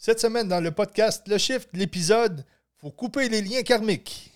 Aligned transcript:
Cette 0.00 0.20
semaine, 0.20 0.46
dans 0.46 0.60
le 0.60 0.70
podcast 0.70 1.26
Le 1.26 1.38
Shift, 1.38 1.70
l'épisode 1.72 2.44
Faut 2.80 2.92
couper 2.92 3.28
les 3.28 3.42
liens 3.42 3.64
karmiques. 3.64 4.32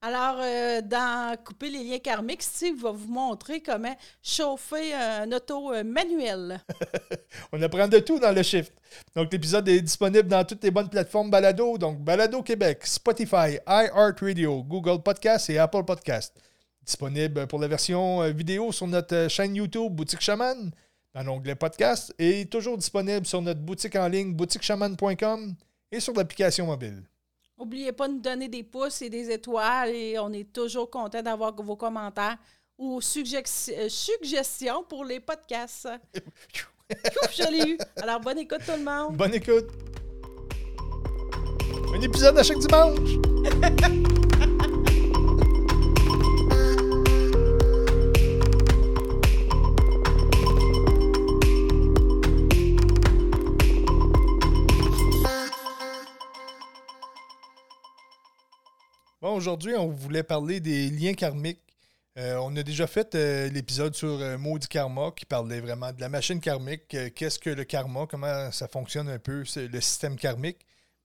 Alors, 0.00 0.38
euh, 0.40 0.80
dans 0.80 1.36
Couper 1.44 1.68
les 1.68 1.84
liens 1.84 1.98
karmiques, 1.98 2.42
Steve 2.42 2.80
va 2.80 2.90
vous 2.90 3.12
montrer 3.12 3.60
comment 3.60 3.94
chauffer 4.22 4.94
un 4.94 5.30
auto 5.32 5.74
euh, 5.74 5.84
manuel. 5.84 6.62
On 7.52 7.60
apprend 7.60 7.88
de 7.88 7.98
tout 7.98 8.18
dans 8.18 8.32
le 8.32 8.42
Shift. 8.42 8.72
Donc, 9.14 9.30
l'épisode 9.30 9.68
est 9.68 9.82
disponible 9.82 10.28
dans 10.28 10.44
toutes 10.44 10.64
les 10.64 10.70
bonnes 10.70 10.88
plateformes 10.88 11.28
Balado, 11.28 11.76
donc 11.76 12.00
Balado 12.00 12.42
Québec, 12.42 12.86
Spotify, 12.86 13.58
iHeartRadio, 13.68 14.62
Google 14.62 15.02
Podcast 15.02 15.50
et 15.50 15.58
Apple 15.58 15.84
Podcast. 15.84 16.40
Disponible 16.82 17.46
pour 17.48 17.58
la 17.58 17.68
version 17.68 18.22
euh, 18.22 18.30
vidéo 18.30 18.72
sur 18.72 18.86
notre 18.86 19.28
chaîne 19.28 19.56
YouTube 19.56 19.92
Boutique 19.92 20.22
Chaman, 20.22 20.72
dans 21.14 21.22
l'onglet 21.22 21.54
podcast, 21.54 22.12
et 22.18 22.44
toujours 22.46 22.76
disponible 22.76 23.24
sur 23.24 23.40
notre 23.40 23.60
boutique 23.60 23.96
en 23.96 24.08
ligne 24.08 24.34
boutiquechaman.com 24.34 25.54
et 25.92 26.00
sur 26.00 26.12
l'application 26.12 26.66
mobile. 26.66 27.02
N'oubliez 27.56 27.92
pas 27.92 28.08
de 28.08 28.14
nous 28.14 28.20
donner 28.20 28.48
des 28.48 28.64
pouces 28.64 29.00
et 29.02 29.08
des 29.08 29.30
étoiles 29.30 29.90
et 29.90 30.18
on 30.18 30.32
est 30.32 30.52
toujours 30.52 30.90
content 30.90 31.22
d'avoir 31.22 31.54
vos 31.54 31.76
commentaires 31.76 32.36
ou 32.76 33.00
suggestions 33.00 33.74
suggestions 33.88 34.82
pour 34.82 35.04
les 35.04 35.20
podcasts. 35.20 35.88
Je 37.32 37.50
l'ai 37.50 37.70
eu. 37.72 37.78
Alors, 38.02 38.20
bonne 38.20 38.38
écoute 38.38 38.60
tout 38.66 38.72
le 38.76 38.84
monde. 38.84 39.16
Bonne 39.16 39.34
écoute. 39.34 39.68
Un 41.94 42.00
épisode 42.00 42.36
à 42.36 42.42
chaque 42.42 42.58
dimanche. 42.58 44.28
Bon, 59.24 59.36
aujourd'hui, 59.36 59.74
on 59.74 59.88
voulait 59.88 60.22
parler 60.22 60.60
des 60.60 60.90
liens 60.90 61.14
karmiques. 61.14 61.62
Euh, 62.18 62.36
on 62.42 62.54
a 62.56 62.62
déjà 62.62 62.86
fait 62.86 63.14
euh, 63.14 63.48
l'épisode 63.48 63.94
sur 63.94 64.20
euh, 64.20 64.36
Maudit 64.36 64.68
Karma 64.68 65.12
qui 65.16 65.24
parlait 65.24 65.60
vraiment 65.60 65.90
de 65.92 65.98
la 66.02 66.10
machine 66.10 66.38
karmique. 66.40 66.92
euh, 66.92 67.08
Qu'est-ce 67.08 67.38
que 67.38 67.48
le 67.48 67.64
karma, 67.64 68.04
comment 68.06 68.52
ça 68.52 68.68
fonctionne 68.68 69.08
un 69.08 69.18
peu, 69.18 69.42
le 69.56 69.80
système 69.80 70.16
karmique. 70.16 70.58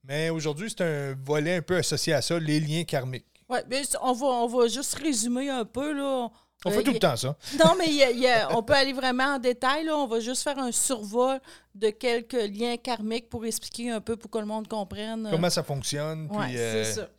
Mais 0.04 0.30
aujourd'hui, 0.32 0.68
c'est 0.70 0.84
un 0.84 1.16
volet 1.26 1.56
un 1.56 1.62
peu 1.62 1.78
associé 1.78 2.12
à 2.12 2.22
ça, 2.22 2.38
les 2.38 2.60
liens 2.60 2.84
karmiques. 2.84 3.24
Mais 3.70 3.84
on 4.02 4.12
va, 4.12 4.26
on 4.28 4.48
va 4.48 4.68
juste 4.68 4.96
résumer 4.96 5.50
un 5.50 5.64
peu. 5.64 5.94
Là. 5.94 6.28
On 6.66 6.72
fait 6.72 6.84
tout 6.84 6.92
le 6.92 7.00
temps 7.00 7.16
ça. 7.16 7.38
Non, 7.64 7.72
mais 7.80 7.86
il 7.88 7.96
y 7.96 8.04
a- 8.04 8.12
il 8.12 8.20
y 8.20 8.28
a- 8.28 8.50
on 8.58 8.62
peut 8.64 8.74
aller 8.74 8.92
vraiment 8.92 9.36
en 9.36 9.40
détail. 9.40 9.86
Là. 9.86 9.96
On 9.96 10.08
va 10.08 10.20
juste 10.20 10.44
faire 10.44 10.60
un 10.60 10.74
survol 10.74 11.40
de 11.74 11.90
quelques 11.90 12.34
liens 12.34 12.76
karmiques 12.76 13.30
pour 13.30 13.46
expliquer 13.46 13.92
un 13.92 14.02
peu 14.02 14.18
pour 14.18 14.30
que 14.30 14.40
le 14.40 14.46
monde 14.46 14.68
comprenne. 14.68 15.26
Comment 15.32 15.50
ça 15.50 15.64
fonctionne. 15.64 16.30
Euh, 16.54 16.84
c'est 16.84 16.94
ça. 16.96 17.10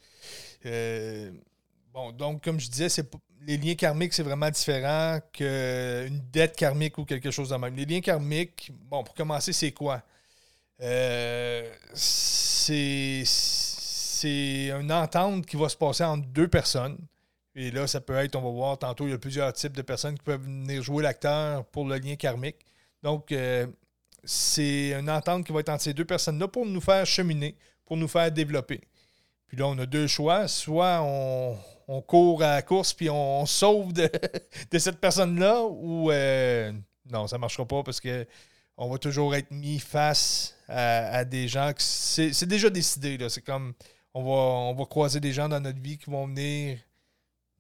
Euh, 0.66 1.30
bon, 1.92 2.12
donc, 2.12 2.44
comme 2.44 2.60
je 2.60 2.68
disais, 2.68 2.88
les 3.46 3.56
liens 3.56 3.74
karmiques, 3.74 4.12
c'est 4.12 4.22
vraiment 4.22 4.50
différent 4.50 5.18
qu'une 5.32 6.20
dette 6.32 6.56
karmique 6.56 6.98
ou 6.98 7.04
quelque 7.04 7.30
chose 7.30 7.48
de 7.50 7.56
même. 7.56 7.74
Les 7.74 7.86
liens 7.86 8.00
karmiques, 8.00 8.70
bon, 8.88 9.02
pour 9.02 9.14
commencer, 9.14 9.52
c'est 9.52 9.72
quoi? 9.72 10.02
Euh, 10.82 11.70
c'est 11.94 13.24
une 14.68 14.92
entente 14.92 15.46
qui 15.46 15.56
va 15.56 15.68
se 15.68 15.76
passer 15.76 16.04
entre 16.04 16.26
deux 16.28 16.48
personnes. 16.48 16.98
Et 17.54 17.70
là, 17.70 17.86
ça 17.86 18.00
peut 18.00 18.14
être, 18.14 18.36
on 18.36 18.42
va 18.42 18.50
voir 18.50 18.78
tantôt, 18.78 19.06
il 19.06 19.10
y 19.10 19.14
a 19.14 19.18
plusieurs 19.18 19.52
types 19.52 19.72
de 19.72 19.82
personnes 19.82 20.16
qui 20.16 20.22
peuvent 20.24 20.42
venir 20.42 20.82
jouer 20.82 21.02
l'acteur 21.02 21.64
pour 21.66 21.86
le 21.86 21.96
lien 21.96 22.16
karmique. 22.16 22.56
Donc, 23.02 23.32
euh, 23.32 23.66
c'est 24.24 24.92
une 24.92 25.10
entente 25.10 25.44
qui 25.44 25.52
va 25.52 25.60
être 25.60 25.70
entre 25.70 25.82
ces 25.82 25.94
deux 25.94 26.04
personnes-là 26.04 26.48
pour 26.48 26.66
nous 26.66 26.80
faire 26.80 27.04
cheminer, 27.06 27.56
pour 27.84 27.96
nous 27.96 28.08
faire 28.08 28.30
développer. 28.30 28.80
Puis 29.50 29.58
là, 29.58 29.66
on 29.66 29.76
a 29.78 29.84
deux 29.86 30.06
choix. 30.06 30.46
Soit 30.46 31.00
on, 31.02 31.58
on 31.88 32.00
court 32.02 32.40
à 32.44 32.54
la 32.54 32.62
course 32.62 32.94
puis 32.94 33.10
on, 33.10 33.44
sauve 33.46 33.92
de, 33.92 34.08
cette 34.78 35.00
personne-là, 35.00 35.64
ou 35.64 36.12
euh, 36.12 36.72
non, 37.10 37.26
ça 37.26 37.34
ne 37.36 37.40
marchera 37.40 37.66
pas 37.66 37.82
parce 37.82 37.98
que 38.00 38.24
on 38.76 38.88
va 38.88 38.98
toujours 38.98 39.34
être 39.34 39.50
mis 39.50 39.80
face 39.80 40.56
à, 40.68 41.24
des 41.24 41.48
gens. 41.48 41.72
C'est 41.76 42.46
déjà 42.46 42.70
décidé. 42.70 43.18
C'est 43.28 43.42
comme 43.42 43.74
on 44.14 44.22
va, 44.22 44.30
on 44.30 44.74
va 44.74 44.84
croiser 44.86 45.18
des 45.18 45.32
gens 45.32 45.48
dans 45.48 45.60
notre 45.60 45.80
vie 45.80 45.98
qui 45.98 46.08
vont 46.08 46.28
venir 46.28 46.78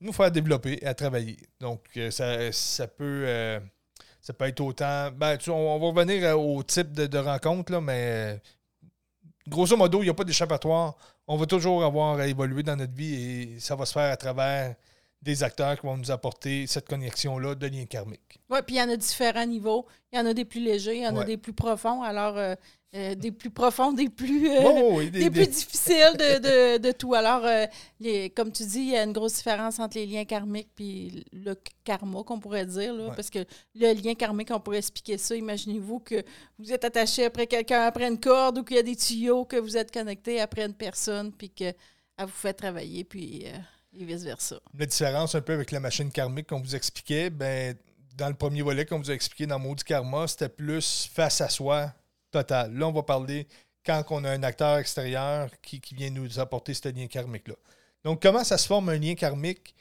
nous 0.00 0.12
faire 0.12 0.30
développer 0.30 0.78
et 0.80 0.86
à 0.86 0.94
travailler. 0.94 1.38
Donc, 1.58 1.82
euh, 1.96 2.12
ça, 2.12 2.52
ça 2.52 2.86
peut. 2.86 3.24
euh, 3.26 3.58
ça 4.22 4.32
peut 4.32 4.46
être 4.46 4.60
autant. 4.60 5.10
Ben, 5.10 5.36
tu- 5.36 5.50
on, 5.50 5.78
va 5.78 5.86
revenir 5.88 6.38
au 6.38 6.62
type 6.62 6.92
de, 6.92 7.18
rencontre, 7.18 7.72
là, 7.72 7.80
mais 7.80 8.40
grosso 9.48 9.76
modo, 9.76 10.00
il 10.02 10.04
n'y 10.04 10.10
a 10.10 10.14
pas 10.14 10.24
d'échappatoire. 10.24 10.96
On 11.32 11.36
va 11.36 11.46
toujours 11.46 11.84
avoir 11.84 12.18
à 12.18 12.26
évoluer 12.26 12.64
dans 12.64 12.74
notre 12.74 12.92
vie 12.92 13.14
et 13.14 13.60
ça 13.60 13.76
va 13.76 13.86
se 13.86 13.92
faire 13.92 14.10
à 14.10 14.16
travers 14.16 14.74
des 15.22 15.44
acteurs 15.44 15.78
qui 15.78 15.86
vont 15.86 15.96
nous 15.96 16.10
apporter 16.10 16.66
cette 16.66 16.88
connexion-là 16.88 17.54
de 17.54 17.66
liens 17.68 17.84
karmiques. 17.84 18.40
Oui, 18.50 18.58
puis 18.66 18.74
il 18.76 18.78
y 18.78 18.82
en 18.82 18.88
a 18.88 18.96
différents 18.96 19.46
niveaux. 19.46 19.86
Il 20.12 20.18
y 20.18 20.20
en 20.20 20.26
a 20.26 20.34
des 20.34 20.44
plus 20.44 20.60
légers, 20.60 20.96
il 20.96 21.02
y 21.02 21.06
en 21.06 21.14
Ouais. 21.14 21.22
a 21.22 21.24
des 21.24 21.36
plus 21.36 21.52
profonds. 21.52 22.02
Alors, 22.02 22.36
euh, 22.36 22.56
euh, 22.94 23.14
des 23.14 23.30
plus 23.30 23.50
profonds, 23.50 23.92
des 23.92 24.08
plus, 24.08 24.48
euh, 24.50 24.62
Oh, 24.64 24.90
oui, 24.96 25.10
des, 25.10 25.30
plus 25.30 25.46
difficiles 25.46 26.12
de, 26.18 26.38
de- 26.38 26.78
de 26.78 26.92
tout. 26.92 27.14
Alors, 27.14 27.44
euh, 27.44 27.66
les, 28.00 28.30
comme 28.30 28.50
tu 28.50 28.64
dis, 28.64 28.80
il 28.80 28.90
y 28.90 28.96
a 28.96 29.04
une 29.04 29.12
grosse 29.12 29.34
différence 29.36 29.78
entre 29.78 29.96
les 29.96 30.06
liens 30.06 30.24
karmiques 30.24 30.70
et 30.80 31.22
le 31.32 31.54
karma, 31.84 32.22
qu'on 32.24 32.40
pourrait 32.40 32.66
dire. 32.66 32.92
là, 32.94 33.08
Ouais. 33.08 33.14
Parce 33.14 33.30
que 33.30 33.44
le 33.76 33.92
lien 33.94 34.14
karmique, 34.14 34.50
on 34.50 34.58
pourrait 34.58 34.78
expliquer 34.78 35.18
ça. 35.18 35.36
Imaginez-vous 35.36 36.00
que 36.00 36.22
vous 36.58 36.72
êtes 36.72 36.84
attaché 36.84 37.24
après 37.26 37.46
quelqu'un, 37.46 37.82
après 37.82 38.08
une 38.08 38.18
corde, 38.18 38.58
ou 38.58 38.64
qu'il 38.64 38.76
y 38.76 38.80
a 38.80 38.82
des 38.82 38.96
tuyaux, 38.96 39.44
que 39.44 39.56
vous 39.56 39.76
êtes 39.76 39.92
connecté 39.92 40.40
après 40.40 40.64
une 40.64 40.74
personne, 40.74 41.30
puis 41.32 41.50
qu'elle 41.50 41.74
vous 42.18 42.26
fait 42.28 42.54
travailler, 42.54 43.04
puis 43.04 43.44
et 43.98 44.04
vice-versa. 44.04 44.60
La 44.78 44.86
différence 44.86 45.34
un 45.34 45.40
peu 45.40 45.52
avec 45.52 45.70
la 45.72 45.80
machine 45.80 46.10
karmique 46.10 46.46
qu'on 46.48 46.60
vous 46.60 46.76
expliquait, 46.76 47.28
ben, 47.30 47.74
dans 48.16 48.28
le 48.28 48.34
premier 48.34 48.62
volet 48.62 48.84
qu'on 48.84 48.98
vous 48.98 49.10
a 49.10 49.14
expliqué 49.14 49.46
dans 49.46 49.58
Maudit 49.58 49.82
Karma, 49.84 50.26
c'était 50.28 50.48
plus 50.48 51.08
face 51.12 51.40
à 51.40 51.48
soi 51.48 51.92
total. 52.30 52.72
Là, 52.74 52.88
on 52.88 52.92
va 52.92 53.02
parler 53.02 53.46
quand 53.84 54.04
on 54.10 54.24
a 54.24 54.30
un 54.30 54.42
acteur 54.42 54.78
extérieur 54.78 55.50
qui, 55.62 55.80
qui 55.80 55.94
vient 55.94 56.10
nous 56.10 56.38
apporter 56.38 56.74
ce 56.74 56.88
lien 56.88 57.06
karmique-là. 57.06 57.54
Donc, 58.04 58.22
comment 58.22 58.44
ça 58.44 58.58
se 58.58 58.66
forme 58.66 58.88
un 58.90 58.98
lien 58.98 59.14
karmique? 59.14 59.74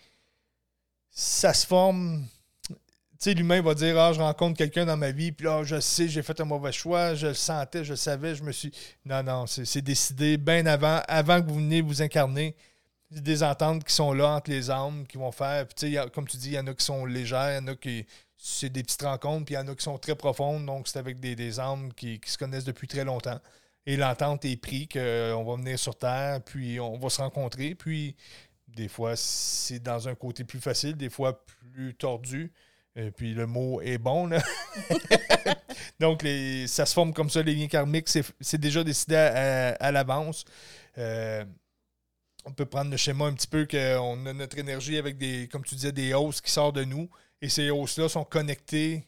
Ça 1.10 1.54
se 1.54 1.66
forme. 1.66 2.26
Tu 2.70 2.76
sais, 3.20 3.34
l'humain 3.34 3.62
va 3.62 3.74
dire 3.74 4.00
Ah, 4.00 4.14
je 4.14 4.20
rencontre 4.20 4.58
quelqu'un 4.58 4.86
dans 4.86 4.98
ma 4.98 5.12
vie, 5.12 5.32
puis 5.32 5.46
là, 5.46 5.64
je 5.64 5.80
sais, 5.80 6.08
j'ai 6.08 6.22
fait 6.22 6.40
un 6.40 6.46
mauvais 6.46 6.72
choix, 6.72 7.16
je 7.16 7.28
le 7.28 7.34
sentais, 7.34 7.84
je 7.84 7.92
le 7.92 7.98
savais, 7.98 8.36
je 8.36 8.44
me 8.44 8.52
suis. 8.52 8.72
Non, 9.06 9.24
non, 9.24 9.46
c'est 9.48 9.82
décidé 9.82 10.38
bien 10.38 10.66
avant, 10.66 11.02
avant 11.08 11.42
que 11.42 11.48
vous 11.48 11.56
venez 11.56 11.82
vous 11.82 12.02
incarner 12.02 12.56
des 13.12 13.44
ententes 13.44 13.84
qui 13.84 13.94
sont 13.94 14.14
là 14.14 14.36
entre 14.36 14.52
les 14.52 14.70
âmes 14.70 15.06
qui 15.08 15.18
vont 15.18 15.32
faire. 15.32 15.68
Tu 15.70 15.94
sais, 15.96 16.10
comme 16.14 16.28
tu 16.28 16.38
dis, 16.38 16.50
il 16.50 16.54
y 16.54 16.60
en 16.60 16.68
a 16.68 16.74
qui 16.74 16.86
sont 16.86 17.06
légères, 17.06 17.52
il 17.52 17.56
y 17.56 17.70
en 17.70 17.74
a 17.74 17.76
qui. 17.76 18.06
C'est 18.42 18.70
des 18.70 18.84
petites 18.84 19.02
rencontres, 19.02 19.46
puis 19.46 19.56
il 19.56 19.58
y 19.58 19.60
en 19.62 19.68
a 19.68 19.76
qui 19.76 19.84
sont 19.84 19.98
très 19.98 20.16
profondes, 20.16 20.66
donc 20.66 20.88
c'est 20.88 20.98
avec 20.98 21.20
des, 21.20 21.36
des 21.36 21.60
âmes 21.60 21.94
qui, 21.94 22.22
qui 22.22 22.32
se 22.32 22.38
connaissent 22.38 22.64
depuis 22.64 22.88
très 22.88 23.04
longtemps. 23.04 23.40
Et 23.86 23.98
l'entente 23.98 24.46
est 24.46 24.56
prise 24.56 24.88
qu'on 24.94 25.44
va 25.44 25.56
venir 25.58 25.78
sur 25.78 25.98
Terre, 25.98 26.42
puis 26.46 26.80
on 26.80 26.98
va 26.98 27.10
se 27.10 27.22
rencontrer, 27.22 27.76
puis 27.76 28.16
des 28.70 28.88
fois 28.88 29.16
c'est 29.18 29.80
dans 29.80 30.08
un 30.08 30.16
côté 30.16 30.46
plus 30.46 30.62
facile, 30.62 30.96
des 30.96 31.10
fois 31.10 31.44
plus 31.74 31.94
tordu. 31.96 32.54
Et 32.96 33.12
puis 33.12 33.34
le 33.34 33.46
mot 33.46 33.82
est 33.82 33.98
bon, 33.98 34.28
là. 34.28 34.42
Donc, 36.00 36.26
ça 36.68 36.86
se 36.86 36.94
forme 36.94 37.14
comme 37.14 37.30
ça, 37.30 37.42
les 37.42 37.54
liens 37.56 37.68
karmiques, 37.68 38.10
c'est 38.10 38.58
déjà 38.58 38.84
décidé 38.84 39.16
à, 39.16 39.70
à- 39.72 39.74
à 39.88 39.92
l'avance. 39.92 40.46
Euh, 40.98 41.44
on 42.46 42.52
peut 42.54 42.66
prendre 42.66 42.90
le 42.92 42.98
schéma 42.98 43.26
un 43.26 43.34
petit 43.34 43.48
peu 43.48 43.66
qu'on 43.70 44.26
a 44.26 44.34
notre 44.34 44.58
énergie 44.58 44.98
avec 44.98 45.18
des, 45.18 45.48
comme 45.52 45.64
tu 45.64 45.76
disais, 45.76 45.92
des 45.92 46.14
hausses 46.14 46.42
qui 46.42 46.52
sortent 46.52 46.76
de 46.76 46.84
nous. 46.86 47.10
Et 47.42 47.50
ces 47.50 47.70
hausses-là 47.70 48.10
sont 48.10 48.24
connectées 48.24 49.06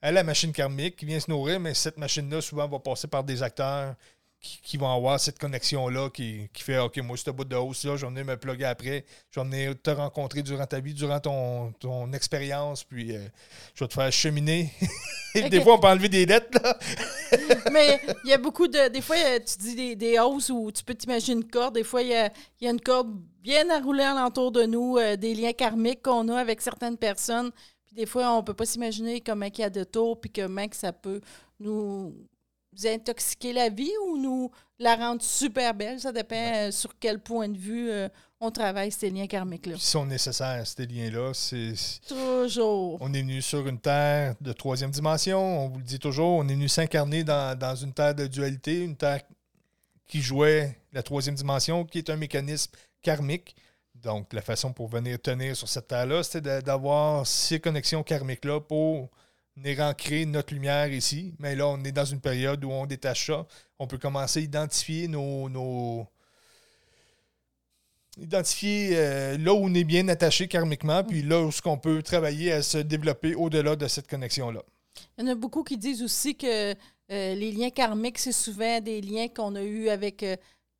à 0.00 0.10
la 0.10 0.22
machine 0.24 0.52
karmique 0.52 0.96
qui 0.96 1.04
vient 1.04 1.20
se 1.20 1.30
nourrir, 1.30 1.60
mais 1.60 1.74
cette 1.74 1.96
machine-là, 1.96 2.40
souvent, 2.40 2.68
va 2.68 2.78
passer 2.78 3.06
par 3.06 3.22
des 3.22 3.42
acteurs 3.42 3.94
qui, 4.42 4.60
qui 4.60 4.76
vont 4.76 4.92
avoir 4.92 5.20
cette 5.20 5.38
connexion-là 5.38 6.10
qui, 6.10 6.48
qui 6.52 6.64
fait 6.64 6.78
OK, 6.78 6.96
moi, 6.98 7.16
ce 7.16 7.30
bout 7.30 7.44
de 7.44 7.54
hausse-là, 7.54 7.96
je 7.96 8.04
vais 8.04 8.10
venir 8.10 8.24
me 8.24 8.36
plugger 8.36 8.64
après. 8.64 9.04
Je 9.30 9.40
vais 9.40 9.46
venir 9.46 9.74
te 9.80 9.90
rencontrer 9.90 10.42
durant 10.42 10.66
ta 10.66 10.80
vie, 10.80 10.92
durant 10.92 11.20
ton, 11.20 11.72
ton 11.78 12.12
expérience, 12.12 12.82
puis 12.82 13.14
euh, 13.14 13.24
je 13.74 13.84
vais 13.84 13.88
te 13.88 13.94
faire 13.94 14.12
cheminer. 14.12 14.72
Et 15.34 15.48
Des 15.48 15.62
fois, 15.62 15.76
on 15.76 15.78
peut 15.78 15.88
enlever 15.88 16.08
des 16.08 16.26
lettres, 16.26 16.58
là. 16.62 16.76
Mais 17.72 18.00
il 18.24 18.30
y 18.30 18.32
a 18.34 18.38
beaucoup 18.38 18.68
de. 18.68 18.88
Des 18.88 19.00
fois, 19.00 19.16
tu 19.40 19.58
dis 19.58 19.74
des, 19.74 19.96
des 19.96 20.18
hausses 20.18 20.50
où 20.50 20.70
tu 20.70 20.84
peux 20.84 20.94
t'imaginer 20.94 21.40
une 21.40 21.48
corde. 21.48 21.74
Des 21.74 21.84
fois, 21.84 22.02
il 22.02 22.08
y 22.08 22.14
a, 22.14 22.30
il 22.60 22.64
y 22.64 22.68
a 22.68 22.70
une 22.70 22.80
corde 22.80 23.16
bien 23.40 23.70
enroulée 23.70 24.04
alentour 24.04 24.52
de 24.52 24.64
nous, 24.64 24.98
euh, 24.98 25.16
des 25.16 25.34
liens 25.34 25.52
karmiques 25.52 26.02
qu'on 26.02 26.28
a 26.28 26.38
avec 26.38 26.60
certaines 26.60 26.98
personnes. 26.98 27.50
Puis 27.92 28.04
des 28.04 28.06
fois, 28.06 28.32
on 28.32 28.42
peut 28.42 28.54
pas 28.54 28.64
s'imaginer 28.64 29.20
comment 29.20 29.46
il 29.46 29.58
y 29.58 29.62
a 29.62 29.68
de 29.68 29.84
tours, 29.84 30.18
puis 30.18 30.30
comment 30.30 30.66
que 30.66 30.76
ça 30.76 30.94
peut 30.94 31.20
nous 31.60 32.14
intoxiquer 32.84 33.52
la 33.52 33.68
vie 33.68 33.92
ou 34.06 34.16
nous 34.16 34.50
la 34.78 34.96
rendre 34.96 35.20
super 35.20 35.74
belle. 35.74 36.00
Ça 36.00 36.10
dépend 36.10 36.34
euh, 36.36 36.70
sur 36.70 36.98
quel 36.98 37.18
point 37.18 37.50
de 37.50 37.58
vue 37.58 37.90
euh, 37.90 38.08
on 38.40 38.50
travaille 38.50 38.90
ces 38.90 39.10
liens 39.10 39.26
karmiques-là. 39.26 39.74
Ils 39.74 39.80
sont 39.80 40.06
nécessaires, 40.06 40.66
ces 40.66 40.86
liens-là. 40.86 41.32
C'est, 41.34 41.74
toujours. 42.08 42.96
On 43.02 43.12
est 43.12 43.20
venu 43.20 43.42
sur 43.42 43.68
une 43.68 43.78
terre 43.78 44.36
de 44.40 44.54
troisième 44.54 44.90
dimension. 44.90 45.64
On 45.64 45.68
vous 45.68 45.78
le 45.78 45.84
dit 45.84 45.98
toujours. 45.98 46.38
On 46.38 46.48
est 46.48 46.54
venu 46.54 46.68
s'incarner 46.68 47.24
dans, 47.24 47.58
dans 47.58 47.76
une 47.76 47.92
terre 47.92 48.14
de 48.14 48.26
dualité, 48.26 48.80
une 48.80 48.96
terre 48.96 49.20
qui 50.08 50.22
jouait 50.22 50.78
la 50.94 51.02
troisième 51.02 51.34
dimension, 51.34 51.84
qui 51.84 51.98
est 51.98 52.08
un 52.08 52.16
mécanisme 52.16 52.72
karmique. 53.02 53.54
Donc, 54.02 54.32
la 54.32 54.42
façon 54.42 54.72
pour 54.72 54.88
venir 54.88 55.20
tenir 55.20 55.56
sur 55.56 55.68
cette 55.68 55.88
terre-là, 55.88 56.22
c'était 56.22 56.60
d'avoir 56.60 57.26
ces 57.26 57.60
connexions 57.60 58.02
karmiques-là 58.02 58.60
pour 58.60 59.10
venir 59.56 59.80
ancrer 59.80 60.26
notre 60.26 60.52
lumière 60.52 60.92
ici. 60.92 61.34
Mais 61.38 61.54
là, 61.54 61.68
on 61.68 61.82
est 61.84 61.92
dans 61.92 62.04
une 62.04 62.20
période 62.20 62.64
où 62.64 62.70
on 62.70 62.86
détache 62.86 63.26
ça. 63.26 63.46
On 63.78 63.86
peut 63.86 63.98
commencer 63.98 64.40
à 64.40 64.42
identifier 64.42 65.06
nos. 65.06 66.06
identifier 68.18 68.96
euh, 68.96 69.38
là 69.38 69.54
où 69.54 69.58
on 69.58 69.74
est 69.74 69.84
bien 69.84 70.08
attaché 70.08 70.48
karmiquement, 70.48 71.04
puis 71.04 71.22
là 71.22 71.40
où 71.40 71.52
ce 71.52 71.62
qu'on 71.62 71.78
peut 71.78 72.02
travailler 72.02 72.52
à 72.52 72.62
se 72.62 72.78
développer 72.78 73.34
au-delà 73.36 73.76
de 73.76 73.86
cette 73.86 74.08
connexion-là. 74.08 74.62
Il 75.16 75.24
y 75.24 75.28
en 75.28 75.32
a 75.32 75.34
beaucoup 75.36 75.62
qui 75.62 75.78
disent 75.78 76.02
aussi 76.02 76.34
que 76.34 76.72
euh, 76.72 76.74
les 77.08 77.52
liens 77.52 77.70
karmiques, 77.70 78.18
c'est 78.18 78.32
souvent 78.32 78.80
des 78.80 79.00
liens 79.00 79.28
qu'on 79.28 79.54
a 79.54 79.62
eus 79.62 79.88
avec. 79.88 80.24
Euh, 80.24 80.36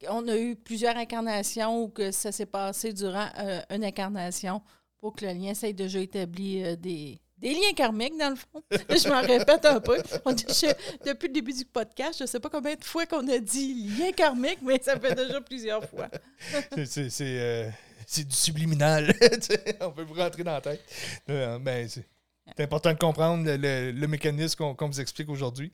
on 0.09 0.27
a 0.29 0.37
eu 0.37 0.57
plusieurs 0.57 0.97
incarnations 0.97 1.83
ou 1.83 1.89
que 1.89 2.11
ça 2.11 2.33
s'est 2.33 2.47
passé 2.47 2.93
durant 2.93 3.29
une 3.71 3.85
incarnation 3.85 4.63
pour 4.99 5.15
que 5.15 5.25
le 5.25 5.33
lien 5.33 5.55
s'ait 5.55 5.73
déjà 5.73 6.01
établi 6.01 6.77
des, 6.77 7.21
des 7.43 7.55
liens 7.55 7.73
karmiques, 7.75 8.17
dans 8.17 8.31
le 8.31 8.37
fond. 8.37 8.63
je 8.71 9.09
m'en 9.09 9.21
répète 9.21 9.65
un 9.67 9.81
peu. 9.81 10.01
depuis 11.05 11.27
le 11.27 11.35
début 11.35 11.53
du 11.53 11.65
podcast, 11.65 12.19
je 12.19 12.25
ne 12.25 12.29
sais 12.29 12.39
pas 12.39 12.49
combien 12.49 12.77
de 12.77 12.85
fois 12.85 13.05
qu'on 13.05 13.27
a 13.29 13.39
dit 13.39 13.89
lien 13.99 14.13
karmique, 14.13 14.61
mais 14.63 14.81
ça 14.81 14.99
fait 14.99 15.15
déjà 15.15 15.41
plusieurs 15.41 15.85
fois. 15.89 16.09
Euh, 17.23 17.71
c'est 18.07 18.25
du 18.25 18.35
subliminal. 18.35 19.15
on 19.81 19.91
peut 19.91 20.03
vous 20.03 20.15
rentrer 20.15 20.43
dans 20.43 20.53
la 20.53 20.61
tête. 20.61 20.83
Euh, 21.31 21.59
c'est 21.89 22.63
important 22.63 22.93
de 22.93 22.99
comprendre 22.99 23.45
le, 23.49 24.07
mécanisme 24.07 24.75
qu'on 24.75 24.89
vous 24.89 25.01
explique 25.01 25.29
aujourd'hui. 25.29 25.73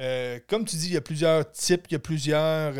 Euh, 0.00 0.40
comme 0.48 0.64
tu 0.64 0.76
dis, 0.76 0.86
il 0.86 0.94
y 0.94 0.96
a 0.96 1.02
plusieurs 1.02 1.50
types, 1.52 1.86
il 1.88 1.92
y 1.92 1.96
a 1.96 1.98
plusieurs, 1.98 2.74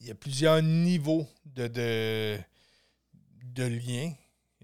il 0.00 0.06
y 0.06 0.10
a 0.10 0.14
plusieurs 0.14 0.60
niveaux 0.62 1.26
de, 1.46 1.68
de, 1.68 2.38
de 3.54 3.64
liens 3.64 4.12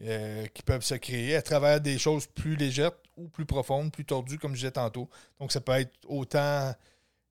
euh, 0.02 0.46
qui 0.52 0.62
peuvent 0.62 0.82
se 0.82 0.94
créer 0.94 1.36
à 1.36 1.42
travers 1.42 1.80
des 1.80 1.98
choses 1.98 2.26
plus 2.26 2.56
légères 2.56 2.92
ou 3.16 3.28
plus 3.28 3.46
profondes, 3.46 3.92
plus 3.92 4.04
tordues, 4.04 4.38
comme 4.38 4.52
je 4.52 4.60
disais 4.60 4.72
tantôt. 4.72 5.08
Donc, 5.38 5.52
ça 5.52 5.60
peut 5.60 5.72
être 5.72 5.94
autant 6.08 6.72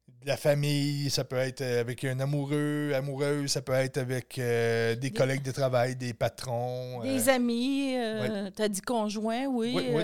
de 0.07 0.28
la 0.28 0.38
famille, 0.38 1.10
ça 1.10 1.25
peut 1.25 1.36
être 1.36 1.62
avec 1.62 2.06
un 2.06 2.22
amoureux, 2.22 2.94
amoureuse, 2.96 3.51
ça 3.51 3.62
peut 3.62 3.74
être 3.74 3.98
avec 3.98 4.39
euh, 4.39 4.96
des 4.96 5.12
collègues 5.12 5.44
de 5.44 5.51
travail, 5.51 5.98
des 5.98 6.13
patrons. 6.13 7.01
Des 7.01 7.28
euh, 7.28 7.34
amis, 7.34 7.96
tu 8.56 8.62
as 8.62 8.69
dit 8.69 8.81
conjoint, 8.81 9.46
oui. 9.48 9.74
oui, 9.75 9.89
oui. 9.94 10.04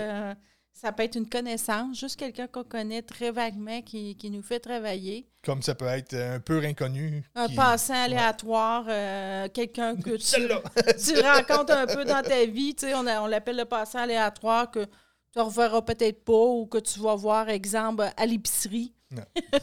Ça 0.80 0.92
peut 0.92 1.02
être 1.02 1.16
une 1.16 1.28
connaissance, 1.28 2.00
juste 2.00 2.18
quelqu'un 2.18 2.46
qu'on 2.46 2.64
connaît 2.64 3.02
très 3.02 3.30
vaguement 3.30 3.82
qui, 3.82 4.16
nous 4.32 4.40
fait 4.40 4.60
travailler. 4.60 5.28
Comme 5.44 5.60
ça 5.60 5.74
peut 5.74 5.84
être 5.84 6.14
un 6.14 6.40
peu 6.40 6.64
inconnu. 6.64 7.22
Un 7.34 7.50
passant 7.50 8.02
aléatoire, 8.02 8.86
euh, 8.88 9.46
quelqu'un 9.52 9.94
que 9.94 10.16
tu, 10.16 10.40
tu, 11.14 11.20
rencontres 11.20 11.74
un 11.74 11.86
peu 11.86 12.06
dans 12.06 12.22
ta 12.22 12.46
vie. 12.46 12.74
Tu 12.74 12.86
sais, 12.86 12.94
on, 12.94 13.06
on 13.06 13.26
l'appelle 13.26 13.58
le 13.58 13.66
passant 13.66 13.98
aléatoire 13.98 14.70
que 14.70 14.86
tu 14.86 15.38
ne 15.38 15.42
reverras 15.42 15.82
peut-être 15.82 16.24
pas 16.24 16.32
ou 16.32 16.64
que 16.64 16.78
tu 16.78 16.98
vas 17.00 17.14
voir, 17.14 17.50
exemple, 17.50 18.08
à 18.16 18.24
l'épicerie. 18.24 18.94
Non. 19.10 19.24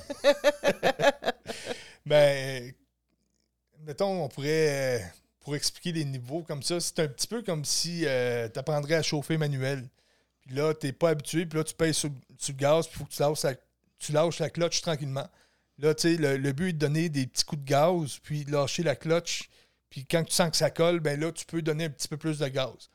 ben, 2.05 2.73
mettons, 3.79 4.25
on 4.25 4.27
pourrait, 4.27 5.11
pour 5.39 5.55
expliquer 5.55 5.93
les 5.93 6.05
niveaux 6.05 6.43
comme 6.43 6.61
ça, 6.61 6.79
c'est 6.79 6.99
un 6.99 7.07
petit 7.07 7.27
peu 7.27 7.41
comme 7.41 7.65
si 7.65 8.03
euh, 8.05 8.47
tu 8.49 8.59
apprendrais 8.59 8.93
à 8.93 9.01
chauffer 9.01 9.39
manuel. 9.39 9.89
Puis 10.47 10.55
là, 10.55 10.73
tu 10.73 10.87
n'es 10.87 10.93
pas 10.93 11.09
habitué, 11.09 11.45
puis 11.45 11.59
là, 11.59 11.65
tu 11.65 11.75
payes 11.75 11.93
sur, 11.93 12.09
le 12.09 12.53
gaz, 12.53 12.87
puis 12.87 12.99
faut 12.99 13.05
que 13.05 13.13
tu 13.13 13.21
lâches, 13.21 13.43
la, 13.43 13.55
tu 13.99 14.11
lâches 14.13 14.39
la 14.39 14.49
clutch 14.49 14.81
tranquillement. 14.81 15.27
Là, 15.77 15.93
tu 15.93 16.15
sais, 16.15 16.17
le, 16.17 16.51
but 16.53 16.69
est 16.69 16.73
de 16.73 16.77
donner 16.77 17.09
des 17.09 17.27
petits 17.27 17.43
coups 17.43 17.61
de 17.61 17.69
gaz, 17.69 18.19
puis 18.23 18.45
lâcher 18.45 18.83
la 18.83 18.95
clutch. 18.95 19.49
Puis 19.89 20.05
quand 20.05 20.23
tu 20.23 20.33
sens 20.33 20.49
que 20.49 20.57
ça 20.57 20.69
colle, 20.69 21.01
ben 21.01 21.19
là, 21.19 21.31
tu 21.33 21.45
peux 21.45 21.61
donner 21.61 21.85
un 21.85 21.89
petit 21.89 22.07
peu 22.07 22.17
plus 22.17 22.39
de 22.39 22.47
gaz. 22.47 22.89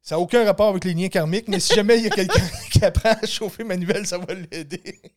Ça 0.00 0.14
n'a 0.14 0.20
aucun 0.20 0.44
rapport 0.44 0.68
avec 0.68 0.84
les 0.84 0.94
liens 0.94 1.08
karmiques, 1.08 1.48
mais 1.48 1.60
si 1.60 1.74
jamais 1.74 1.98
il 1.98 2.04
y 2.04 2.06
a 2.06 2.10
quelqu'un 2.10 2.48
qui 2.70 2.82
apprend 2.82 3.10
à 3.10 3.26
chauffer 3.26 3.64
manuel, 3.64 4.06
ça 4.06 4.16
va 4.16 4.32
l'aider. 4.34 5.00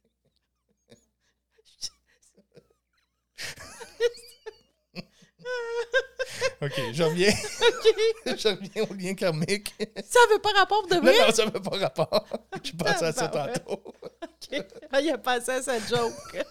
OK, 6.63 6.81
je 6.94 7.04
reviens. 7.04 7.33
je 8.25 8.48
reviens 8.48 8.83
au 8.89 8.94
lien 8.94 9.13
karmique. 9.13 9.74
Ça 9.80 10.19
veut 10.31 10.39
pas 10.39 10.51
rapport 10.51 10.88
de 10.88 10.95
vrai? 10.95 11.18
Non, 11.19 11.27
non, 11.27 11.33
ça 11.33 11.45
veut 11.45 11.62
pas 11.62 11.77
rapport. 11.77 12.25
Je 12.63 12.71
pensais 12.71 13.06
à 13.06 13.12
ça 13.12 13.27
tantôt. 13.27 13.83
OK. 13.83 14.63
Ah, 14.92 15.01
il 15.01 15.12
a 15.12 15.18
pensé 15.18 15.51
à 15.51 15.62
sa 15.62 15.80
joke. 15.80 16.45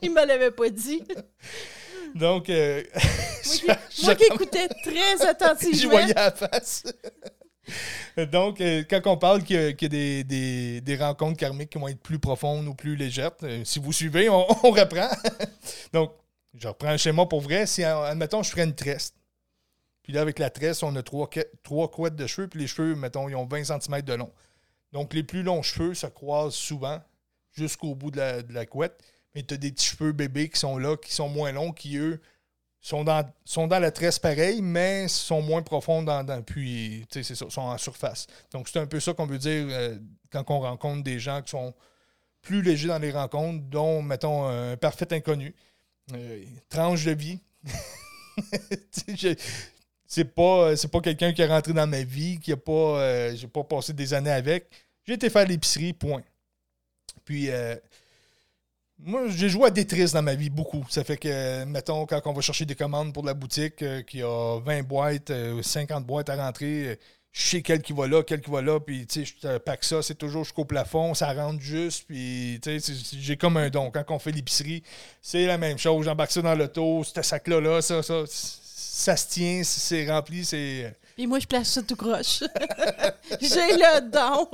Il 0.00 0.12
me 0.12 0.24
l'avait 0.24 0.52
pas 0.52 0.70
dit. 0.70 1.02
Donc, 2.14 2.48
euh, 2.48 2.82
moi, 4.04 4.14
qui, 4.14 4.24
écoutais 4.24 4.68
très 4.68 5.26
attentivement. 5.26 5.78
Je 5.78 5.88
voyais 5.88 6.14
la 6.14 6.30
face. 6.30 6.84
Donc, 8.30 8.60
euh, 8.60 8.82
quand 8.88 9.00
on 9.06 9.16
parle 9.16 9.42
qu'il 9.42 9.56
y 9.56 9.84
a, 9.84 9.88
des, 9.88 10.24
des, 10.24 10.80
des, 10.80 10.96
rencontres 10.96 11.38
karmiques 11.38 11.70
qui 11.70 11.78
vont 11.78 11.88
être 11.88 12.00
plus 12.00 12.18
profondes 12.18 12.66
ou 12.66 12.74
plus 12.74 12.96
légères, 12.96 13.32
euh, 13.42 13.62
si 13.64 13.78
vous 13.78 13.92
suivez, 13.92 14.28
on, 14.28 14.46
on 14.64 14.70
reprend. 14.70 15.08
Donc, 15.92 16.12
je 16.54 16.68
reprends 16.68 16.88
un 16.88 16.96
schéma 16.96 17.26
pour 17.26 17.40
vrai. 17.40 17.66
Si, 17.66 17.82
admettons, 17.82 18.42
je 18.42 18.50
ferais 18.50 18.64
une 18.64 18.74
tresse. 18.74 19.14
Puis 20.02 20.12
là, 20.12 20.20
avec 20.20 20.38
la 20.38 20.50
tresse, 20.50 20.82
on 20.82 20.94
a 20.96 21.02
trois, 21.02 21.28
trois 21.62 21.90
couettes 21.90 22.16
de 22.16 22.26
cheveux. 22.26 22.48
Puis 22.48 22.60
les 22.60 22.66
cheveux, 22.66 22.94
mettons, 22.94 23.28
ils 23.28 23.36
ont 23.36 23.46
20 23.46 23.64
cm 23.64 24.02
de 24.02 24.14
long. 24.14 24.32
Donc, 24.92 25.14
les 25.14 25.22
plus 25.22 25.42
longs 25.42 25.62
cheveux 25.62 25.94
se 25.94 26.06
croisent 26.06 26.54
souvent 26.54 27.00
jusqu'au 27.52 27.94
bout 27.94 28.10
de 28.10 28.20
la, 28.52 28.66
couette. 28.66 29.02
Mais 29.34 29.42
tu 29.42 29.54
as 29.54 29.56
des 29.56 29.72
petits 29.72 29.86
cheveux 29.86 30.12
bébés 30.12 30.48
qui 30.48 30.58
sont 30.58 30.76
là, 30.76 30.96
qui 30.96 31.12
sont 31.12 31.28
moins 31.28 31.52
longs, 31.52 31.72
qui, 31.72 31.96
eux, 31.96 32.20
sont 32.80 33.04
dans, 33.04 33.24
sont 33.44 33.68
dans 33.68 33.78
la 33.78 33.90
tresse 33.90 34.18
pareil, 34.18 34.60
mais 34.60 35.08
sont 35.08 35.40
moins 35.40 35.62
profonds 35.62 36.02
dans, 36.02 36.24
dans 36.24 36.42
puis, 36.42 37.06
c'est 37.10 37.22
ça, 37.22 37.48
sont 37.48 37.60
en 37.62 37.78
surface. 37.78 38.26
Donc, 38.50 38.68
c'est 38.68 38.80
un 38.80 38.86
peu 38.86 39.00
ça 39.00 39.14
qu'on 39.14 39.26
veut 39.26 39.38
dire 39.38 39.66
euh, 39.70 39.96
quand 40.30 40.44
on 40.50 40.60
rencontre 40.60 41.04
des 41.04 41.18
gens 41.20 41.40
qui 41.42 41.50
sont 41.50 41.72
plus 42.42 42.60
légers 42.60 42.88
dans 42.88 42.98
les 42.98 43.12
rencontres, 43.12 43.64
dont, 43.66 44.02
mettons, 44.02 44.46
un 44.46 44.76
parfait 44.76 45.12
inconnu. 45.12 45.54
Euh, 46.12 46.44
tranche 46.68 47.04
de 47.04 47.12
vie. 47.12 47.38
c'est 50.12 50.26
pas, 50.26 50.76
c'est 50.76 50.90
pas 50.90 51.00
quelqu'un 51.00 51.32
qui 51.32 51.40
est 51.40 51.46
rentré 51.46 51.72
dans 51.72 51.86
ma 51.86 52.02
vie, 52.02 52.38
qui 52.38 52.52
a 52.52 52.56
pas. 52.58 53.00
Euh, 53.00 53.34
j'ai 53.34 53.46
pas 53.46 53.64
passé 53.64 53.94
des 53.94 54.12
années 54.12 54.30
avec. 54.30 54.68
J'ai 55.06 55.14
été 55.14 55.30
faire 55.30 55.46
l'épicerie, 55.46 55.94
point. 55.94 56.20
Puis 57.24 57.48
euh, 57.48 57.74
moi, 58.98 59.22
j'ai 59.28 59.48
joué 59.48 59.68
à 59.68 59.70
Tetris 59.70 60.12
dans 60.12 60.20
ma 60.20 60.34
vie 60.34 60.50
beaucoup. 60.50 60.84
Ça 60.90 61.02
fait 61.02 61.16
que, 61.16 61.64
mettons, 61.64 62.04
quand 62.04 62.20
on 62.26 62.34
va 62.34 62.42
chercher 62.42 62.66
des 62.66 62.74
commandes 62.74 63.14
pour 63.14 63.24
la 63.24 63.32
boutique, 63.32 63.82
qui 64.06 64.20
a 64.20 64.60
20 64.60 64.82
boîtes, 64.82 65.32
50 65.62 66.04
boîtes 66.04 66.28
à 66.28 66.36
rentrer, 66.36 66.98
je 67.32 67.42
sais 67.42 67.62
quel 67.62 67.80
qui 67.80 67.94
va 67.94 68.06
là, 68.06 68.22
quel 68.22 68.42
qui 68.42 68.50
va 68.50 68.60
là, 68.60 68.80
puis 68.80 69.06
tu 69.06 69.24
sais, 69.24 69.34
je 69.42 69.56
pack 69.56 69.82
ça, 69.82 70.02
c'est 70.02 70.16
toujours 70.16 70.44
jusqu'au 70.44 70.66
plafond, 70.66 71.14
ça 71.14 71.32
rentre 71.32 71.62
juste, 71.62 72.04
puis 72.06 72.60
tu 72.62 72.78
sais, 72.78 72.92
j'ai 73.18 73.38
comme 73.38 73.56
un 73.56 73.70
don. 73.70 73.90
Quand 73.90 74.04
on 74.10 74.18
fait 74.18 74.32
l'épicerie, 74.32 74.82
c'est 75.22 75.46
la 75.46 75.56
même 75.56 75.78
chose. 75.78 76.04
J'embarque 76.04 76.32
ça 76.32 76.42
dans 76.42 76.54
l'auto, 76.54 77.02
ce 77.02 77.22
sac-là, 77.22 77.62
là, 77.62 77.80
ça, 77.80 78.02
ça, 78.02 78.26
ça 78.92 79.16
se 79.16 79.26
tient, 79.26 79.62
c'est 79.64 80.06
rempli, 80.10 80.44
c'est. 80.44 80.94
Puis 81.14 81.26
moi, 81.26 81.38
je 81.38 81.46
place 81.46 81.70
ça 81.70 81.82
tout 81.82 81.96
croche. 81.96 82.40
j'ai 83.40 83.72
le 83.72 84.10
don. 84.10 84.48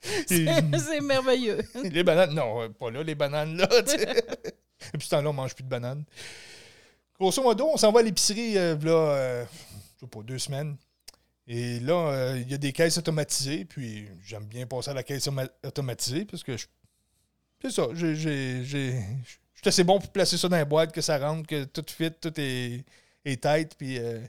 C'est 0.26 1.00
merveilleux. 1.00 1.58
Les 1.90 2.02
bananes, 2.04 2.32
non, 2.32 2.72
pas 2.72 2.90
là, 2.90 3.02
les 3.02 3.16
bananes 3.16 3.56
là. 3.56 3.68
Et 3.68 4.96
puis, 4.96 5.02
ce 5.02 5.10
temps-là, 5.10 5.30
on 5.30 5.32
mange 5.32 5.56
plus 5.56 5.64
de 5.64 5.68
bananes. 5.68 6.04
Grosso 7.18 7.42
modo, 7.42 7.66
on 7.66 7.76
s'en 7.76 7.90
va 7.90 7.98
à 7.98 8.02
l'épicerie, 8.04 8.56
euh, 8.56 8.76
là, 8.76 8.90
euh, 8.92 9.44
je 9.96 10.00
sais 10.00 10.06
pas, 10.06 10.22
deux 10.22 10.38
semaines. 10.38 10.76
Et 11.48 11.80
là, 11.80 12.12
euh, 12.12 12.38
il 12.40 12.48
y 12.48 12.54
a 12.54 12.58
des 12.58 12.72
caisses 12.72 12.96
automatisées, 12.96 13.64
puis 13.64 14.06
j'aime 14.24 14.44
bien 14.44 14.66
passer 14.66 14.90
à 14.90 14.94
la 14.94 15.02
caisse 15.02 15.28
automatisée 15.66 16.24
parce 16.26 16.44
que 16.44 16.56
c'est 17.60 17.70
ça, 17.70 17.88
j'ai, 17.92 18.14
j'ai, 18.14 18.64
je 18.64 18.92
suis 19.60 19.68
assez 19.68 19.82
bon 19.82 19.98
pour 19.98 20.10
placer 20.10 20.38
ça 20.38 20.48
dans 20.48 20.56
la 20.56 20.64
boîte, 20.64 20.92
que 20.92 21.00
ça 21.00 21.18
rentre, 21.18 21.46
que 21.46 21.64
tout 21.64 21.84
fit, 21.88 22.12
tout 22.12 22.32
est, 22.38 22.84
est 23.24 23.42
tête. 23.42 23.74
Puis, 23.76 23.98
euh, 23.98 24.20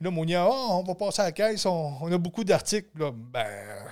là, 0.00 0.10
Mounia, 0.10 0.46
oh, 0.48 0.68
on 0.70 0.82
va 0.82 0.94
passer 0.94 1.22
à 1.22 1.26
la 1.26 1.32
caisse, 1.32 1.66
on, 1.66 2.12
a 2.12 2.18
beaucoup 2.18 2.44
d'articles. 2.44 2.90
Ben, 3.12 3.84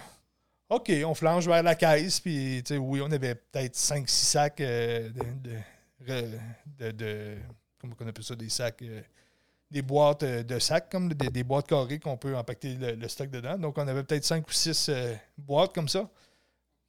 OK, 0.68 0.92
on 1.04 1.14
flanche 1.14 1.46
vers 1.46 1.62
la 1.62 1.74
caisse, 1.74 2.20
puis 2.20 2.62
oui, 2.70 3.00
on 3.02 3.10
avait 3.10 3.34
peut-être 3.34 3.74
5-6 3.74 4.08
sacs 4.08 4.60
euh, 4.60 5.10
de, 6.00 6.92
de, 6.92 7.36
Comment 7.78 7.94
on 8.00 8.06
appelle 8.06 8.24
ça, 8.24 8.36
des 8.36 8.50
sacs 8.50 8.82
des 9.70 9.82
boîtes 9.82 10.22
euh, 10.22 10.42
de 10.42 10.58
sacs, 10.58 10.90
comme 10.90 11.12
des, 11.12 11.44
boîtes 11.44 11.68
carrées 11.68 11.98
qu'on 11.98 12.16
peut 12.16 12.36
impacter 12.36 12.74
le, 12.74 13.08
stock 13.08 13.30
dedans. 13.30 13.56
Donc, 13.56 13.78
on 13.78 13.86
avait 13.86 14.02
peut-être 14.02 14.24
cinq 14.24 14.48
ou 14.48 14.52
six 14.52 14.88
euh, 14.88 15.14
boîtes 15.38 15.72
comme 15.74 15.88
ça. 15.88 16.08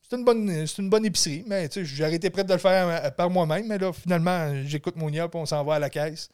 c'est 0.01 0.17
une, 0.17 0.25
bonne, 0.25 0.65
c'est 0.65 0.81
une 0.81 0.89
bonne 0.89 1.05
épicerie, 1.05 1.43
mais 1.47 1.69
j'ai 1.71 2.03
arrêté 2.03 2.29
prêt 2.29 2.43
de 2.43 2.51
le 2.51 2.59
faire 2.59 2.87
euh, 2.87 3.11
par 3.11 3.29
moi-même. 3.29 3.67
Mais 3.67 3.77
là, 3.77 3.93
finalement, 3.93 4.51
j'écoute 4.65 4.95
Monia, 4.95 5.27
puis 5.27 5.39
on 5.39 5.45
s'en 5.45 5.63
va 5.63 5.75
à 5.75 5.79
la 5.79 5.89
caisse. 5.89 6.29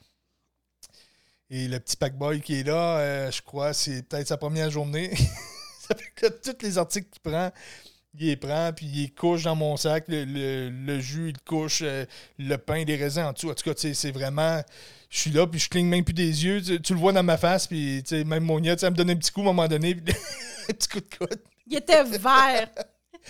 Et 1.50 1.68
le 1.68 1.80
petit 1.80 1.96
packboy 1.96 2.42
qui 2.42 2.60
est 2.60 2.64
là, 2.64 3.00
euh, 3.00 3.32
je 3.32 3.42
crois, 3.42 3.74
c'est 3.74 4.04
peut-être 4.04 4.28
sa 4.28 4.38
première 4.38 4.70
journée. 4.70 5.16
ça 5.80 5.96
fait 5.96 6.12
que 6.14 6.28
tous 6.28 6.66
les 6.66 6.78
articles 6.78 7.08
qu'il 7.10 7.22
prend, 7.22 7.52
il 8.20 8.28
les 8.28 8.36
prend, 8.36 8.74
puis 8.74 8.86
il 8.86 9.02
les 9.04 9.10
couche 9.10 9.44
dans 9.44 9.56
mon 9.56 9.78
sac. 9.78 10.06
Le, 10.10 11.00
jus, 11.00 11.30
il 11.30 11.42
couche, 11.42 11.82
euh, 11.84 12.06
le 12.38 12.58
pain, 12.58 12.84
les 12.84 12.98
raisins 12.98 13.24
en 13.24 13.32
dessous. 13.32 13.50
En 13.50 13.54
tout 13.54 13.64
cas, 13.64 13.92
c'est 13.94 14.12
vraiment. 14.12 14.62
Je 15.10 15.20
suis 15.20 15.32
là, 15.32 15.48
puis 15.48 15.60
je 15.60 15.70
cligne 15.70 15.88
même 15.88 16.04
plus 16.04 16.14
des 16.14 16.46
yeux. 16.46 16.62
Tu, 16.62 16.94
le 16.94 17.00
vois 17.00 17.14
dans 17.14 17.24
ma 17.24 17.38
face, 17.38 17.68
puis 17.68 18.04
même 18.12 18.44
Monia, 18.44 18.78
ça 18.78 18.90
me 18.90 18.96
donne 18.96 19.12
un 19.12 19.16
petit 19.16 19.32
coup 19.32 19.40
à 19.42 19.44
un 19.44 19.48
moment 19.48 19.68
donné, 19.70 19.92
un 20.70 20.74
petit 20.74 20.90
coup 20.90 21.00
de 21.00 21.16
coude. 21.18 21.42
Il 21.66 21.78
était 21.78 22.04
vert. 22.04 22.70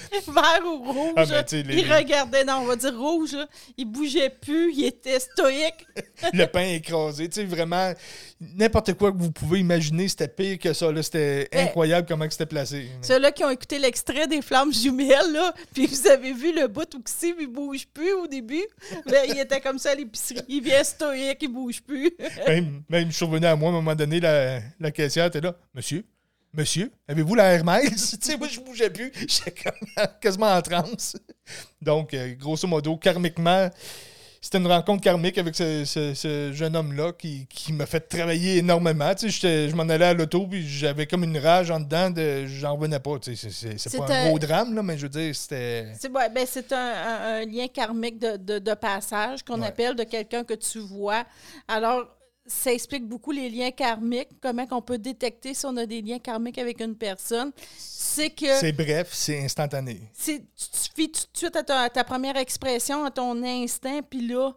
Vert 0.27 0.61
ou 0.65 0.83
rouge. 0.83 1.13
Ah, 1.15 1.25
ben, 1.25 1.65
il 1.69 1.93
regardait, 1.93 2.43
non, 2.43 2.59
on 2.61 2.65
va 2.65 2.75
dire 2.75 2.97
rouge. 2.97 3.35
Il 3.77 3.85
bougeait 3.85 4.29
plus, 4.29 4.73
il 4.73 4.85
était 4.85 5.19
stoïque. 5.19 5.85
le 6.33 6.45
pain 6.45 6.67
écrasé. 6.67 7.27
Tu 7.29 7.41
sais, 7.41 7.45
vraiment, 7.45 7.93
n'importe 8.39 8.93
quoi 8.93 9.11
que 9.11 9.17
vous 9.17 9.31
pouvez 9.31 9.59
imaginer, 9.59 10.07
c'était 10.07 10.27
pire 10.27 10.59
que 10.59 10.73
ça. 10.73 10.87
C'était 11.01 11.47
incroyable 11.53 12.07
comment 12.07 12.29
c'était 12.29 12.45
placé. 12.45 12.89
Ceux-là 13.01 13.31
qui 13.31 13.43
ont 13.43 13.49
écouté 13.49 13.79
l'extrait 13.79 14.27
des 14.27 14.41
flammes 14.41 14.73
jumelles, 14.73 15.31
là, 15.31 15.53
puis 15.73 15.87
vous 15.87 16.07
avez 16.07 16.33
vu 16.33 16.53
le 16.53 16.67
bout 16.67 16.93
où 16.95 17.01
Steve, 17.05 17.35
il 17.39 17.47
bouge 17.47 17.87
plus 17.93 18.13
au 18.13 18.27
début. 18.27 18.65
Ben, 19.05 19.25
il 19.27 19.39
était 19.39 19.61
comme 19.61 19.79
ça 19.79 19.91
à 19.91 19.95
l'épicerie. 19.95 20.41
Il 20.47 20.63
vient 20.63 20.83
stoïque, 20.83 21.39
il 21.41 21.49
bouge 21.49 21.81
plus. 21.81 22.11
même, 22.47 22.83
même, 22.89 23.11
je 23.11 23.15
suis 23.15 23.25
revenu 23.25 23.45
à 23.45 23.55
moi, 23.55 23.69
à 23.69 23.71
un 23.71 23.75
moment 23.75 23.95
donné, 23.95 24.19
la, 24.19 24.59
la 24.79 24.91
caissière 24.91 25.25
était 25.25 25.41
là. 25.41 25.55
Monsieur, 25.73 26.05
Monsieur, 26.57 26.91
avez-vous 27.07 27.35
la 27.35 27.53
Hermès? 27.53 28.17
tu 28.19 28.31
sais, 28.31 28.35
moi, 28.35 28.47
je 28.47 28.59
bougeais 28.59 28.89
plus. 28.89 29.11
J'étais 29.27 29.53
quasiment 30.19 30.47
en 30.47 30.61
transe. 30.63 31.15
Donc, 31.79 32.15
euh, 32.15 32.33
grosso 32.33 32.67
modo, 32.67 32.97
karmiquement, 32.97 33.69
c'était 34.41 34.57
une 34.57 34.65
rencontre 34.65 35.03
karmique 35.03 35.37
avec 35.37 35.53
ce, 35.55 36.51
jeune 36.55 36.75
homme-là 36.75 37.11
qui, 37.13 37.47
m'a 37.73 37.85
fait 37.85 37.99
travailler 37.99 38.57
énormément. 38.57 39.13
Tu 39.13 39.31
sais, 39.31 39.69
je 39.69 39.75
m'en 39.75 39.83
allais 39.83 40.05
à 40.05 40.13
l'auto, 40.15 40.47
puis 40.47 40.67
j'avais 40.67 41.05
comme 41.05 41.23
une 41.23 41.37
rage 41.37 41.69
en 41.69 41.79
dedans, 41.79 42.09
de, 42.09 42.47
j'en 42.47 42.75
revenais 42.75 42.99
pas. 42.99 43.19
Tu 43.19 43.35
sais, 43.35 43.49
c'est, 43.77 43.95
pas 43.95 44.11
un 44.11 44.29
gros 44.29 44.39
drame, 44.39 44.73
là, 44.73 44.81
mais 44.81 44.97
je 44.97 45.03
veux 45.03 45.09
dire, 45.09 45.35
c'était... 45.35 45.93
C'est, 45.99 46.11
ben, 46.11 46.27
un, 46.71 47.45
lien 47.45 47.67
karmique 47.67 48.17
de, 48.17 48.73
passage 48.73 49.43
qu'on 49.43 49.61
appelle 49.61 49.95
de 49.95 50.03
quelqu'un 50.05 50.43
que 50.43 50.55
tu 50.55 50.79
vois. 50.79 51.23
Alors, 51.67 52.16
ça 52.47 52.73
explique 52.73 53.05
beaucoup 53.05 53.31
les 53.31 53.49
liens 53.49 53.71
karmiques, 53.71 54.29
comment 54.41 54.65
on 54.71 54.81
peut 54.81 54.97
détecter 54.97 55.53
si 55.53 55.65
on 55.65 55.75
a 55.77 55.85
des 55.85 56.01
liens 56.01 56.19
karmiques 56.19 56.57
avec 56.57 56.79
une 56.81 56.95
personne. 56.95 57.51
C'est 57.77 58.29
que. 58.29 58.59
C'est 58.59 58.71
bref, 58.71 59.09
c'est 59.11 59.43
instantané. 59.43 60.11
Tu 60.23 60.41
suffis 60.55 61.11
tout 61.11 61.21
de 61.33 61.37
suite 61.37 61.55
à 61.55 61.89
ta, 61.89 62.03
première 62.03 62.37
expression, 62.37 63.05
à 63.05 63.11
ton 63.11 63.43
instinct, 63.43 64.01
puis 64.01 64.27
là. 64.27 64.53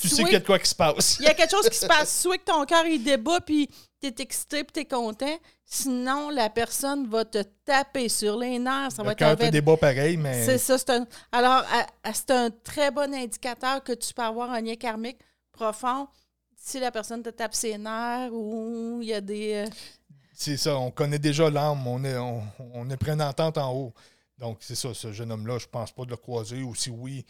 Tu 0.00 0.08
sais 0.08 0.22
qu'il 0.22 0.32
y 0.34 0.36
a 0.36 0.40
de 0.40 0.44
quoi 0.44 0.58
qui 0.58 0.68
se 0.68 0.74
passe. 0.74 1.16
Il 1.18 1.24
y 1.24 1.28
a 1.28 1.34
quelque 1.34 1.50
chose 1.50 1.68
qui 1.68 1.78
se 1.78 1.86
passe. 1.86 2.20
Soit 2.22 2.36
que 2.36 2.44
ton 2.44 2.64
cœur 2.66 2.86
il 2.86 3.02
débat, 3.02 3.40
puis 3.40 3.70
t'es 4.00 4.14
excité, 4.18 4.62
puis 4.62 4.72
t'es 4.72 4.84
content. 4.84 5.38
Sinon, 5.64 6.28
la 6.28 6.50
personne 6.50 7.08
va 7.08 7.24
te 7.24 7.42
taper 7.64 8.10
sur 8.10 8.38
les 8.38 8.58
nerfs. 8.58 8.92
Ça 8.92 9.02
le 9.02 9.08
va 9.08 9.14
cœur 9.14 9.36
te 9.36 9.46
débat 9.46 9.78
pareil, 9.78 10.18
mais. 10.18 10.44
C'est 10.44 10.58
ça. 10.58 10.76
Un... 10.88 11.06
Alors, 11.32 11.64
c'est 12.12 12.30
un 12.30 12.50
très 12.50 12.90
bon 12.90 13.14
indicateur 13.14 13.82
que 13.82 13.92
tu 13.92 14.12
peux 14.12 14.22
avoir 14.22 14.50
un 14.50 14.60
lien 14.60 14.76
karmique 14.76 15.18
profond 15.52 16.06
si 16.64 16.80
la 16.80 16.90
personne 16.90 17.22
te 17.22 17.28
tape 17.28 17.54
ses 17.54 17.76
nerfs 17.76 18.32
ou 18.32 19.00
il 19.02 19.08
y 19.08 19.12
a 19.12 19.20
des. 19.20 19.66
Euh, 19.66 19.70
c'est 20.32 20.56
ça, 20.56 20.78
on 20.78 20.90
connaît 20.90 21.18
déjà 21.18 21.50
l'âme, 21.50 21.86
on 21.86 22.02
est, 22.04 22.16
on, 22.16 22.90
est 22.90 22.96
prêt 22.96 23.12
entente 23.12 23.58
en 23.58 23.72
haut. 23.72 23.94
Donc, 24.38 24.58
c'est 24.60 24.74
ça, 24.74 24.92
ce 24.94 25.12
jeune 25.12 25.30
homme-là, 25.30 25.58
je 25.58 25.66
pense 25.66 25.92
pas 25.92 26.04
de 26.04 26.10
le 26.10 26.16
croiser, 26.16 26.62
ou 26.62 26.74
si 26.74 26.90
oui, 26.90 27.24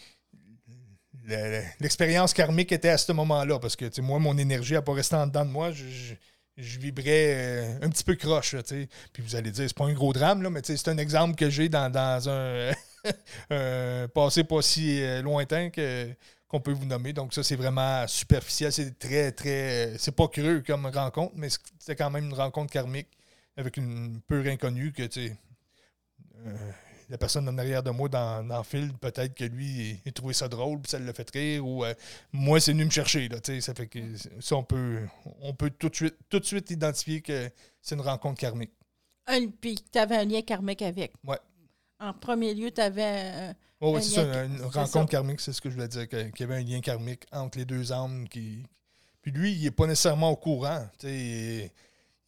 l'expérience 1.80 2.32
karmique 2.32 2.72
était 2.72 2.88
à 2.88 2.96
ce 2.96 3.12
moment-là, 3.12 3.58
parce 3.58 3.76
que 3.76 4.00
moi, 4.00 4.18
mon 4.18 4.38
énergie 4.38 4.72
n'a 4.72 4.82
pas 4.82 4.94
resté 4.94 5.16
en 5.16 5.26
dedans 5.26 5.44
de 5.44 5.50
moi, 5.50 5.70
je, 5.72 6.14
vibrais 6.56 7.34
euh, 7.34 7.78
un 7.82 7.90
petit 7.90 8.04
peu 8.04 8.14
croche. 8.14 8.56
Puis 9.12 9.22
vous 9.22 9.36
allez 9.36 9.50
dire, 9.50 9.68
c'est 9.68 9.76
pas 9.76 9.84
un 9.84 9.92
gros 9.92 10.12
drame, 10.14 10.42
là, 10.42 10.48
mais 10.48 10.60
c'est 10.62 10.88
un 10.88 10.96
exemple 10.96 11.34
que 11.34 11.50
j'ai 11.50 11.68
dans, 11.68 11.92
un, 12.28 12.70
un, 13.50 14.08
passé 14.08 14.44
pas 14.44 14.62
si 14.62 15.02
euh, 15.02 15.20
lointain 15.20 15.68
que 15.68 16.08
qu'on 16.54 16.60
peut 16.60 16.72
vous 16.72 16.86
nommer. 16.86 17.12
Donc, 17.12 17.34
ça, 17.34 17.42
c'est 17.42 17.56
vraiment 17.56 18.06
superficiel. 18.06 18.72
C'est 18.72 18.96
très, 18.96 19.32
très. 19.32 19.98
C'est 19.98 20.14
pas 20.14 20.28
creux 20.28 20.62
comme 20.64 20.86
rencontre, 20.86 21.32
mais 21.36 21.48
c'est 21.80 21.96
quand 21.96 22.10
même 22.10 22.26
une 22.26 22.34
rencontre 22.34 22.72
karmique 22.72 23.08
avec 23.56 23.76
une 23.76 24.20
pure 24.20 24.46
inconnue 24.46 24.92
que, 24.92 25.02
tu 25.02 25.28
sais. 25.28 25.36
Euh, 26.46 26.56
la 27.10 27.18
personne 27.18 27.48
en 27.48 27.58
arrière 27.58 27.82
de 27.82 27.90
moi 27.90 28.08
dans, 28.08 28.46
dans 28.46 28.58
le 28.58 28.64
fil, 28.64 28.92
peut-être 28.94 29.34
que 29.34 29.44
lui, 29.44 30.00
il, 30.04 30.12
trouvé 30.12 30.32
ça 30.32 30.46
drôle, 30.46 30.80
puis 30.80 30.90
ça 30.90 30.98
le 31.00 31.12
fait 31.12 31.28
rire, 31.30 31.66
ou 31.66 31.84
euh, 31.84 31.92
moi, 32.32 32.60
c'est 32.60 32.72
venu 32.72 32.84
me 32.84 32.90
chercher. 32.90 33.28
Là, 33.28 33.38
ça 33.42 33.74
fait 33.74 33.88
que 33.88 33.98
ça, 34.40 34.56
on 34.56 34.62
peut, 34.62 35.00
on 35.40 35.54
peut 35.54 35.70
tout, 35.70 35.88
de 35.88 35.96
suite, 35.96 36.16
tout 36.28 36.38
de 36.38 36.44
suite 36.44 36.70
identifier 36.70 37.20
que 37.20 37.50
c'est 37.82 37.96
une 37.96 38.00
rencontre 38.00 38.40
karmique. 38.40 38.72
Un, 39.26 39.48
puis 39.48 39.76
tu 39.92 39.98
avais 39.98 40.16
un 40.16 40.24
lien 40.24 40.42
karmique 40.42 40.82
avec. 40.82 41.14
Ouais. 41.24 41.38
En 42.00 42.12
premier 42.12 42.54
lieu, 42.54 42.70
tu 42.70 42.80
avais 42.80 43.54
oui, 43.92 44.02
c'est 44.02 44.14
ça, 44.14 44.44
une 44.44 44.62
rencontre 44.62 45.10
karmique, 45.10 45.40
c'est 45.40 45.52
ce 45.52 45.60
que 45.60 45.68
je 45.68 45.74
voulais 45.74 45.88
dire, 45.88 46.08
qu'il 46.08 46.32
y 46.40 46.42
avait 46.42 46.56
un 46.56 46.62
lien 46.62 46.80
karmique 46.80 47.24
entre 47.32 47.58
les 47.58 47.64
deux 47.64 47.92
âmes. 47.92 48.28
Qui... 48.28 48.64
Puis 49.20 49.30
lui, 49.30 49.52
il 49.52 49.62
n'est 49.62 49.70
pas 49.70 49.86
nécessairement 49.86 50.30
au 50.30 50.36
courant. 50.36 50.86
Il 51.02 51.70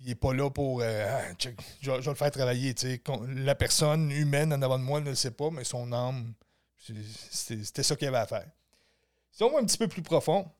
n'est 0.05 0.15
pas 0.15 0.35
là 0.35 0.51
pour. 0.51 0.83
Euh, 0.83 1.07
ah, 1.09 1.33
je, 1.39 1.91
vais, 1.91 2.01
le 2.03 2.15
faire 2.15 2.31
travailler. 2.31 2.75
La 3.37 3.55
personne 3.55 4.11
humaine 4.11 4.53
en 4.53 4.61
avant 4.61 4.79
de 4.79 4.85
moi 4.85 5.01
ne 5.01 5.11
le 5.11 5.15
sait 5.15 5.31
pas, 5.31 5.51
mais 5.51 5.65
son 5.65 5.93
âme, 5.93 6.35
c'était 7.31 7.83
ça 7.83 7.97
qu'il 7.97 8.09
avait 8.09 8.19
à 8.19 8.27
faire. 8.27 8.47
Si 9.33 9.43
on 9.43 9.51
va 9.51 9.59
un 9.59 9.65
petit 9.65 9.79
peu 9.79 9.89
plus 9.89 10.03
profond, 10.03 10.51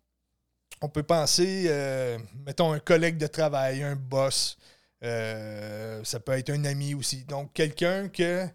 on 0.81 0.89
peut 0.89 1.03
penser, 1.03 1.67
euh, 1.69 2.19
mettons, 2.47 2.73
un 2.73 2.79
collègue 2.79 3.19
de 3.19 3.27
travail, 3.27 3.83
un 3.83 3.97
boss. 3.97 4.57
Euh, 5.03 6.03
ça 6.05 6.21
peut 6.21 6.33
être 6.33 6.51
un 6.51 6.65
ami 6.65 6.95
aussi. 6.95 7.25
Donc, 7.25 7.53
quelqu'un 7.53 8.09
que 8.09 8.49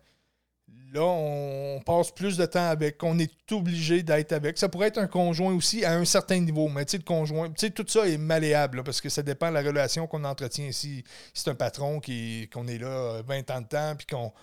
Là, 0.94 1.04
on 1.04 1.80
passe 1.86 2.12
plus 2.12 2.36
de 2.36 2.46
temps 2.46 2.68
avec, 2.68 3.02
on 3.02 3.18
est 3.18 3.32
obligé 3.54 4.04
d'être 4.04 4.34
avec. 4.34 4.58
Ça 4.58 4.68
pourrait 4.68 4.90
être 4.90 4.98
un 4.98 5.08
conjoint 5.08 5.54
aussi 5.54 5.86
à 5.86 5.94
un 5.94 6.04
certain 6.04 6.38
niveau, 6.40 6.68
mais 6.68 6.84
tu 6.84 6.92
sais, 6.92 6.98
le 6.98 7.04
conjoint, 7.04 7.48
tu 7.48 7.56
sais, 7.58 7.70
tout 7.70 7.86
ça 7.88 8.10
est 8.10 8.18
malléable 8.18 8.84
parce 8.84 9.00
que 9.00 9.08
ça 9.08 9.24
dépend 9.24 9.48
de 9.48 9.54
la 9.54 9.62
relation 9.62 10.06
qu'on 10.06 10.26
entretient 10.26 10.66
ici. 10.66 11.06
Si 11.34 11.44
c'est 11.44 11.50
un 11.50 11.56
patron 11.56 12.02
qui, 12.02 12.50
qu'on 12.52 12.68
est 12.68 12.78
là 12.78 13.22
20 13.26 13.50
euh, 13.50 13.54
ans 13.54 13.62
de 13.62 13.68
temps 13.68 13.96
puis 13.96 14.06
qu'on 14.06 14.34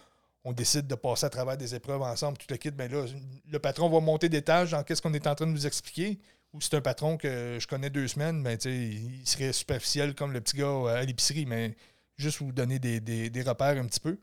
on 0.44 0.52
décide 0.52 0.86
de 0.86 0.94
passer 0.94 1.26
à 1.26 1.28
travers 1.28 1.58
des 1.58 1.74
épreuves 1.74 2.00
ensemble, 2.00 2.38
tout 2.38 2.46
le 2.48 2.56
kit, 2.56 2.70
bien 2.70 2.88
là, 2.88 3.04
le 3.50 3.58
patron 3.58 3.90
va 3.90 4.00
monter 4.00 4.30
d'étage 4.30 4.70
dans 4.70 4.82
qu'est-ce 4.82 5.02
qu'on 5.02 5.12
est 5.12 5.26
en 5.26 5.34
train 5.34 5.46
de 5.46 5.52
nous 5.52 5.66
expliquer. 5.66 6.18
Ou 6.54 6.62
c'est 6.62 6.72
un 6.72 6.80
patron 6.80 7.18
que 7.18 7.58
je 7.60 7.66
connais 7.66 7.90
deux 7.90 8.08
semaines, 8.08 8.40
mais 8.40 8.56
tu 8.56 8.70
sais, 8.70 8.74
il 8.74 9.26
serait 9.26 9.52
superficiel 9.52 10.14
comme 10.14 10.32
le 10.32 10.40
petit 10.40 10.56
gars 10.56 10.96
à 10.96 11.02
l'épicerie, 11.02 11.44
mais 11.44 11.76
juste 12.16 12.38
vous 12.38 12.52
donner 12.52 12.78
des, 12.78 13.00
des 13.00 13.42
repères 13.42 13.76
un 13.76 13.84
petit 13.84 14.00
peu. 14.00 14.16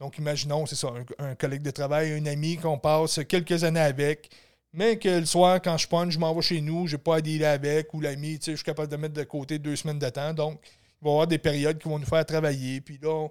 Donc, 0.00 0.18
imaginons, 0.18 0.66
c'est 0.66 0.74
ça, 0.74 0.88
un, 1.18 1.34
collègue 1.34 1.62
de 1.62 1.70
travail, 1.70 2.12
un 2.12 2.26
ami 2.26 2.56
qu'on 2.56 2.78
passe 2.78 3.20
quelques 3.28 3.64
années 3.64 3.80
avec, 3.80 4.30
mais 4.72 4.98
que 4.98 5.08
le 5.20 5.24
soir, 5.24 5.62
quand 5.62 5.78
je 5.78 5.86
punch, 5.86 6.14
je 6.14 6.18
m'en 6.18 6.34
vais 6.34 6.42
chez 6.42 6.60
nous, 6.60 6.86
je 6.88 6.96
n'ai 6.96 7.02
pas 7.02 7.16
à 7.16 7.20
dealer 7.20 7.46
avec, 7.46 7.94
ou 7.94 8.00
l'ami, 8.00 8.38
tu 8.38 8.46
sais, 8.46 8.50
je 8.52 8.56
suis 8.56 8.64
capable 8.64 8.90
de 8.90 8.96
mettre 8.96 9.14
de 9.14 9.22
côté 9.22 9.58
deux 9.58 9.76
semaines 9.76 10.00
de 10.00 10.08
temps. 10.08 10.34
Donc, 10.34 10.60
il 10.64 11.04
va 11.04 11.10
y 11.10 11.12
avoir 11.12 11.26
des 11.28 11.38
périodes 11.38 11.78
qui 11.78 11.88
vont 11.88 11.98
nous 11.98 12.06
faire 12.06 12.26
travailler. 12.26 12.80
Puis 12.80 12.98
là, 13.00 13.28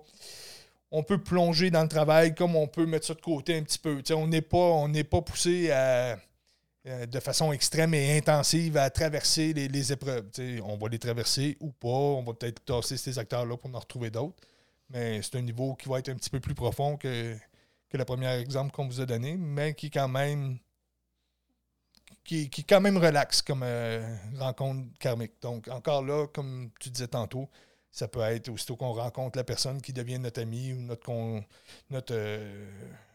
on 0.89 1.03
peut 1.03 1.17
plonger 1.17 1.70
dans 1.70 1.82
le 1.82 1.89
travail 1.89 2.34
comme 2.34 2.55
on 2.55 2.67
peut 2.67 2.86
mettre 2.86 3.08
ça 3.08 3.13
de 3.13 3.22
côté 3.22 3.58
un 3.58 3.63
petit 3.63 3.79
peu. 3.79 3.98
Tu 3.98 4.03
sais, 4.08 4.13
on 4.13 4.27
n'est 4.27 4.41
pas, 4.41 4.86
pas 5.10 5.22
poussé 5.22 5.70
à, 5.72 6.17
euh, 6.88 7.05
de 7.05 7.20
façon 7.20 7.51
extrême 7.51 7.93
et 7.93 8.17
intensive 8.17 8.77
à 8.77 8.89
traverser 8.89 9.53
les, 9.53 9.67
les 9.67 9.91
épreuves. 9.91 10.29
Tu 10.32 10.58
sais, 10.58 10.62
on 10.62 10.77
va 10.77 10.88
les 10.88 11.00
traverser 11.00 11.58
ou 11.60 11.72
pas. 11.72 11.88
On 11.88 12.24
va 12.24 12.34
peut-être 12.34 12.63
tasser 12.63 12.96
ces 12.96 13.20
acteurs-là 13.20 13.58
pour 13.58 13.74
en 13.75 13.79
retrouver 13.79 14.10
d'autres. 14.12 14.36
Mais 14.93 15.21
c'est 15.21 15.35
un 15.38 15.41
niveau 15.41 15.75
qui 15.75 15.89
va 15.89 16.00
être 16.00 16.09
un 16.09 16.15
petit 16.15 16.29
peu 16.29 16.39
plus 16.39 16.53
profond 16.55 16.97
que, 16.97 17.35
que 17.89 17.97
le 17.97 18.05
premier 18.05 18.31
exemple 18.39 18.71
qu'on 18.71 18.88
vous 18.88 19.01
a 19.01 19.05
donné, 19.05 19.35
mais 19.38 19.73
qui 19.73 19.89
quand 19.89 20.07
même 20.07 20.59
qui, 22.23 22.50
qui 22.50 22.63
quand 22.63 22.79
même 22.79 22.97
relaxe 22.97 23.41
comme 23.41 23.63
euh, 23.63 24.15
rencontre 24.38 24.88
karmique. 25.00 25.33
Donc, 25.41 25.67
encore 25.67 26.03
là, 26.03 26.27
comme 26.27 26.69
tu 26.79 26.89
disais 26.89 27.07
tantôt, 27.07 27.50
ça 27.91 28.07
peut 28.07 28.21
être 28.21 28.50
aussitôt 28.50 28.75
qu'on 28.75 28.93
rencontre 28.93 29.38
la 29.38 29.43
personne 29.43 29.81
qui 29.81 29.93
devient 29.93 30.19
notre 30.19 30.41
ami 30.41 30.73
ou 30.73 30.81
notre, 30.81 31.12
notre 31.89 32.13
euh, 32.15 32.69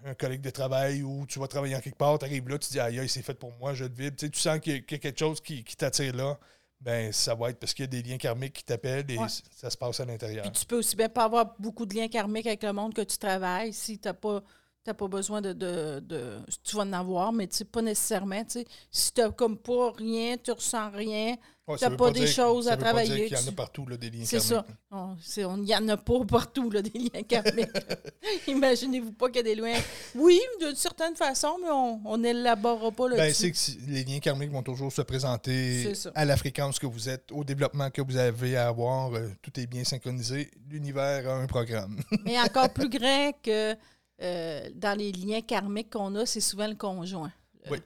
un 0.04 0.14
collègue 0.14 0.40
de 0.40 0.50
travail 0.50 1.02
ou 1.02 1.26
tu 1.26 1.38
vas 1.38 1.48
travailler 1.48 1.74
en 1.76 1.80
quelque 1.80 1.96
part, 1.96 2.18
tu 2.18 2.26
arrives 2.26 2.48
là, 2.48 2.58
tu 2.58 2.70
dis 2.70 2.80
aïe, 2.80 3.08
c'est 3.08 3.22
fait 3.22 3.34
pour 3.34 3.52
moi, 3.58 3.74
je 3.74 3.86
te 3.86 3.92
vibre. 3.92 4.16
Tu, 4.16 4.26
sais, 4.26 4.30
tu 4.30 4.40
sens 4.40 4.60
qu'il 4.60 4.74
y, 4.74 4.76
a 4.76 4.98
quelque 4.98 5.18
chose 5.18 5.40
qui, 5.40 5.64
qui 5.64 5.76
t'attire 5.76 6.14
là 6.14 6.38
ben 6.80 7.12
ça 7.12 7.34
va 7.34 7.50
être 7.50 7.58
parce 7.58 7.74
qu'il 7.74 7.84
y 7.84 7.88
a 7.88 7.90
des 7.90 8.02
liens 8.02 8.18
karmiques 8.18 8.52
qui 8.54 8.64
t'appellent 8.64 9.10
et 9.10 9.18
ça 9.50 9.70
se 9.70 9.76
passe 9.76 10.00
à 10.00 10.04
l'intérieur. 10.04 10.44
Puis 10.44 10.52
tu 10.60 10.66
peux 10.66 10.78
aussi 10.78 10.96
bien 10.96 11.08
pas 11.08 11.24
avoir 11.24 11.54
beaucoup 11.58 11.86
de 11.86 11.94
liens 11.94 12.08
karmiques 12.08 12.46
avec 12.46 12.62
le 12.62 12.72
monde 12.72 12.94
que 12.94 13.02
tu 13.02 13.18
travailles 13.18 13.72
si 13.72 13.98
tu 13.98 14.08
n'as 14.08 14.14
pas 14.14 14.42
tu 14.84 14.90
n'as 14.90 14.94
pas 14.94 15.08
besoin 15.08 15.40
de, 15.42 15.52
de, 15.52 16.00
de- 16.00 16.38
Tu 16.64 16.76
vas 16.76 16.82
en 16.82 16.92
avoir, 16.92 17.32
mais 17.32 17.46
tu 17.46 17.64
pas 17.64 17.82
nécessairement. 17.82 18.42
tu 18.44 18.60
sais. 18.60 18.66
Si 18.90 19.12
tu 19.12 19.20
n'as 19.20 19.30
comme 19.30 19.58
pas 19.58 19.92
rien, 19.92 20.36
tu 20.42 20.50
ressens 20.52 20.90
rien, 20.90 21.36
Ouais, 21.66 21.76
T'as 21.76 21.84
ça 21.84 21.90
veut 21.90 21.98
pas 21.98 22.10
des 22.10 22.26
choses 22.26 22.64
ça 22.64 22.72
à 22.72 22.76
veut 22.76 22.80
pas 22.82 22.92
dire 22.94 23.02
travailler 23.04 23.26
qu'il 23.26 23.36
y 23.36 23.40
en 23.44 23.46
a 23.46 23.52
partout, 23.52 23.84
là, 23.84 23.98
des 23.98 24.08
liens 24.08 24.24
c'est 24.24 24.40
ça. 24.40 24.64
karmiques. 24.90 25.46
On- 25.46 25.56
Il 25.58 25.64
n'y 25.64 25.76
en 25.76 25.86
a 25.88 25.98
pas 25.98 26.24
partout, 26.24 26.70
là, 26.70 26.80
des 26.80 26.98
liens 26.98 27.22
karmiques. 27.28 27.68
Imaginez-vous 28.46 29.12
pas 29.12 29.26
qu'il 29.28 29.36
y 29.36 29.40
a 29.40 29.42
des 29.42 29.54
liens. 29.54 29.78
Oui, 30.14 30.40
d'une 30.60 30.74
certaine 30.74 31.14
façon, 31.14 31.58
mais 31.62 31.68
on 31.70 32.16
n'élaborera 32.16 32.90
pas 32.90 33.08
Ben, 33.10 33.16
là-dessus. 33.18 33.52
c'est 33.54 33.76
que 33.84 33.90
les 33.90 34.02
liens 34.04 34.18
karmiques 34.18 34.50
vont 34.50 34.62
toujours 34.62 34.90
se 34.90 35.02
présenter 35.02 35.92
à 36.14 36.24
la 36.24 36.38
fréquence 36.38 36.78
que 36.78 36.86
vous 36.86 37.10
êtes, 37.10 37.30
au 37.32 37.44
développement 37.44 37.90
que 37.90 38.00
vous 38.00 38.16
avez 38.16 38.56
à 38.56 38.68
avoir. 38.68 39.12
euh, 39.14 39.28
tout 39.42 39.60
est 39.60 39.66
bien 39.66 39.84
synchronisé. 39.84 40.50
L'univers 40.70 41.28
a 41.28 41.34
un 41.34 41.46
programme. 41.46 42.00
Mais 42.24 42.40
encore 42.40 42.70
plus 42.70 42.88
grand 42.88 43.32
que 43.42 43.74
euh, 44.22 44.68
dans 44.74 44.96
les 44.98 45.12
liens 45.12 45.40
karmiques 45.40 45.90
qu'on 45.90 46.14
a, 46.16 46.26
c'est 46.26 46.40
souvent 46.40 46.66
le 46.66 46.74
conjoint. 46.74 47.32
Oui. 47.70 47.78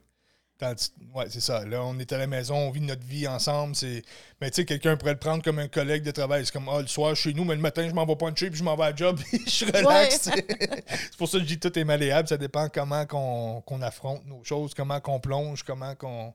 Ouais, 1.14 1.26
c'est 1.28 1.40
ça. 1.40 1.64
Là, 1.64 1.82
on 1.84 1.98
est 1.98 2.12
à 2.12 2.18
la 2.18 2.26
maison, 2.26 2.54
on 2.54 2.70
vit 2.70 2.80
notre 2.80 3.04
vie 3.04 3.26
ensemble. 3.26 3.74
C'est... 3.74 4.02
Mais 4.40 4.50
tu 4.50 4.56
sais, 4.56 4.64
quelqu'un 4.64 4.96
pourrait 4.96 5.14
le 5.14 5.18
prendre 5.18 5.42
comme 5.42 5.58
un 5.58 5.68
collègue 5.68 6.04
de 6.04 6.10
travail. 6.12 6.46
C'est 6.46 6.52
comme, 6.52 6.68
ah, 6.68 6.80
le 6.80 6.86
soir, 6.86 7.16
chez 7.16 7.34
nous, 7.34 7.44
mais 7.44 7.56
le 7.56 7.60
matin, 7.60 7.88
je 7.88 7.92
m'en 7.92 8.06
vais 8.06 8.16
puncher, 8.16 8.48
puis 8.48 8.58
je 8.58 8.64
m'en 8.64 8.76
vais 8.76 8.84
à 8.84 8.90
la 8.90 8.96
job, 8.96 9.18
puis 9.32 9.42
je 9.46 9.64
relaxe. 9.64 10.22
tu 10.22 10.30
sais. 10.30 10.46
c'est 10.86 11.16
pour 11.16 11.28
ça 11.28 11.38
que 11.38 11.44
je 11.44 11.48
dis 11.48 11.58
tout 11.58 11.76
est 11.76 11.84
malléable. 11.84 12.28
Ça 12.28 12.36
dépend 12.36 12.68
comment 12.68 13.06
qu'on, 13.06 13.60
qu'on 13.62 13.82
affronte 13.82 14.24
nos 14.26 14.44
choses, 14.44 14.72
comment 14.74 15.00
qu'on 15.00 15.20
plonge, 15.20 15.64
comment 15.64 15.94
qu'on. 15.96 16.32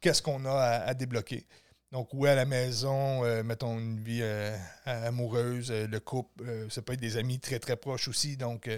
Qu'est-ce 0.00 0.22
qu'on 0.22 0.44
a 0.44 0.52
à, 0.52 0.88
à 0.88 0.94
débloquer. 0.94 1.46
Donc, 1.90 2.10
oui, 2.12 2.28
à 2.28 2.34
la 2.34 2.44
maison, 2.44 3.24
euh, 3.24 3.42
mettons 3.42 3.78
une 3.78 3.98
vie 3.98 4.20
euh, 4.22 4.54
amoureuse, 4.84 5.70
euh, 5.70 5.86
le 5.86 6.00
couple, 6.00 6.44
ça 6.68 6.82
peut 6.82 6.92
être 6.92 7.00
des 7.00 7.16
amis 7.16 7.38
très, 7.40 7.58
très 7.58 7.76
proches 7.76 8.08
aussi. 8.08 8.36
Donc, 8.36 8.68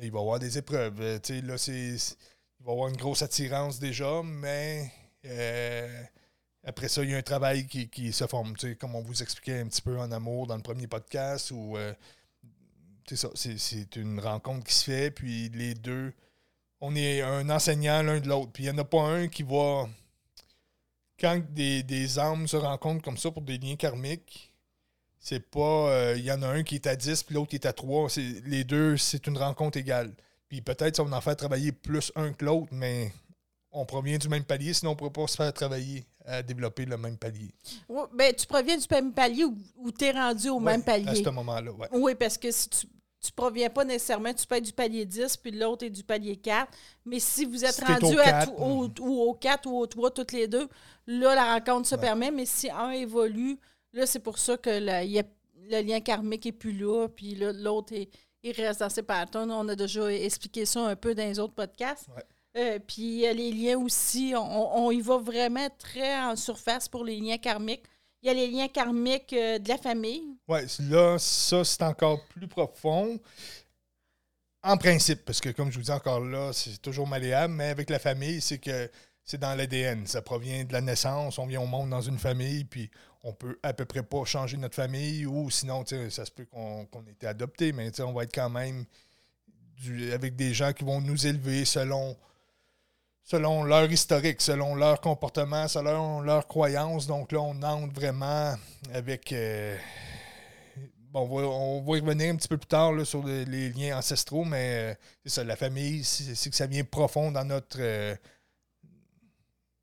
il 0.00 0.10
va 0.10 0.18
y 0.18 0.22
avoir 0.22 0.38
des 0.38 0.58
épreuves. 0.58 1.00
Euh, 1.00 1.18
il 1.28 1.46
va 1.46 1.56
y 1.56 2.70
avoir 2.70 2.88
une 2.88 2.96
grosse 2.96 3.22
attirance 3.22 3.78
déjà, 3.78 4.22
mais 4.24 4.90
euh, 5.24 6.02
après 6.64 6.88
ça, 6.88 7.02
il 7.02 7.10
y 7.10 7.14
a 7.14 7.18
un 7.18 7.22
travail 7.22 7.66
qui, 7.66 7.88
qui 7.88 8.12
se 8.12 8.26
forme. 8.26 8.54
Comme 8.78 8.94
on 8.94 9.02
vous 9.02 9.22
expliquait 9.22 9.60
un 9.60 9.68
petit 9.68 9.82
peu 9.82 9.98
en 9.98 10.10
amour 10.12 10.46
dans 10.46 10.56
le 10.56 10.62
premier 10.62 10.86
podcast, 10.86 11.50
où 11.50 11.76
euh, 11.76 11.94
c'est 13.34 13.96
une 13.96 14.20
rencontre 14.20 14.64
qui 14.64 14.74
se 14.74 14.84
fait, 14.84 15.10
puis 15.10 15.48
les 15.50 15.74
deux, 15.74 16.12
on 16.80 16.94
est 16.96 17.22
un 17.22 17.48
enseignant 17.50 18.02
l'un 18.02 18.20
de 18.20 18.28
l'autre. 18.28 18.52
Puis 18.52 18.64
il 18.64 18.72
n'y 18.72 18.74
en 18.74 18.78
a 18.78 18.84
pas 18.84 19.02
un 19.02 19.28
qui 19.28 19.42
va. 19.42 19.88
Quand 21.18 21.40
des, 21.54 21.82
des 21.82 22.18
âmes 22.18 22.46
se 22.46 22.56
rencontrent 22.56 23.02
comme 23.02 23.16
ça 23.16 23.30
pour 23.30 23.42
des 23.42 23.56
liens 23.56 23.76
karmiques, 23.76 24.52
c'est 25.28 25.40
pas. 25.40 25.88
euh, 25.90 26.14
Il 26.16 26.24
y 26.24 26.30
en 26.30 26.40
a 26.42 26.46
un 26.48 26.62
qui 26.62 26.76
est 26.76 26.86
à 26.86 26.94
10, 26.94 27.24
puis 27.24 27.34
l'autre 27.34 27.48
qui 27.50 27.56
est 27.56 27.66
à 27.66 27.72
3. 27.72 28.08
C'est, 28.10 28.42
les 28.44 28.62
deux, 28.64 28.96
c'est 28.96 29.26
une 29.26 29.36
rencontre 29.36 29.76
égale. 29.78 30.12
Puis 30.48 30.60
peut-être 30.60 30.94
ça 30.96 31.02
va 31.02 31.16
en 31.16 31.20
faire 31.20 31.34
travailler 31.36 31.72
plus 31.72 32.12
un 32.14 32.32
que 32.32 32.44
l'autre, 32.44 32.68
mais 32.70 33.12
on 33.72 33.84
provient 33.84 34.18
du 34.18 34.28
même 34.28 34.44
palier, 34.44 34.72
sinon 34.72 34.92
on 34.92 34.94
ne 34.94 34.98
pourrait 34.98 35.10
pas 35.10 35.26
se 35.26 35.36
faire 35.36 35.52
travailler 35.52 36.04
à 36.24 36.42
développer 36.42 36.84
le 36.84 36.96
même 36.96 37.16
palier. 37.18 37.50
Ouais, 37.88 38.04
ben, 38.14 38.32
tu 38.32 38.46
proviens 38.46 38.76
du 38.76 38.86
même 38.90 39.12
palier 39.12 39.44
ou, 39.44 39.90
tu 39.90 40.04
es 40.04 40.12
rendu 40.12 40.48
au 40.48 40.56
Ouais, 40.58 40.62
même 40.72 40.80
À 40.82 40.84
palier. 40.84 41.22
ce 41.24 41.28
moment-là, 41.30 41.72
ouais. 41.72 41.88
Oui, 41.92 42.14
parce 42.14 42.38
que 42.38 42.50
si 42.52 42.68
tu 42.68 42.86
ne 42.86 43.30
proviens 43.34 43.68
pas 43.68 43.84
nécessairement, 43.84 44.32
tu 44.32 44.46
peux 44.46 44.54
être 44.54 44.64
du 44.64 44.72
palier 44.72 45.04
10, 45.04 45.36
puis 45.38 45.50
l'autre 45.50 45.84
est 45.84 45.90
du 45.90 46.04
palier 46.04 46.36
4. 46.36 46.70
Mais 47.04 47.18
si 47.18 47.44
vous 47.44 47.64
êtes 47.64 47.72
Si 47.74 47.80
t'es 47.84 47.92
rendu 47.92 48.14
au 48.16 48.18
à 48.20 48.24
quatre, 48.24 48.54
tout- 48.54 48.62
au, 48.62 48.90
ou 49.00 49.20
au 49.30 49.34
4 49.34 49.66
ou 49.66 49.76
au 49.78 49.86
3, 49.88 50.10
toutes 50.12 50.32
les 50.32 50.46
deux, 50.46 50.68
là, 51.08 51.34
la 51.34 51.54
rencontre 51.54 51.88
se 51.88 51.96
Ouais. 51.96 52.00
permet. 52.00 52.30
Mais 52.30 52.46
si 52.46 52.70
un 52.70 52.90
évolue, 52.92 53.58
là, 53.96 54.06
c'est 54.06 54.20
pour 54.20 54.38
ça 54.38 54.56
que 54.56 54.70
la- 54.70 55.02
il 55.04 55.10
y 55.12 55.18
a- 55.18 55.24
le 55.68 55.80
lien 55.82 56.00
karmique 56.00 56.44
n'est 56.44 56.52
plus 56.52 56.72
là, 56.72 57.08
puis 57.08 57.34
là, 57.34 57.52
l'autre, 57.52 57.92
est- 57.94 58.08
il 58.42 58.52
reste 58.52 58.80
dans 58.80 58.88
ses 58.88 59.02
patterns. 59.02 59.50
On 59.50 59.68
a 59.68 59.74
déjà 59.74 60.12
expliqué 60.12 60.64
ça 60.66 60.80
un 60.86 60.94
peu 60.96 61.14
dans 61.14 61.24
les 61.24 61.38
autres 61.38 61.54
podcasts. 61.54 62.06
Ouais. 62.16 62.22
Euh, 62.58 62.78
puis 62.78 63.20
les 63.20 63.50
liens 63.52 63.78
aussi, 63.78 64.32
on, 64.36 64.78
on 64.86 64.90
y 64.90 65.00
va 65.00 65.18
vraiment 65.18 65.68
très 65.78 66.18
en 66.20 66.36
surface 66.36 66.88
pour 66.88 67.04
les 67.04 67.18
liens 67.18 67.36
karmiques. 67.38 67.82
Il 68.22 68.28
y 68.28 68.30
a 68.30 68.34
les 68.34 68.46
liens 68.48 68.68
karmiques 68.68 69.32
euh, 69.34 69.58
de 69.58 69.68
la 69.68 69.76
famille. 69.76 70.22
Ouais, 70.48 70.64
là, 70.88 71.18
ça, 71.18 71.64
c'est 71.64 71.82
encore 71.82 72.24
plus 72.28 72.48
profond. 72.48 73.18
En 74.62 74.76
principe, 74.76 75.24
parce 75.24 75.40
que 75.40 75.50
comme 75.50 75.70
je 75.70 75.78
vous 75.78 75.84
dis 75.84 75.90
encore 75.92 76.20
là, 76.20 76.52
c'est 76.52 76.80
toujours 76.82 77.06
malléable, 77.06 77.52
mais 77.54 77.66
avec 77.68 77.88
la 77.90 77.98
famille, 77.98 78.40
c'est 78.40 78.58
que 78.58 78.90
c'est 79.22 79.38
dans 79.38 79.54
l'ADN. 79.54 80.06
Ça 80.06 80.22
provient 80.22 80.64
de 80.64 80.72
la 80.72 80.80
naissance. 80.80 81.38
On 81.38 81.46
vient 81.46 81.60
au 81.60 81.66
monde 81.66 81.90
dans 81.90 82.00
une 82.00 82.18
famille, 82.18 82.64
puis 82.64 82.90
on 83.26 83.32
peut 83.32 83.58
à 83.64 83.72
peu 83.72 83.84
près 83.84 84.04
pas 84.04 84.24
changer 84.24 84.56
notre 84.56 84.76
famille, 84.76 85.26
ou 85.26 85.50
sinon, 85.50 85.84
ça 85.84 86.24
se 86.24 86.30
peut 86.30 86.44
qu'on 86.44 86.86
qu'on 86.86 87.04
ait 87.06 87.10
été 87.10 87.26
adopté, 87.26 87.72
mais 87.72 87.90
on 88.00 88.12
va 88.12 88.22
être 88.22 88.34
quand 88.34 88.48
même 88.48 88.86
avec 90.12 90.36
des 90.36 90.54
gens 90.54 90.72
qui 90.72 90.84
vont 90.84 91.00
nous 91.00 91.26
élever 91.26 91.64
selon, 91.64 92.16
selon 93.24 93.64
leur 93.64 93.90
historique, 93.90 94.40
selon 94.40 94.76
leur 94.76 95.00
comportement, 95.00 95.66
selon 95.66 96.20
leurs 96.20 96.46
croyances. 96.46 97.08
Donc 97.08 97.32
là, 97.32 97.40
on 97.40 97.60
entre 97.62 97.92
vraiment 97.92 98.54
avec. 98.94 99.32
euh, 99.32 99.76
bon, 101.10 101.22
on 101.22 101.26
va, 101.26 101.46
on 101.48 101.82
va 101.82 101.98
y 101.98 102.00
revenir 102.00 102.32
un 102.32 102.36
petit 102.36 102.48
peu 102.48 102.58
plus 102.58 102.68
tard 102.68 102.94
sur 103.04 103.24
les, 103.26 103.70
liens 103.70 103.98
ancestraux, 103.98 104.44
mais 104.44 104.92
euh, 104.92 104.94
c'est 105.24 105.30
ça, 105.30 105.44
la 105.44 105.56
famille, 105.56 106.04
c'est 106.04 106.48
que 106.48 106.56
ça 106.56 106.66
vient 106.66 106.84
profond 106.84 107.32
dans 107.32 107.44
notre 107.44 107.78
euh, 107.80 108.14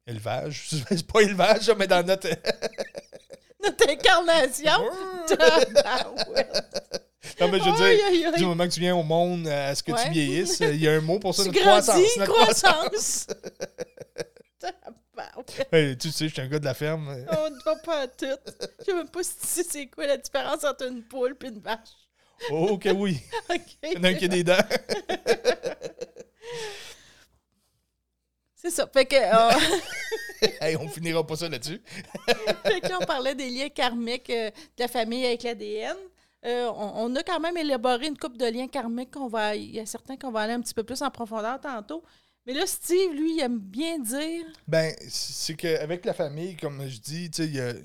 élevage. 0.07 0.69
C'est 0.89 1.07
pas 1.07 1.21
élevage, 1.21 1.69
mais 1.77 1.87
dans 1.87 2.05
notre. 2.05 2.29
Notre 3.63 3.89
incarnation. 3.89 4.89
Tabarouette. 5.27 6.63
non, 7.39 7.47
mais 7.49 7.59
je 7.59 7.63
veux 7.63 7.75
dire, 7.75 8.05
aïe, 8.05 8.25
aïe. 8.25 8.33
du 8.37 8.45
moment 8.45 8.65
que 8.67 8.73
tu 8.73 8.79
viens 8.79 8.95
au 8.95 9.03
monde 9.03 9.47
à 9.47 9.73
ce 9.75 9.81
que 9.83 9.91
Ouais. 9.91 10.03
tu 10.05 10.11
vieillisses, 10.11 10.59
il 10.59 10.81
y 10.81 10.87
a 10.87 10.91
un 10.93 11.01
mot 11.01 11.19
pour 11.19 11.33
ça, 11.33 11.43
Tu 11.43 11.49
notre 11.49 11.61
grandis, 11.61 11.85
croissance. 11.85 11.97
Notre 12.21 12.33
croissance. 12.33 13.27
Hey, 15.71 15.97
tu 15.97 16.11
sais, 16.11 16.27
je 16.27 16.33
suis 16.33 16.41
un 16.41 16.47
gars 16.47 16.59
de 16.59 16.65
la 16.65 16.73
ferme. 16.73 17.07
On 17.29 17.49
ne 17.49 17.63
va 17.63 17.75
pas 17.77 17.99
à 18.01 18.07
tout. 18.07 18.25
Je 18.79 18.85
sais 18.85 18.93
même 18.93 19.09
pas 19.09 19.23
si 19.23 19.37
tu 19.37 19.47
sais 19.47 19.63
c'est 19.63 19.85
quoi 19.87 20.07
la 20.07 20.17
différence 20.17 20.63
entre 20.63 20.87
une 20.87 21.03
poule 21.03 21.35
et 21.43 21.47
une 21.47 21.59
vache. 21.59 21.77
Oh, 22.49 22.77
que 22.77 22.89
oui. 22.89 23.19
Il 23.83 23.93
y 23.93 23.97
en 23.97 24.03
a 24.03 24.07
un 24.09 24.13
qui 24.15 24.25
a 24.25 24.27
des 24.27 24.43
dents. 24.43 24.57
C'est 28.55 28.71
ça. 28.71 28.87
Fait 28.91 29.05
que, 29.05 29.15
euh, 29.15 29.59
hey, 30.61 30.75
on 30.77 30.87
finira 30.87 31.25
pas 31.25 31.35
ça 31.35 31.49
là-dessus. 31.49 31.81
fait 32.65 32.81
que 32.81 32.89
là, 32.89 32.99
on 33.01 33.05
parlait 33.05 33.35
des 33.35 33.49
liens 33.49 33.69
karmiques 33.69 34.29
euh, 34.29 34.49
de 34.49 34.81
la 34.83 34.87
famille 34.87 35.25
avec 35.25 35.43
l'ADN. 35.43 35.95
Euh, 36.45 36.67
on, 36.75 37.05
on 37.05 37.15
a 37.15 37.23
quand 37.23 37.39
même 37.39 37.55
élaboré 37.57 38.07
une 38.07 38.17
coupe 38.17 38.37
de 38.37 38.45
liens 38.45 38.67
karmiques 38.67 39.11
qu'on 39.11 39.27
va. 39.27 39.55
Il 39.55 39.71
y 39.73 39.79
a 39.79 39.85
certains 39.85 40.17
qu'on 40.17 40.31
va 40.31 40.41
aller 40.41 40.53
un 40.53 40.61
petit 40.61 40.73
peu 40.73 40.83
plus 40.83 41.01
en 41.01 41.09
profondeur 41.09 41.59
tantôt. 41.61 42.03
Mais 42.45 42.53
là, 42.53 42.65
Steve, 42.65 43.13
lui, 43.13 43.35
il 43.35 43.39
aime 43.41 43.59
bien 43.59 43.99
dire. 43.99 44.45
Ben, 44.67 44.93
c'est 45.07 45.55
qu'avec 45.55 46.03
la 46.03 46.13
famille, 46.13 46.57
comme 46.57 46.85
je 46.87 46.99
dis, 46.99 47.31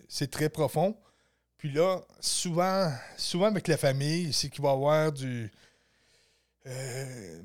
c'est 0.08 0.30
très 0.30 0.48
profond. 0.48 0.96
Puis 1.56 1.70
là, 1.70 2.00
souvent, 2.20 2.90
souvent 3.16 3.46
avec 3.46 3.68
la 3.68 3.76
famille, 3.76 4.32
c'est 4.32 4.48
qu'il 4.48 4.62
va 4.62 4.70
y 4.70 4.72
avoir 4.72 5.12
du. 5.12 5.50
euh, 6.66 7.40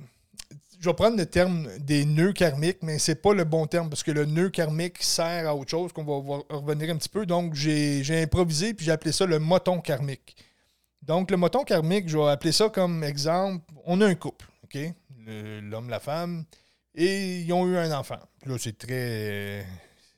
je 0.83 0.89
vais 0.89 0.95
prendre 0.95 1.15
le 1.15 1.25
terme 1.25 1.69
des 1.79 2.03
nœuds 2.03 2.33
karmiques, 2.33 2.79
mais 2.81 2.99
c'est 2.99 3.15
pas 3.15 3.33
le 3.33 3.45
bon 3.45 3.67
terme 3.67 3.89
parce 3.89 4.03
que 4.03 4.11
le 4.11 4.25
nœud 4.25 4.49
karmique 4.49 5.01
sert 5.01 5.47
à 5.47 5.55
autre 5.55 5.71
chose 5.71 5.93
qu'on 5.93 6.03
va 6.03 6.41
revenir 6.49 6.93
un 6.93 6.97
petit 6.97 7.07
peu. 7.07 7.25
Donc, 7.25 7.53
j'ai 7.53 8.21
improvisé 8.21 8.73
puis 8.73 8.85
j'ai 8.85 8.91
appelé 8.91 9.13
ça 9.13 9.25
le 9.25 9.39
moton 9.39 9.79
karmique. 9.79 10.35
Donc, 11.01 11.31
le 11.31 11.37
moton 11.37 11.63
karmique, 11.63 12.09
je 12.09 12.17
vais 12.17 12.27
appeler 12.27 12.51
ça 12.51 12.67
comme 12.67 13.01
exemple. 13.05 13.63
On 13.85 14.01
a 14.01 14.07
un 14.07 14.15
couple, 14.15 14.45
OK? 14.65 14.77
L'homme, 15.25 15.89
la 15.89 16.01
femme, 16.01 16.43
et 16.93 17.39
ils 17.39 17.53
ont 17.53 17.65
eu 17.65 17.77
un 17.77 17.97
enfant. 17.97 18.19
Puis 18.41 18.51
là, 18.51 18.57
c'est 18.59 18.77
très. 18.77 19.65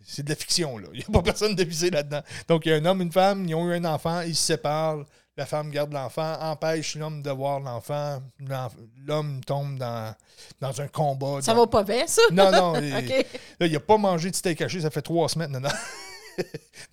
C'est 0.04 0.24
de 0.24 0.30
la 0.30 0.36
fiction, 0.36 0.80
là. 0.80 0.88
Il 0.94 0.98
n'y 0.98 1.06
a 1.06 1.12
pas 1.12 1.22
personne 1.22 1.54
de 1.54 1.64
visé 1.64 1.92
là-dedans. 1.92 2.22
Donc, 2.48 2.66
il 2.66 2.70
y 2.70 2.72
a 2.72 2.78
un 2.78 2.86
homme, 2.86 3.02
une 3.02 3.12
femme, 3.12 3.46
ils 3.48 3.54
ont 3.54 3.70
eu 3.70 3.76
un 3.76 3.86
enfant, 3.86 4.22
ils 4.22 4.36
se 4.36 4.48
séparent. 4.48 5.06
La 5.38 5.46
femme 5.46 5.70
garde 5.70 5.92
l'enfant, 5.92 6.38
empêche 6.40 6.96
l'homme 6.96 7.22
de 7.22 7.30
voir 7.30 7.60
l'enfant. 7.60 8.22
L'enf- 8.40 8.78
L'homme 9.06 9.44
tombe 9.44 9.78
dans, 9.78 10.16
dans 10.62 10.80
un 10.82 10.88
combat. 10.88 11.42
Ça 11.42 11.54
dans- 11.54 11.62
va 11.62 11.68
pas 11.68 11.84
bien, 11.84 12.08
ça? 12.08 12.22
Non, 12.32 12.52
non. 12.52 12.74
Là, 13.60 13.68
il 13.68 13.72
n'a 13.74 13.80
pas 13.82 13.98
mangé 13.98 14.32
de 14.32 14.36
steak 14.36 14.62
haché, 14.62 14.80
ça 14.82 14.90
fait 14.90 15.02
trois 15.02 15.28
semaines. 15.28 15.52
Non, 15.52 15.60
non. 15.60 15.70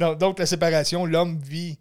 Non, 0.00 0.14
donc, 0.14 0.38
la 0.38 0.46
séparation, 0.46 1.04
l'homme 1.04 1.38
vit, 1.38 1.76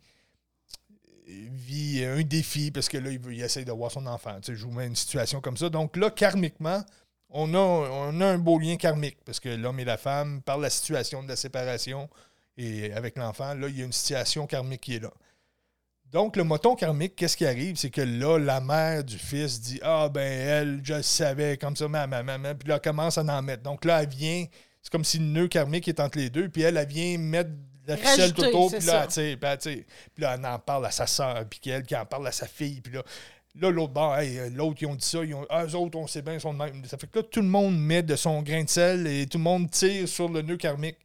vit 1.28 2.04
un 2.06 2.22
défi 2.22 2.72
parce 2.72 2.90
que 2.90 2.98
là, 2.98 3.10
il, 3.12 3.20
veut, 3.20 3.34
il 3.34 3.42
essaie 3.42 3.64
de 3.66 3.72
voir 3.72 3.92
son 3.92 4.06
enfant. 4.08 4.36
Tu 4.42 4.52
sais, 4.52 4.56
je 4.60 4.66
vous 4.66 4.72
mets 4.72 4.88
une 4.88 4.96
situation 4.96 5.42
comme 5.42 5.58
ça. 5.58 5.70
Donc 5.70 5.96
là, 5.98 6.10
karmiquement, 6.10 6.84
on 7.30 7.54
a, 7.54 7.58
on 7.58 8.20
a 8.22 8.26
un 8.26 8.38
beau 8.38 8.60
lien 8.60 8.76
karmique 8.78 9.18
parce 9.26 9.40
que 9.40 9.50
l'homme 9.50 9.80
et 9.80 9.86
la 9.86 9.98
femme, 9.98 10.42
par 10.42 10.58
la 10.58 10.70
situation 10.70 11.24
de 11.24 11.28
la 11.30 11.36
séparation 11.36 12.10
et 12.58 12.92
avec 12.94 13.18
l'enfant, 13.18 13.54
là, 13.54 13.68
il 13.70 13.78
y 13.80 13.82
a 13.82 13.86
une 13.86 13.94
situation 13.94 14.46
karmique 14.48 14.82
qui 14.82 14.96
est 14.96 15.00
là. 15.00 15.12
Donc, 16.12 16.36
le 16.36 16.44
moton 16.44 16.76
karmique, 16.76 17.16
qu'est-ce 17.16 17.38
qui 17.38 17.46
arrive? 17.46 17.78
C'est 17.78 17.90
que 17.90 18.02
là, 18.02 18.38
la 18.38 18.60
mère 18.60 19.04
du 19.04 19.18
fils 19.18 19.62
dit 19.62 19.80
Ah, 19.82 20.10
ben, 20.10 20.22
elle, 20.22 20.82
je 20.84 20.96
le 20.96 21.04
savais, 21.04 21.58
comme 21.58 21.76
ça, 21.76 21.88
maman, 21.88 22.24
maman. 22.24 22.54
Puis 22.54 22.68
là, 22.68 22.76
elle 22.76 22.82
commence 22.82 23.18
à 23.18 23.22
en 23.22 23.42
mettre. 23.42 23.64
Donc 23.64 23.86
là, 23.86 24.04
elle 24.04 24.10
vient, 24.10 24.46
c'est 24.82 24.92
comme 24.92 25.06
si 25.06 25.20
le 25.20 25.26
nœud 25.26 25.48
karmique 25.48 25.88
est 25.88 26.00
entre 26.02 26.18
les 26.18 26.30
deux. 26.30 26.50
Puis 26.50 26.64
elle, 26.64 26.76
elle 26.76 26.88
vient 26.88 27.18
mettre 27.18 27.52
la 27.88 27.96
ficelle 27.96 28.34
tout 28.34 28.44
autour. 28.44 28.72
Puis 28.72 28.86
là, 28.86 29.08
tu 29.08 29.14
sais, 29.14 29.38
puis 29.38 29.50
elle, 29.50 29.84
puis 30.14 30.24
là, 30.24 30.36
elle 30.38 30.46
en 30.46 30.60
parle 30.60 30.86
à 30.86 30.92
sa 30.92 31.08
soeur, 31.08 31.46
puis 31.50 31.60
qu'elle 31.60 31.84
qui 31.84 31.96
en 31.96 32.06
parle 32.06 32.28
à 32.28 32.32
sa 32.32 32.46
fille. 32.46 32.82
Puis 32.82 32.94
là, 32.94 33.04
Là, 33.60 33.70
l'autre 33.70 33.92
bord, 33.92 34.18
hey, 34.18 34.50
l'autre, 34.52 34.78
ils 34.82 34.86
ont 34.86 34.96
dit 34.96 35.06
ça, 35.06 35.26
ils 35.26 35.34
ont, 35.34 35.46
ah, 35.50 35.66
eux 35.66 35.76
autres, 35.76 35.98
on 35.98 36.08
sait 36.08 36.22
bien, 36.22 36.36
ils 36.36 36.40
sont 36.40 36.54
de 36.54 36.60
même. 36.60 36.86
Ça 36.86 36.98
fait 36.98 37.08
que 37.08 37.20
là, 37.20 37.24
tout 37.30 37.42
le 37.42 37.48
monde 37.48 37.78
met 37.78 38.02
de 38.02 38.16
son 38.16 38.42
grain 38.42 38.64
de 38.64 38.70
sel 38.70 39.06
et 39.08 39.28
tout 39.28 39.38
le 39.38 39.44
monde 39.44 39.70
tire 39.70 40.08
sur 40.08 40.30
le 40.30 40.42
nœud 40.42 40.56
karmique. 40.56 40.96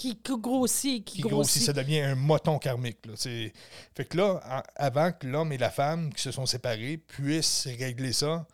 Qui 0.00 0.18
grossit, 0.24 1.04
qui, 1.04 1.16
Qui 1.16 1.20
grossit, 1.20 1.62
ça 1.62 1.74
devient 1.74 2.00
un 2.00 2.14
moton 2.14 2.58
karmique. 2.58 3.04
Là. 3.04 3.12
Fait 3.16 4.04
que 4.08 4.16
là, 4.16 4.64
avant 4.74 5.12
que 5.12 5.26
l'homme 5.26 5.52
et 5.52 5.58
la 5.58 5.68
femme 5.68 6.10
qui 6.14 6.22
se 6.22 6.32
sont 6.32 6.46
séparés 6.46 6.96
puissent 6.96 7.66
régler 7.66 8.14
ça, 8.14 8.46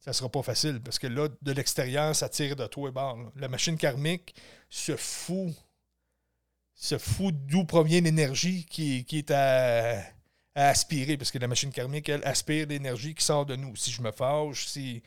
ça 0.00 0.14
sera 0.14 0.30
pas 0.30 0.42
facile 0.42 0.80
parce 0.80 0.98
que 0.98 1.06
là, 1.06 1.28
de 1.42 1.52
l'extérieur, 1.52 2.16
ça 2.16 2.30
tire 2.30 2.56
de 2.56 2.66
toi 2.66 2.88
et 2.88 2.92
là. 2.94 3.16
La 3.36 3.48
machine 3.48 3.76
karmique 3.76 4.34
se 4.70 4.96
fout, 4.96 5.52
se 6.74 6.96
fout 6.96 7.34
d'où 7.46 7.66
provient 7.66 8.00
l'énergie 8.00 8.64
qui, 8.64 9.04
qui 9.04 9.18
est 9.18 9.30
à, 9.30 9.98
à 10.54 10.68
aspirer 10.68 11.18
parce 11.18 11.30
que 11.30 11.38
la 11.38 11.48
machine 11.48 11.70
karmique, 11.70 12.08
elle, 12.08 12.24
aspire 12.24 12.66
l'énergie 12.66 13.14
qui 13.14 13.22
sort 13.22 13.44
de 13.44 13.56
nous. 13.56 13.76
Si 13.76 13.90
je 13.90 14.00
me 14.00 14.10
fâche, 14.10 14.68
si 14.68 15.02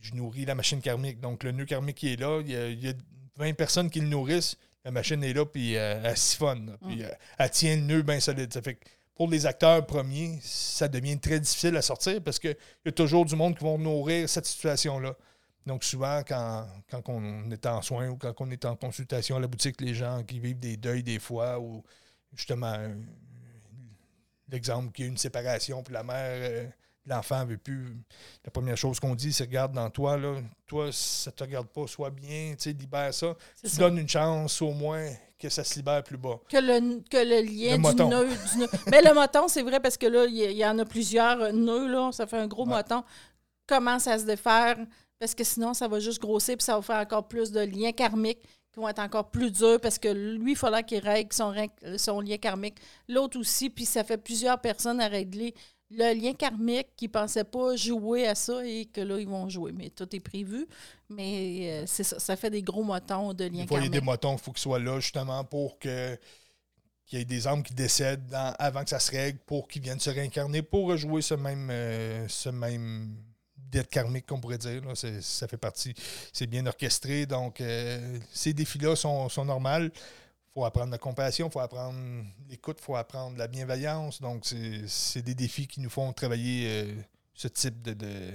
je 0.00 0.14
nourris 0.14 0.44
la 0.44 0.54
machine 0.54 0.80
karmique, 0.80 1.18
donc 1.18 1.42
le 1.42 1.50
nœud 1.50 1.66
karmique 1.66 1.96
qui 1.96 2.12
est 2.12 2.20
là, 2.20 2.40
il 2.40 2.50
y 2.52 2.56
a, 2.56 2.68
il 2.68 2.84
y 2.84 2.88
a 2.88 2.92
20 3.36 3.54
personnes 3.54 3.90
qui 3.90 3.98
le 3.98 4.06
nourrissent, 4.06 4.56
la 4.84 4.90
machine 4.90 5.22
est 5.24 5.32
là, 5.32 5.44
puis 5.46 5.76
euh, 5.76 6.00
elle 6.04 6.16
siphonne, 6.16 6.76
puis 6.86 6.96
Mm. 6.96 7.02
euh, 7.02 7.14
elle 7.38 7.50
tient 7.50 7.76
le 7.76 7.82
nœud 7.82 8.02
bien 8.02 8.20
solide. 8.20 8.52
Ça 8.52 8.62
fait 8.62 8.74
que 8.74 8.84
pour 9.14 9.28
les 9.28 9.46
acteurs 9.46 9.86
premiers, 9.86 10.38
ça 10.42 10.88
devient 10.88 11.18
très 11.20 11.38
difficile 11.38 11.76
à 11.76 11.82
sortir 11.82 12.20
parce 12.22 12.38
qu'il 12.38 12.56
y 12.84 12.88
a 12.88 12.92
toujours 12.92 13.24
du 13.24 13.36
monde 13.36 13.56
qui 13.56 13.62
vont 13.62 13.78
nourrir 13.78 14.28
cette 14.28 14.46
situation-là. 14.46 15.14
Donc 15.66 15.84
souvent, 15.84 16.22
quand, 16.26 16.66
quand 16.90 17.08
on 17.08 17.48
est 17.50 17.66
en 17.66 17.82
soins 17.82 18.08
ou 18.08 18.16
quand 18.16 18.34
on 18.40 18.50
est 18.50 18.64
en 18.64 18.74
consultation 18.74 19.36
à 19.36 19.40
la 19.40 19.46
boutique, 19.46 19.80
les 19.80 19.94
gens 19.94 20.24
qui 20.24 20.40
vivent 20.40 20.58
des 20.58 20.76
deuils 20.76 21.04
des 21.04 21.20
fois, 21.20 21.60
ou 21.60 21.84
justement, 22.34 22.72
euh, 22.76 22.94
l'exemple 24.48 24.90
qu'il 24.92 25.04
y 25.04 25.08
a 25.08 25.10
une 25.10 25.16
séparation, 25.18 25.82
puis 25.82 25.94
la 25.94 26.02
mère, 26.02 26.72
l'enfant 27.06 27.44
veut 27.44 27.58
plus. 27.58 27.96
La 28.44 28.50
première 28.50 28.76
chose 28.76 29.00
qu'on 29.00 29.14
dit, 29.14 29.32
c'est 29.32 29.44
regarde 29.44 29.72
dans 29.72 29.90
toi, 29.90 30.16
là, 30.16 30.36
toi, 30.66 30.90
ça 30.92 31.30
ne 31.30 31.34
te 31.36 31.44
regarde 31.44 31.68
pas, 31.68 31.86
sois 31.86 32.10
bien, 32.10 32.54
tu 32.56 32.64
sais, 32.64 32.72
libère 32.72 33.12
ça. 33.12 33.36
Tu 33.62 33.68
ça. 33.68 33.78
donnes 33.78 33.98
une 33.98 34.08
chance 34.08 34.60
au 34.62 34.70
moins 34.72 35.08
que 35.38 35.48
ça 35.48 35.64
se 35.64 35.74
libère 35.74 36.04
plus 36.04 36.16
bas. 36.16 36.38
Que 36.48 36.58
le, 36.58 37.00
que 37.10 37.16
le 37.16 37.42
lien 37.42 37.72
Le 37.72 37.76
du 37.76 37.82
moton. 37.82 38.08
nœud. 38.08 38.28
Du 38.52 38.58
nœud. 38.58 38.68
Mais 38.90 39.02
le 39.04 39.12
moton, 39.14 39.48
c'est 39.48 39.62
vrai 39.62 39.80
parce 39.80 39.96
que 39.96 40.06
là, 40.06 40.24
il 40.26 40.36
y, 40.56 40.64
en 40.64 40.78
a 40.78 40.84
plusieurs 40.84 41.52
nœuds, 41.52 41.88
là. 41.88 42.10
Ça 42.12 42.26
fait 42.26 42.38
un 42.38 42.46
gros 42.46 42.64
Ouais. 42.66 42.74
moton. 42.76 43.02
Commence 43.66 44.06
à 44.06 44.18
se 44.18 44.24
défaire? 44.24 44.76
Parce 45.18 45.34
que 45.34 45.44
sinon, 45.44 45.72
ça 45.74 45.86
va 45.88 46.00
juste 46.00 46.20
grossir 46.20 46.56
puis 46.56 46.64
ça 46.64 46.74
va 46.76 46.82
faire 46.82 46.98
encore 46.98 47.26
plus 47.28 47.50
de 47.52 47.60
liens 47.60 47.92
karmiques 47.92 48.42
qui 48.72 48.80
vont 48.80 48.88
être 48.88 48.98
encore 49.00 49.30
plus 49.30 49.50
durs 49.52 49.80
parce 49.80 49.98
que 49.98 50.08
lui, 50.08 50.52
il 50.52 50.56
faudra 50.56 50.82
qu'il 50.82 50.98
règle 51.00 51.32
son, 51.32 51.50
règle- 51.50 51.98
son 51.98 52.20
lien 52.20 52.38
karmique. 52.38 52.78
L'autre 53.08 53.38
aussi, 53.38 53.68
puis 53.70 53.84
ça 53.84 54.02
fait 54.02 54.16
plusieurs 54.16 54.60
personnes 54.60 55.00
à 55.00 55.06
régler 55.08 55.54
le 55.94 56.14
lien 56.20 56.32
karmique 56.32 56.88
qui 56.96 57.06
ne 57.06 57.10
pensaient 57.10 57.44
pas 57.44 57.76
jouer 57.76 58.26
à 58.26 58.34
ça 58.34 58.64
et 58.66 58.86
que 58.86 59.00
là, 59.00 59.18
ils 59.18 59.28
vont 59.28 59.48
jouer. 59.48 59.72
Mais 59.72 59.90
tout 59.90 60.14
est 60.14 60.20
prévu. 60.20 60.66
Mais 61.08 61.82
euh, 61.82 61.84
c'est 61.86 62.04
ça, 62.04 62.18
ça 62.18 62.36
fait 62.36 62.50
des 62.50 62.62
gros 62.62 62.82
motons 62.82 63.34
de 63.34 63.48
Des 63.48 63.50
fois, 63.50 63.58
il 63.58 63.60
y 63.60 63.64
a 63.64 63.68
karmiques. 63.68 63.92
des 63.92 64.00
motons, 64.00 64.32
il 64.34 64.38
faut 64.38 64.52
qu'ils 64.52 64.62
soient 64.62 64.78
là 64.78 64.98
justement 65.00 65.44
pour 65.44 65.78
que 65.78 66.18
qu'il 67.04 67.18
y 67.18 67.22
ait 67.22 67.26
des 67.26 67.46
âmes 67.46 67.62
qui 67.62 67.74
décèdent 67.74 68.26
dans- 68.28 68.54
avant 68.58 68.84
que 68.84 68.90
ça 68.90 69.00
se 69.00 69.10
règle 69.10 69.38
pour 69.44 69.68
qu'ils 69.68 69.82
viennent 69.82 70.00
se 70.00 70.08
réincarner 70.08 70.62
pour 70.62 70.86
rejouer 70.86 71.20
ce 71.20 71.34
même, 71.34 71.68
euh, 71.70 72.26
ce 72.28 72.48
même 72.48 73.14
dette 73.56 73.88
karmique 73.90 74.26
qu'on 74.26 74.40
pourrait 74.40 74.56
dire. 74.58 74.82
là. 74.84 74.94
Ça 75.20 75.48
fait 75.48 75.56
partie. 75.56 75.94
C'est 76.32 76.46
bien 76.46 76.64
orchestré. 76.66 77.26
Donc, 77.26 77.60
euh, 77.60 78.18
ces 78.32 78.52
défis-là 78.54 78.96
sont, 78.96 79.28
sont 79.28 79.44
normaux. 79.44 79.88
Il 80.54 80.60
faut 80.60 80.64
apprendre 80.66 80.90
la 80.90 80.98
compassion, 80.98 81.46
il 81.48 81.50
faut 81.52 81.60
apprendre 81.60 81.98
l'écoute, 82.50 82.76
il 82.80 82.84
faut 82.84 82.96
apprendre 82.96 83.38
la 83.38 83.48
bienveillance. 83.48 84.20
Donc, 84.20 84.44
c'est 84.86 85.22
des 85.22 85.34
défis 85.34 85.66
qui 85.66 85.80
nous 85.80 85.88
font 85.88 86.12
travailler 86.12 86.68
euh, 86.68 86.94
ce 87.32 87.48
type 87.48 87.80
de, 87.80 87.94
de, 87.94 88.32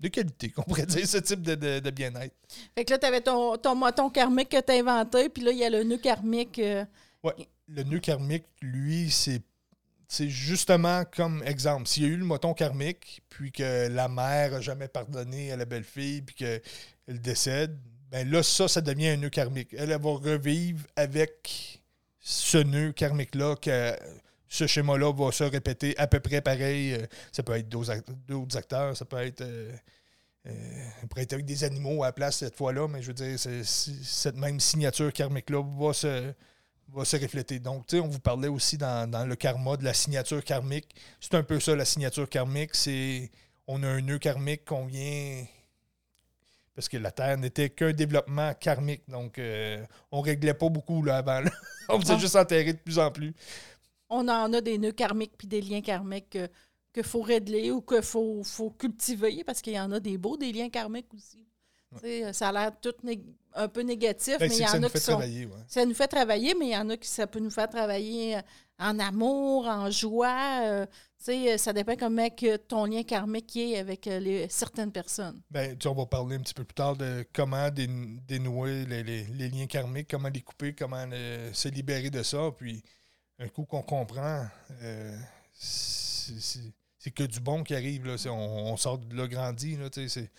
de 0.00 0.08
qualité, 0.08 0.48
qu'on 0.52 0.62
pourrait 0.62 0.86
dire, 0.86 1.06
ce 1.06 1.18
type 1.18 1.42
de, 1.42 1.54
de- 1.54 1.80
de 1.80 1.90
bien-être. 1.90 2.34
Fait 2.74 2.86
que 2.86 2.92
là, 2.92 2.98
tu 2.98 3.04
avais 3.06 3.20
ton, 3.20 3.58
ton 3.58 3.74
moton 3.74 4.08
karmique 4.08 4.48
que 4.48 4.60
tu 4.60 4.72
as 4.72 4.76
inventé, 4.76 5.28
puis 5.28 5.42
là, 5.42 5.50
il 5.50 5.58
y 5.58 5.64
a 5.64 5.68
le 5.70 5.82
nœud 5.84 5.98
karmique. 5.98 6.58
euh, 6.58 6.84
le 7.68 7.82
nœud 7.82 8.00
karmique, 8.00 8.44
lui, 8.62 9.10
c'est 9.10 9.42
c'est 10.08 10.28
justement 10.28 11.04
comme 11.04 11.40
exemple. 11.44 11.86
S'il 11.86 12.02
y 12.02 12.06
a 12.06 12.08
eu 12.08 12.16
le 12.16 12.24
moton 12.24 12.52
karmique, 12.52 13.22
puis 13.28 13.52
que 13.52 13.86
la 13.86 14.08
mère 14.08 14.50
n'a 14.52 14.60
jamais 14.60 14.88
pardonné 14.88 15.52
à 15.52 15.56
la 15.56 15.66
belle-fille, 15.66 16.22
puis 16.22 16.34
qu'elle 16.34 17.20
décède, 17.20 17.78
ben 18.10 18.28
là, 18.30 18.42
ça, 18.42 18.68
ça 18.68 18.80
devient 18.80 19.08
un 19.08 19.16
nœud 19.18 19.30
karmique. 19.30 19.74
Elle, 19.76 19.90
va 19.90 20.10
revivre 20.10 20.84
avec 20.96 21.80
ce 22.20 22.58
nœud 22.58 22.92
karmique-là, 22.92 23.56
que 23.56 23.96
ce 24.48 24.66
schéma-là 24.66 25.12
va 25.12 25.32
se 25.32 25.44
répéter 25.44 25.96
à 25.98 26.06
peu 26.06 26.20
près 26.20 26.40
pareil. 26.40 26.94
Euh, 26.94 27.06
Ça 27.32 27.42
peut 27.42 27.56
être 27.56 27.68
d'autres 27.68 27.90
act- 27.90 28.10
d'autres 28.26 28.56
acteurs, 28.56 28.96
ça 28.96 29.04
peut 29.04 29.18
être. 29.18 29.42
euh, 29.42 29.72
euh, 30.46 30.84
être 31.16 31.32
avec 31.34 31.44
des 31.46 31.64
animaux 31.64 32.02
à 32.02 32.06
la 32.08 32.12
place 32.12 32.38
cette 32.38 32.56
fois-là, 32.56 32.88
mais 32.88 33.02
je 33.02 33.08
veux 33.08 33.14
dire, 33.14 33.38
cette 33.38 34.36
même 34.36 34.58
signature 34.58 35.12
karmique-là 35.12 35.62
va 35.78 35.92
se, 35.92 36.32
va 36.88 37.04
se 37.04 37.16
refléter. 37.16 37.58
Donc, 37.58 37.86
tu 37.86 37.96
sais, 37.96 38.02
on 38.02 38.08
vous 38.08 38.20
parlait 38.20 38.48
aussi 38.48 38.78
dans, 38.78 39.08
dans 39.10 39.26
le 39.26 39.36
karma 39.36 39.76
de 39.76 39.84
la 39.84 39.92
signature 39.94 40.42
karmique. 40.42 40.94
C'est 41.20 41.34
un 41.34 41.42
peu 41.42 41.60
ça, 41.60 41.76
la 41.76 41.84
signature 41.84 42.28
karmique. 42.28 42.74
C'est 42.74 43.30
on 43.66 43.82
a 43.82 43.88
un 43.88 44.00
nœud 44.00 44.18
karmique 44.18 44.64
qu'on 44.64 44.86
vient. 44.86 45.44
Parce 46.80 46.88
que 46.88 46.96
la 46.96 47.10
Terre 47.10 47.36
n'était 47.36 47.68
qu'un 47.68 47.92
développement 47.92 48.54
karmique. 48.54 49.02
Donc, 49.06 49.38
euh, 49.38 49.84
on 50.10 50.22
réglait 50.22 50.54
pas 50.54 50.70
beaucoup 50.70 51.02
là, 51.02 51.18
avant. 51.18 51.40
là. 51.40 51.50
on 51.90 52.00
faisait 52.00 52.14
Ah. 52.14 52.18
juste 52.18 52.36
enterrer 52.36 52.72
de 52.72 52.78
plus 52.78 52.98
en 52.98 53.10
plus. 53.10 53.34
on 54.08 54.26
en 54.28 54.50
a 54.54 54.60
des 54.62 54.78
nœuds 54.78 54.92
karmiques 54.92 55.34
puis 55.36 55.46
des 55.46 55.60
liens 55.60 55.82
karmiques 55.82 56.30
que 56.30 56.48
qu'il 56.94 57.04
faut 57.04 57.20
régler 57.20 57.70
ou 57.70 57.82
qu'il 57.82 58.00
faut, 58.00 58.42
faut 58.44 58.70
cultiver, 58.70 59.44
parce 59.44 59.60
qu'il 59.60 59.74
y 59.74 59.78
en 59.80 59.92
a 59.92 60.00
des 60.00 60.16
beaux, 60.16 60.38
des 60.38 60.52
liens 60.52 60.70
karmiques 60.70 61.12
aussi. 61.14 61.46
Ça 62.32 62.48
a 62.48 62.52
l'air 62.52 62.72
tout 62.80 62.94
un 63.54 63.68
peu 63.68 63.82
négatif, 63.82 64.38
Ben, 64.38 64.48
mais 64.48 64.56
il 64.56 64.62
y 64.62 64.64
que 64.64 64.70
ça 64.70 64.76
en 64.76 64.80
nous 64.80 64.86
a 64.86 64.88
fait 64.88 64.98
qui 64.98 65.04
sont... 65.04 65.12
travailler. 65.12 65.44
ouais. 65.46 65.52
Ça 65.68 65.84
nous 65.84 65.94
fait 65.94 66.08
travailler, 66.08 66.54
mais 66.58 66.66
il 66.68 66.72
y 66.72 66.76
en 66.78 66.88
a 66.88 66.96
qui 66.96 67.08
ça 67.08 67.26
peut 67.26 67.40
nous 67.40 67.50
faire 67.50 67.68
travailler 67.68 68.36
euh, 68.38 68.40
en 68.78 68.98
amour, 68.98 69.66
en 69.66 69.90
joie. 69.90 70.62
euh, 70.64 70.86
sais, 71.24 71.58
ça 71.58 71.72
dépend 71.72 71.96
comment 71.96 72.28
que 72.30 72.56
ton 72.56 72.84
lien 72.86 73.02
karmique 73.02 73.56
est 73.56 73.78
avec 73.78 74.06
euh, 74.06 74.18
les, 74.18 74.48
certaines 74.48 74.90
personnes. 74.92 75.40
Ben, 75.50 75.76
tu 75.76 75.86
on 75.88 75.94
va 75.94 76.06
parler 76.06 76.36
un 76.36 76.40
petit 76.40 76.54
peu 76.54 76.64
plus 76.64 76.74
tard 76.74 76.96
de 76.96 77.24
comment 77.32 77.68
dé- 77.70 77.86
dénouer 78.26 78.84
les, 78.86 79.02
les- 79.02 79.24
les 79.24 79.48
liens 79.48 79.66
karmiques, 79.66 80.08
comment 80.10 80.28
les 80.28 80.40
couper, 80.40 80.74
comment 80.74 81.04
euh, 81.12 81.50
se 81.52 81.68
libérer 81.68 82.10
de 82.10 82.22
ça. 82.22 82.50
Puis, 82.56 82.82
un 83.38 83.48
coup 83.48 83.64
qu'on 83.64 83.82
comprend, 83.82 84.46
euh, 84.82 85.16
c'est 85.54 87.10
que 87.10 87.24
du 87.24 87.40
bon 87.40 87.62
qui 87.64 87.74
arrive. 87.74 88.06
Là. 88.06 88.16
On, 88.26 88.72
on 88.72 88.76
sort 88.76 88.98
de 88.98 89.14
là 89.16 89.26
grandi. 89.26 89.76
Là, 89.76 89.88
c'est- 89.92 90.30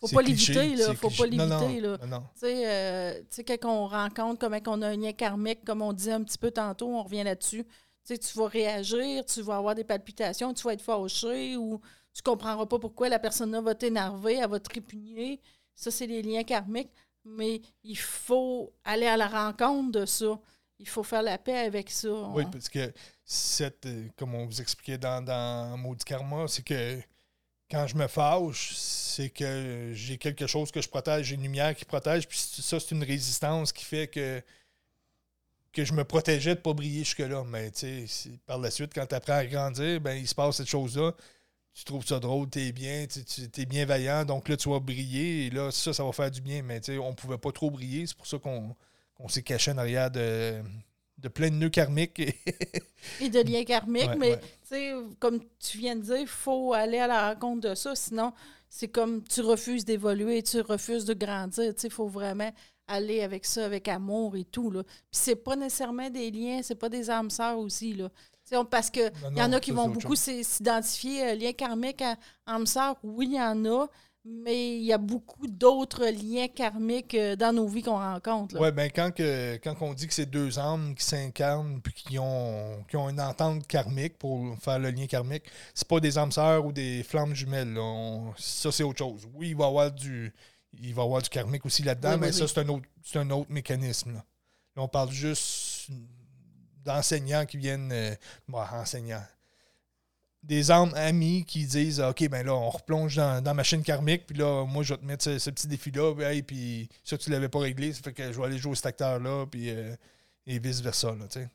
Faut 0.00 0.08
pas 0.08 0.22
l'éviter, 0.22 0.76
là. 0.76 0.94
Faut 0.94 1.08
cliché. 1.08 1.22
pas 1.22 1.28
l'éviter, 1.28 1.80
là. 1.80 1.98
sais, 2.36 2.62
euh, 2.66 3.18
tu 3.20 3.26
sais, 3.30 3.44
quand 3.44 3.70
on 3.70 3.86
rencontre 3.86 4.38
comment 4.38 4.58
on 4.66 4.82
a 4.82 4.88
un 4.88 4.96
lien 4.96 5.12
karmique, 5.12 5.64
comme 5.64 5.82
on 5.82 5.92
disait 5.92 6.12
un 6.12 6.22
petit 6.22 6.38
peu 6.38 6.50
tantôt, 6.50 6.88
on 6.88 7.02
revient 7.02 7.24
là-dessus. 7.24 7.66
Tu 8.10 8.16
sais, 8.16 8.32
tu 8.32 8.38
vas 8.38 8.48
réagir, 8.48 9.24
tu 9.24 9.40
vas 9.42 9.56
avoir 9.58 9.74
des 9.76 9.84
palpitations, 9.84 10.52
tu 10.52 10.64
vas 10.64 10.72
être 10.72 10.82
fâché 10.82 11.56
ou 11.56 11.80
tu 12.12 12.22
comprendras 12.22 12.66
pas 12.66 12.78
pourquoi 12.80 13.08
la 13.08 13.20
personne-là 13.20 13.60
va 13.60 13.74
t'énerver, 13.76 14.34
elle 14.34 14.50
va 14.50 14.58
te 14.58 14.72
répugner. 14.74 15.40
Ça, 15.76 15.92
c'est 15.92 16.08
les 16.08 16.20
liens 16.22 16.42
karmiques. 16.42 16.90
Mais 17.24 17.60
il 17.84 17.98
faut 17.98 18.72
aller 18.82 19.06
à 19.06 19.16
la 19.16 19.28
rencontre 19.28 19.92
de 20.00 20.06
ça. 20.06 20.40
Il 20.80 20.88
faut 20.88 21.02
faire 21.04 21.22
la 21.22 21.38
paix 21.38 21.58
avec 21.58 21.88
ça. 21.90 22.08
Oui, 22.10 22.44
On- 22.46 22.50
parce 22.50 22.68
que 22.68 22.92
cette, 23.24 23.86
euh, 23.86 24.08
comme 24.16 24.34
on 24.34 24.46
vous 24.46 24.60
expliquait 24.60 24.98
dans, 24.98 25.22
dans 25.24 25.76
Maudit 25.76 26.04
Karma, 26.04 26.48
c'est 26.48 26.64
que 26.64 26.98
quand 27.70 27.86
je 27.86 27.94
me 27.94 28.08
fâche, 28.08 28.74
c'est 28.74 29.28
que 29.30 29.92
j'ai 29.94 30.18
quelque 30.18 30.46
chose 30.48 30.72
que 30.72 30.80
je 30.80 30.88
protège, 30.88 31.26
j'ai 31.26 31.34
une 31.36 31.42
lumière 31.42 31.76
qui 31.76 31.84
protège, 31.84 32.26
puis 32.26 32.38
ça, 32.38 32.80
c'est 32.80 32.90
une 32.92 33.04
résistance 33.04 33.70
qui 33.72 33.84
fait 33.84 34.08
que, 34.08 34.42
que 35.72 35.84
je 35.84 35.92
me 35.92 36.04
protégeais 36.04 36.54
de 36.54 36.58
ne 36.58 36.62
pas 36.62 36.72
briller 36.74 37.00
jusque-là. 37.04 37.44
Mais 37.46 37.70
tu 37.70 38.06
sais, 38.08 38.30
par 38.46 38.58
la 38.58 38.70
suite, 38.70 38.92
quand 38.94 39.06
tu 39.06 39.14
apprends 39.14 39.34
à 39.34 39.46
grandir, 39.46 40.00
ben, 40.00 40.14
il 40.14 40.26
se 40.26 40.34
passe 40.34 40.56
cette 40.56 40.68
chose-là. 40.68 41.14
Tu 41.72 41.84
trouves 41.84 42.04
ça 42.04 42.18
drôle, 42.18 42.50
tu 42.50 42.60
es 42.60 42.72
bien, 42.72 43.06
tu 43.06 43.60
es 43.60 43.66
bienveillant, 43.66 44.24
donc 44.24 44.48
là, 44.48 44.56
tu 44.56 44.68
vas 44.68 44.80
briller, 44.80 45.46
et 45.46 45.50
là, 45.50 45.70
ça, 45.70 45.92
ça 45.92 46.04
va 46.04 46.12
faire 46.12 46.30
du 46.30 46.40
bien. 46.40 46.62
Mais 46.62 46.80
tu 46.80 46.92
sais, 46.92 46.98
on 46.98 47.10
ne 47.10 47.14
pouvait 47.14 47.38
pas 47.38 47.52
trop 47.52 47.70
briller, 47.70 48.06
c'est 48.06 48.16
pour 48.16 48.26
ça 48.26 48.38
qu'on 48.38 48.76
s'est 49.28 49.42
caché 49.42 49.70
en 49.70 49.78
arrière 49.78 50.10
de, 50.10 50.60
de 51.18 51.28
plein 51.28 51.48
de 51.48 51.54
nœuds 51.54 51.70
karmiques. 51.70 52.18
et 53.20 53.28
de 53.28 53.40
liens 53.40 53.64
karmiques, 53.64 54.08
Ouais, 54.08 54.16
mais 54.16 54.30
ouais. 54.32 54.40
tu 54.40 54.68
sais, 54.68 54.94
comme 55.20 55.40
tu 55.60 55.78
viens 55.78 55.94
de 55.96 56.02
dire, 56.02 56.18
il 56.18 56.26
faut 56.26 56.72
aller 56.72 56.98
à 56.98 57.06
la 57.06 57.30
rencontre 57.30 57.68
de 57.68 57.74
ça, 57.74 57.94
sinon 57.94 58.32
c'est 58.68 58.88
comme 58.88 59.22
tu 59.24 59.40
refuses 59.40 59.84
d'évoluer, 59.84 60.42
tu 60.42 60.60
refuses 60.60 61.04
de 61.04 61.14
grandir, 61.14 61.74
tu 61.74 61.80
sais, 61.82 61.88
il 61.88 61.92
faut 61.92 62.08
vraiment 62.08 62.52
aller 62.90 63.22
avec 63.22 63.44
ça, 63.46 63.64
avec 63.64 63.88
amour 63.88 64.36
et 64.36 64.44
tout, 64.44 64.70
là. 64.70 64.82
Puis 64.84 64.92
c'est 65.12 65.36
pas 65.36 65.56
nécessairement 65.56 66.10
des 66.10 66.30
liens, 66.30 66.60
c'est 66.62 66.74
pas 66.74 66.88
des 66.88 67.08
âmes 67.10 67.30
sœurs 67.30 67.58
aussi, 67.58 67.94
là. 67.94 68.08
On- 68.52 68.64
parce 68.64 68.90
que 68.90 69.00
Non, 69.22 69.30
il 69.30 69.38
y 69.38 69.42
en 69.42 69.52
a 69.52 69.60
qui 69.60 69.70
vont 69.70 69.88
beaucoup 69.88 70.16
s'identifier 70.16 71.30
euh, 71.30 71.34
lien 71.34 71.52
karmique 71.52 72.02
à 72.02 72.16
âme 72.46 72.66
sœur, 72.66 72.96
oui, 73.04 73.26
il 73.30 73.36
y 73.36 73.40
en 73.40 73.64
a, 73.64 73.86
mais 74.24 74.76
il 74.76 74.82
y 74.82 74.92
a 74.92 74.98
beaucoup 74.98 75.46
d'autres 75.46 76.04
liens 76.06 76.48
karmiques 76.48 77.14
euh, 77.14 77.36
dans 77.36 77.54
nos 77.54 77.66
vies 77.68 77.82
qu'on 77.82 77.92
rencontre. 77.98 78.54
là. 78.56 78.60
Ouais, 78.60 78.72
ben 78.72 78.90
quand, 78.94 79.12
que, 79.14 79.56
quand 79.62 79.74
on 79.80 79.94
dit 79.94 80.06
que 80.08 80.12
c'est 80.14 80.26
deux 80.26 80.58
âmes 80.58 80.94
qui 80.96 81.04
s'incarnent 81.04 81.80
puis 81.80 81.94
qui 81.94 82.18
ont, 82.18 82.84
qui 82.88 82.96
ont 82.96 83.08
une 83.08 83.20
entente 83.20 83.66
karmique 83.68 84.18
pour 84.18 84.56
faire 84.58 84.78
le 84.80 84.90
lien 84.90 85.06
karmique, 85.06 85.44
c'est 85.74 85.86
pas 85.88 86.00
des 86.00 86.18
âmes 86.18 86.32
sœurs 86.32 86.66
ou 86.66 86.72
des 86.72 87.02
flammes 87.04 87.34
jumelles. 87.34 87.72
là. 87.72 87.80
On- 87.82 88.34
ça, 88.36 88.70
c'est 88.72 88.82
autre 88.82 88.98
chose. 88.98 89.26
Oui, 89.32 89.50
il 89.50 89.56
va 89.56 89.64
y 89.64 89.68
avoir 89.68 89.92
du, 89.92 90.34
il 90.78 90.94
va 90.94 91.02
y 91.02 91.04
avoir 91.04 91.22
du 91.22 91.28
karmique 91.28 91.64
aussi 91.66 91.82
là-dedans, 91.82 92.12
Oui, 92.14 92.18
mais 92.20 92.26
oui, 92.28 92.32
ça, 92.32 92.44
oui. 92.44 92.50
c'est 92.54 92.60
un, 92.60 92.68
autre, 92.68 92.86
un 93.14 93.30
autre 93.30 93.50
mécanisme. 93.50 94.12
Là. 94.14 94.24
Là, 94.76 94.82
on 94.82 94.88
parle 94.88 95.10
juste 95.10 95.90
d'enseignants 96.84 97.44
qui 97.46 97.56
viennent. 97.56 97.92
euh, 97.92 98.14
bon, 98.48 98.58
enseignants. 98.60 99.24
Des 100.42 100.70
âmes 100.70 100.94
amis 100.94 101.44
qui 101.44 101.66
disent 101.66 102.00
OK, 102.00 102.26
ben 102.28 102.46
là, 102.46 102.54
on 102.54 102.70
replonge 102.70 103.16
dans, 103.16 103.42
dans 103.44 103.52
ma 103.54 103.62
chaîne 103.62 103.82
karmique, 103.82 104.26
puis 104.26 104.38
là, 104.38 104.64
moi, 104.64 104.82
je 104.82 104.94
vais 104.94 105.00
te 105.00 105.04
mettre 105.04 105.24
ce, 105.24 105.38
ce 105.38 105.50
petit 105.50 105.66
défi-là, 105.68 106.14
hey, 106.30 106.42
puis 106.42 106.88
ça, 107.04 107.18
tu 107.18 107.28
l'avais 107.28 107.50
pas 107.50 107.58
réglé, 107.58 107.92
ça 107.92 108.00
fait 108.02 108.14
que 108.14 108.32
je 108.32 108.38
vais 108.40 108.46
aller 108.46 108.56
jouer 108.56 108.74
cet 108.74 108.86
acteur-là, 108.86 109.44
puis 109.50 109.68
euh, 109.68 109.94
et 110.46 110.58
vice-versa, 110.58 111.14
tu 111.30 111.40
sais. 111.40 111.50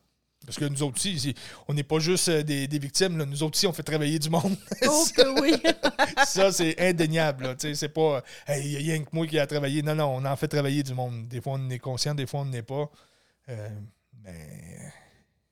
Parce 0.46 0.58
que 0.58 0.64
nous 0.64 0.82
autres 0.82 0.96
aussi, 0.96 1.34
on 1.68 1.74
n'est 1.74 1.82
pas 1.82 1.98
juste 1.98 2.28
euh, 2.28 2.42
des, 2.42 2.68
des 2.68 2.78
victimes, 2.78 3.18
là. 3.18 3.26
nous 3.26 3.42
autres 3.42 3.56
aussi, 3.58 3.66
on 3.66 3.72
fait 3.72 3.82
travailler 3.82 4.18
du 4.18 4.30
monde. 4.30 4.56
Oh 4.88 5.04
ça, 5.04 5.22
que 5.24 5.40
oui! 5.40 5.54
ça, 6.26 6.52
c'est 6.52 6.78
indéniable, 6.80 7.56
c'est 7.58 7.88
pas 7.88 8.22
«Hey, 8.46 8.64
il 8.64 8.72
y 8.72 8.76
a 8.76 8.78
rien 8.94 9.02
que 9.04 9.08
moi 9.12 9.26
qui 9.26 9.38
a 9.38 9.46
travaillé». 9.46 9.82
Non, 9.84 9.94
non, 9.96 10.06
on 10.16 10.24
en 10.24 10.36
fait 10.36 10.48
travailler 10.48 10.82
du 10.84 10.94
monde. 10.94 11.26
Des 11.28 11.40
fois, 11.40 11.54
on 11.56 11.68
est 11.70 11.78
conscient, 11.80 12.14
des 12.14 12.26
fois, 12.26 12.40
on 12.40 12.44
n'est 12.46 12.62
pas. 12.62 12.88
Euh, 13.48 13.68
mais 14.22 14.78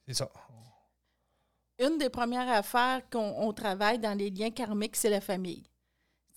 c'est 0.07 0.15
ça. 0.15 0.31
Une 1.79 1.99
des 1.99 2.09
premières 2.09 2.49
affaires 2.49 3.03
qu'on 3.11 3.35
on 3.39 3.53
travaille 3.53 3.99
dans 3.99 4.17
les 4.17 4.31
liens 4.31 4.51
karmiques, 4.51 4.95
c'est 4.97 5.11
la 5.11 5.21
famille. 5.21 5.65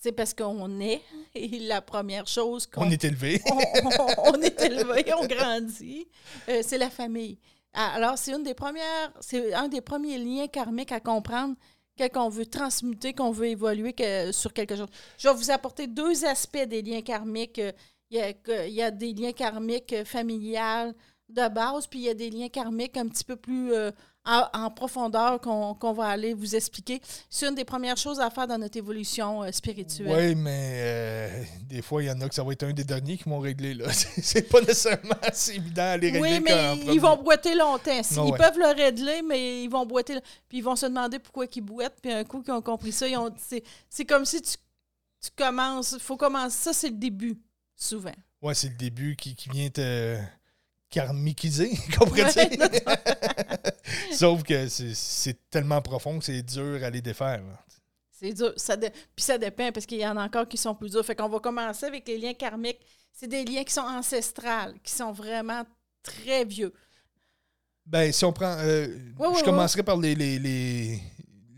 C'est 0.00 0.12
parce 0.12 0.34
qu'on 0.34 0.80
est, 0.80 1.00
et 1.34 1.58
la 1.60 1.80
première 1.80 2.26
chose 2.26 2.66
qu'on 2.66 2.86
On 2.86 2.90
est 2.90 3.04
élevé. 3.04 3.40
on, 3.46 3.56
on- 3.56 4.34
on 4.34 4.42
est 4.42 4.60
élevé, 4.62 5.12
on 5.16 5.26
grandit, 5.26 6.08
euh, 6.48 6.62
c'est 6.64 6.78
la 6.78 6.90
famille. 6.90 7.38
Ah, 7.74 7.92
Alors, 7.94 8.18
c'est 8.18 8.32
une 8.32 8.42
des 8.42 8.54
premières, 8.54 9.12
un 9.54 9.68
des 9.68 9.80
premiers 9.80 10.18
liens 10.18 10.48
karmiques 10.48 10.92
à 10.92 11.00
comprendre 11.00 11.54
quand 11.98 12.26
on 12.26 12.28
veut 12.28 12.46
transmuter, 12.46 13.12
qu'on 13.12 13.32
veut 13.32 13.46
évoluer 13.48 13.94
sur 14.32 14.52
quelque 14.52 14.76
chose. 14.76 14.86
Je 15.18 15.28
vais 15.28 15.34
vous 15.34 15.50
apporter 15.50 15.86
deux 15.88 16.24
aspects 16.24 16.56
des 16.66 16.80
liens 16.82 17.02
karmiques. 17.02 17.58
Euh, 17.58 17.72
Il 18.10 18.16
y 18.18 18.20
a, 18.22 18.32
que- 18.32 18.66
il 18.68 18.72
y 18.74 18.80
a 18.82 18.90
des 18.90 19.12
liens 19.12 19.32
karmiques 19.32 19.92
euh, 19.92 20.02
familiales 20.04 20.94
de 21.28 21.46
base, 21.48 21.86
puis 21.86 21.98
il 22.00 22.02
y 22.06 22.08
a 22.08 22.14
des 22.14 22.30
liens 22.30 22.48
karmiques 22.48 22.96
un 22.96 23.06
petit 23.08 23.24
peu 23.24 23.36
plus 23.36 23.72
euh, 23.74 23.90
en, 24.28 24.48
en 24.52 24.70
profondeur 24.70 25.40
qu'on 25.40 25.92
va 25.94 26.04
aller 26.06 26.34
vous 26.34 26.54
expliquer. 26.54 27.00
C'est 27.30 27.48
une 27.48 27.54
des 27.54 27.64
premières 27.64 27.96
choses 27.96 28.20
à 28.20 28.28
faire 28.28 28.46
dans 28.46 28.58
notre 28.58 28.76
évolution 28.76 29.42
euh, 29.42 29.50
spirituelle. 29.52 30.06
Oui, 30.14 30.34
mais 30.34 30.72
euh, 30.74 31.44
des 31.62 31.80
fois, 31.80 32.02
il 32.02 32.06
y 32.06 32.10
en 32.10 32.20
a 32.20 32.28
que 32.28 32.34
ça 32.34 32.44
va 32.44 32.52
être 32.52 32.64
un 32.64 32.72
des 32.72 32.84
derniers 32.84 33.16
qui 33.16 33.28
vont 33.28 33.38
régler. 33.38 33.72
là. 33.74 33.86
C'est 33.92 34.42
pas 34.48 34.60
nécessairement 34.60 35.14
si 35.32 35.52
évident 35.52 35.82
à 35.82 35.96
les 35.96 36.10
régler 36.10 36.20
Oui, 36.20 36.40
mais 36.40 36.76
ils 36.92 37.00
vont 37.00 37.16
boiter 37.16 37.54
longtemps. 37.54 38.02
Si- 38.02 38.14
ils 38.14 38.20
ouais. 38.20 38.36
peuvent 38.38 38.58
le 38.58 38.74
régler, 38.76 39.22
mais 39.22 39.64
ils 39.64 39.68
vont 39.68 39.86
boiter. 39.86 40.18
Puis 40.48 40.58
ils 40.58 40.64
vont 40.64 40.76
se 40.76 40.86
demander 40.86 41.18
pourquoi 41.18 41.46
ils 41.54 41.60
boitent. 41.62 41.96
Puis 42.02 42.12
un 42.12 42.24
coup 42.24 42.42
qu'ils 42.42 42.52
ont 42.52 42.62
compris 42.62 42.92
ça, 42.92 43.08
ils 43.08 43.16
c'est, 43.88 44.04
comme 44.04 44.26
si 44.26 44.42
tu, 44.42 44.56
tu 45.22 45.30
commences. 45.34 45.96
Faut 45.98 46.16
commencer. 46.18 46.56
Ça, 46.56 46.72
c'est 46.74 46.90
le 46.90 46.96
début, 46.96 47.40
souvent. 47.74 48.12
Ouais, 48.42 48.54
c'est 48.54 48.68
le 48.68 48.76
début 48.76 49.16
qui, 49.16 49.34
qui 49.34 49.48
vient 49.48 49.70
te 49.70 50.16
Ouais, 52.24 52.48
dire. 52.48 52.80
Sauf 54.12 54.42
que 54.42 54.68
c'est- 54.68 55.50
tellement 55.50 55.80
profond 55.82 56.18
que 56.18 56.24
c'est 56.24 56.42
dur 56.42 56.82
à 56.82 56.90
les 56.90 57.00
défaire. 57.00 57.38
là. 57.42 57.64
C'est 58.10 58.32
dur. 58.32 58.52
Ça 58.56 58.76
Puis 58.76 58.90
ça 59.24 59.38
dépend, 59.38 59.70
parce 59.72 59.86
qu'il 59.86 59.98
y 60.00 60.06
en 60.06 60.16
a 60.16 60.24
encore 60.24 60.48
qui 60.48 60.56
sont 60.56 60.74
plus 60.74 60.90
durs. 60.90 61.04
Fait 61.04 61.14
qu'on 61.14 61.28
va 61.28 61.38
commencer 61.40 61.86
avec 61.86 62.06
les 62.08 62.18
liens 62.18 62.34
karmiques. 62.34 62.80
C'est 63.12 63.28
des 63.28 63.44
liens 63.44 63.64
qui 63.64 63.72
sont 63.72 63.80
ancestrales, 63.82 64.74
qui 64.82 64.92
sont 64.92 65.12
vraiment 65.12 65.62
très 66.02 66.44
vieux. 66.44 66.72
Ben, 67.86 68.12
si 68.12 68.24
on 68.24 68.32
prend. 68.32 68.56
euh, 68.58 68.88
je 69.38 69.44
commencerai 69.44 69.82
par 69.82 69.96
les, 69.96 70.14
les, 70.14 70.38
les- 70.38 71.00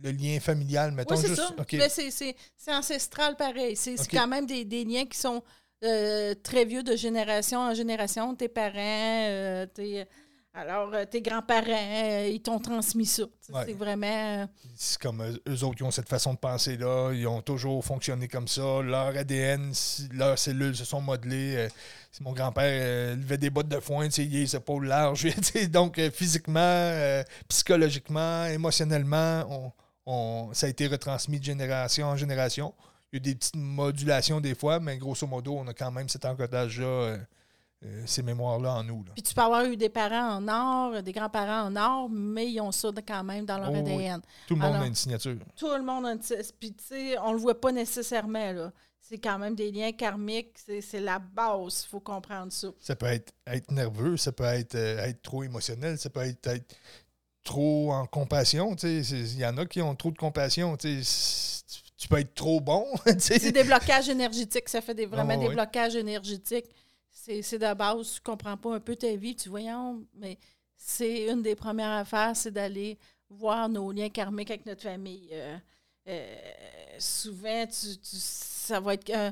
le 0.03 0.13
lien 0.13 0.39
familial, 0.41 0.93
mettons. 0.93 1.15
C'est 1.17 1.29
juste. 1.29 1.55
Mais 1.79 1.89
c'est, 1.89 2.11
c'est- 2.11 2.37
c'est 2.57 2.73
ancestral 2.75 3.37
pareil. 3.37 3.75
C'est, 3.77 3.97
quand 4.11 4.27
même 4.29 4.47
des, 4.47 4.65
des 4.65 4.85
liens 4.85 5.05
qui 5.07 5.19
sont 5.19 5.43
euh, 5.85 6.35
très 6.43 6.65
vieux 6.65 6.83
de 6.83 6.97
génération 6.97 7.61
en 7.61 7.75
génération. 7.75 8.35
Tes 8.35 8.49
parents, 8.49 8.75
euh, 8.77 9.67
tes, 9.67 10.05
alors 10.53 10.91
euh, 10.93 11.05
tes 11.07 11.23
grands-parents, 11.23 12.25
ils 12.29 12.41
t'ont 12.43 12.59
transmis 12.59 13.07
ça. 13.07 13.23
Ouais. 13.51 13.63
C'est 13.67 13.73
vraiment. 13.75 14.49
C'est 14.77 14.99
comme 15.01 15.23
eux, 15.23 15.65
autres 15.65 15.77
qui 15.77 15.83
ont 15.83 15.91
cette 15.91 16.09
façon 16.09 16.35
de 16.35 16.39
penser-là. 16.39 17.13
Ils 17.13 17.27
ont 17.27 17.41
toujours 17.43 17.85
fonctionné 17.85 18.29
comme 18.29 18.49
ça. 18.49 18.83
Leur 18.83 19.17
ADN, 19.17 19.73
leurs 20.13 20.39
cellules 20.39 20.77
se 20.77 20.85
sont 20.85 21.01
modelées. 21.01 21.69
Si 22.13 22.23
mon 22.23 22.33
grand-père 22.33 23.17
levait 23.17 23.39
des 23.39 23.51
bottes 23.51 23.69
de 23.69 23.79
foin, 23.81 24.07
il 24.09 24.21
a 24.37 24.41
les 24.41 24.57
épaules 24.57 24.87
larges. 24.87 25.27
Donc, 25.71 26.01
physiquement, 26.13 27.23
psychologiquement, 27.49 28.47
émotionnellement, 28.47 29.45
on, 29.49 29.73
on- 30.07 30.55
ça 30.55 30.67
a 30.67 30.69
été 30.71 30.87
retransmis 30.89 31.39
de 31.39 31.45
génération 31.45 32.07
en 32.09 32.17
génération. 32.17 32.75
Il 33.13 33.17
y 33.17 33.19
a 33.19 33.21
des 33.21 33.35
petites 33.35 33.57
modulations 33.57 34.41
des 34.41 34.55
fois, 34.55 34.79
mais 34.81 34.97
grosso 34.99 35.27
modo, 35.27 35.57
on 35.59 35.67
a 35.67 35.75
quand 35.75 35.91
même 35.91 36.09
cet 36.09 36.25
encodage-là, 36.25 36.87
euh, 36.87 37.19
euh, 37.85 38.03
ces 38.07 38.23
mémoires-là 38.23 38.75
en 38.75 38.85
nous. 38.85 39.03
là. 39.05 39.13
Puis 39.15 39.23
tu 39.23 39.35
peux 39.35 39.41
avoir 39.41 39.65
eu 39.65 39.77
des 39.77 39.89
parents 39.89 40.37
en 40.37 40.47
or, 40.49 41.03
des 41.03 41.13
grands-parents 41.13 41.67
en 41.69 41.77
or, 41.77 42.09
mais 42.11 42.51
ils 42.51 42.61
ont 42.61 42.71
ça 42.73 42.93
de- 42.93 43.01
quand 43.01 43.25
même 43.25 43.45
dans 43.47 43.59
leur 43.59 43.71
Oh 43.71 43.73
oui. 43.73 43.79
ADN. 43.81 44.21
Tout 44.47 44.55
le 44.55 44.61
monde 44.61 44.71
Alors- 44.73 44.83
a 44.83 44.87
une 44.87 44.95
signature. 44.95 45.37
Tout 45.57 45.69
le 45.75 45.83
monde 45.83 46.07
a 46.07 46.13
une. 46.13 46.21
Puis 46.61 46.73
tu 46.75 46.85
sais, 46.85 47.19
on 47.19 47.33
le 47.33 47.39
voit 47.39 47.61
pas 47.61 47.73
nécessairement, 47.73 48.53
là. 48.53 48.73
C'est 49.01 49.19
quand 49.19 49.39
même 49.41 49.57
des 49.57 49.73
liens 49.73 49.91
karmiques. 49.91 50.57
C'est, 50.81 51.01
la 51.01 51.19
base. 51.19 51.85
Il 51.85 51.91
faut 51.91 51.99
comprendre 52.01 52.53
ça. 52.53 52.69
Ça 52.79 52.95
peut 52.95 53.07
être, 53.07 53.33
être 53.49 53.73
nerveux, 53.73 54.17
ça 54.17 54.31
peut 54.31 54.45
être, 54.45 54.77
euh, 54.77 54.99
être 55.05 55.21
trop 55.23 55.43
émotionnel, 55.43 55.99
ça 55.99 56.11
peut 56.11 56.21
être, 56.21 56.47
être 56.47 56.77
trop 57.43 57.93
en 57.93 58.07
compassion. 58.07 58.77
Il 58.85 59.37
y 59.39 59.45
en 59.45 59.57
a 59.57 59.67
qui 59.67 59.83
ont 59.83 59.97
trop 59.97 60.13
de 60.13 60.19
compassion. 60.19 60.77
tu 60.77 60.99
sais. 60.99 61.03
C'est- 61.03 61.50
Tu 62.01 62.09
peux 62.09 62.19
être 62.19 62.35
trop 62.35 62.61
bon. 62.61 62.87
C'est 63.19 63.53
des 63.53 63.63
blocages 63.63 64.09
énergétiques. 64.09 64.71
Ça 64.71 64.81
fait 64.81 64.95
des, 64.95 65.05
vraiment 65.05 65.35
Ah, 65.35 65.37
des 65.37 65.51
blocages 65.51 65.97
énergétiques. 65.97 66.71
C'est 67.11 67.59
de 67.59 67.75
base. 67.75 68.15
Tu 68.15 68.21
comprends 68.23 68.57
pas 68.57 68.75
un 68.77 68.81
peu 68.81 68.97
ta 68.97 69.15
vie. 69.17 69.37
Tu 69.37 69.51
voyons, 69.51 70.03
mais 70.15 70.39
c'est 70.79 71.27
une 71.27 71.43
des 71.43 71.55
premières 71.55 71.91
affaires, 71.91 72.35
c'est 72.35 72.51
d'aller 72.53 72.99
voir 73.29 73.69
nos 73.69 73.93
liens 73.93 74.09
karmiques 74.09 74.51
avec 74.51 74.65
notre 74.65 74.83
famille. 74.83 75.29
Euh, 75.33 75.59
euh, 76.09 76.37
souvent, 76.99 77.67
tu, 77.67 77.99
tu- 77.99 78.17
ça 78.17 78.81
va 78.81 78.95
être. 78.95 79.11
euh, 79.11 79.31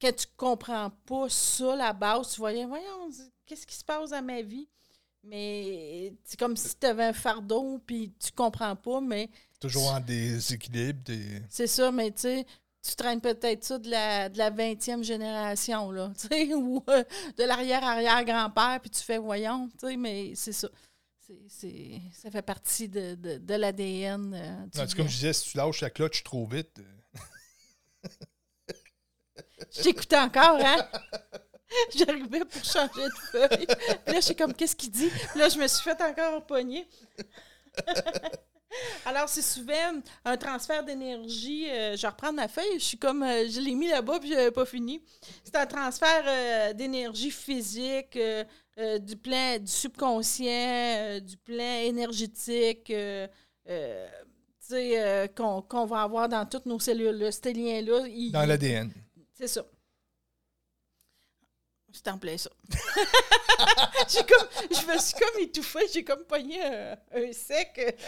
quand 0.00 0.14
tu 0.14 0.26
comprends 0.36 0.90
pas 1.06 1.28
ça, 1.28 1.74
la 1.74 1.92
base, 1.92 2.34
tu 2.34 2.36
voyais, 2.40 2.64
voyons, 2.66 3.10
qu'est-ce 3.46 3.66
qui 3.66 3.74
se 3.74 3.84
passe 3.84 4.10
dans 4.10 4.22
ma 4.22 4.42
vie? 4.42 4.68
Mais 5.24 6.12
c'est 6.24 6.38
comme 6.38 6.56
si 6.56 6.76
tu 6.78 6.86
avais 6.86 7.04
un 7.06 7.12
fardeau, 7.12 7.80
puis 7.84 8.12
tu 8.24 8.30
comprends 8.32 8.76
pas, 8.76 9.00
mais 9.00 9.28
Toujours 9.62 9.92
en 9.92 10.00
déséquilibre. 10.00 11.00
des- 11.04 11.42
c'est 11.48 11.66
ça, 11.66 11.90
mais 11.90 12.10
tu 12.10 12.20
sais, 12.22 12.46
tu 12.86 12.94
traînes 12.96 13.20
peut-être 13.20 13.62
ça 13.64 13.78
de 13.78 13.88
la, 13.88 14.28
de 14.28 14.36
la 14.38 14.50
20e 14.50 15.02
génération, 15.04 15.90
là, 15.90 16.12
tu 16.20 16.26
sais, 16.28 16.52
ou 16.54 16.82
euh, 16.88 17.04
de 17.38 17.44
l'arrière-arrière-grand-père, 17.44 18.80
puis 18.80 18.90
tu 18.90 19.00
fais 19.02 19.18
voyons, 19.18 19.68
tu 19.80 19.86
sais, 19.88 19.96
mais 19.96 20.32
c'est 20.34 20.52
ça. 20.52 20.68
C'est, 21.26 21.38
c'est, 21.48 22.00
ça 22.12 22.30
fait 22.30 22.42
partie 22.42 22.88
de, 22.88 23.14
de, 23.14 23.38
de 23.38 23.54
l'ADN. 23.54 24.34
euh, 24.34 24.66
c'est 24.72 24.94
comme 24.96 25.06
je 25.08 25.14
disais, 25.14 25.32
si 25.32 25.50
tu 25.50 25.56
lâches 25.56 25.80
la 25.80 25.90
clutch 25.90 26.24
trop 26.24 26.44
vite, 26.46 26.80
euh, 26.80 28.08
Je 29.74 29.82
t'écoutais 29.82 30.18
encore, 30.18 30.58
hein? 30.62 30.86
J'arrivais 31.96 32.44
pour 32.44 32.62
changer 32.64 33.04
de 33.06 33.14
feuille. 33.30 33.66
Puis 34.04 34.12
là, 34.14 34.20
je 34.20 34.20
suis 34.20 34.36
comme, 34.36 34.52
qu'est-ce 34.52 34.76
qu'il 34.76 34.90
dit? 34.90 35.08
Puis 35.30 35.38
là, 35.38 35.48
je 35.48 35.58
me 35.58 35.66
suis 35.68 35.82
fait 35.82 35.98
encore 36.02 36.44
pogner. 36.44 36.86
Alors, 39.06 39.28
c'est 39.28 39.42
souvent 39.42 40.00
un 40.24 40.36
transfert 40.36 40.84
d'énergie. 40.84 41.68
euh, 41.70 41.96
je 41.96 42.06
reprends 42.06 42.32
ma 42.32 42.48
feuille, 42.48 42.74
je 42.78 42.84
suis 42.84 42.98
comme, 42.98 43.22
euh, 43.22 43.48
je 43.48 43.60
l'ai 43.60 43.74
mis 43.74 43.88
là-bas, 43.88 44.18
puis 44.20 44.30
je 44.30 44.34
n'avais 44.34 44.50
pas 44.50 44.64
fini. 44.64 45.02
C'est 45.44 45.56
un 45.56 45.66
transfert 45.66 46.24
euh, 46.26 46.72
d'énergie 46.72 47.30
physique, 47.30 48.16
euh, 48.16 48.98
du 48.98 49.16
plan 49.16 49.58
du 49.58 49.70
subconscient, 49.70 51.20
du 51.20 51.36
plan 51.36 51.80
énergétique, 51.82 52.84
tu 52.86 52.94
sais, 54.60 55.30
qu'on 55.36 55.86
va 55.86 56.02
avoir 56.02 56.28
dans 56.28 56.46
toutes 56.46 56.66
nos 56.66 56.78
cellules. 56.78 57.28
Ces 57.32 57.52
liens-là, 57.52 58.06
dans 58.30 58.46
l'ADN. 58.46 58.90
c'est 59.34 59.48
ça. 59.48 59.64
C'est 61.92 62.08
en 62.08 62.18
plein 62.18 62.36
ça. 62.38 62.50
j'ai 64.08 64.24
comme, 64.24 64.48
je 64.70 64.92
me 64.92 64.98
suis 64.98 65.14
comme 65.14 65.40
étouffée, 65.40 65.86
j'ai 65.92 66.04
comme 66.04 66.24
pogné 66.24 66.62
un, 66.62 67.32
sec. 67.32 67.98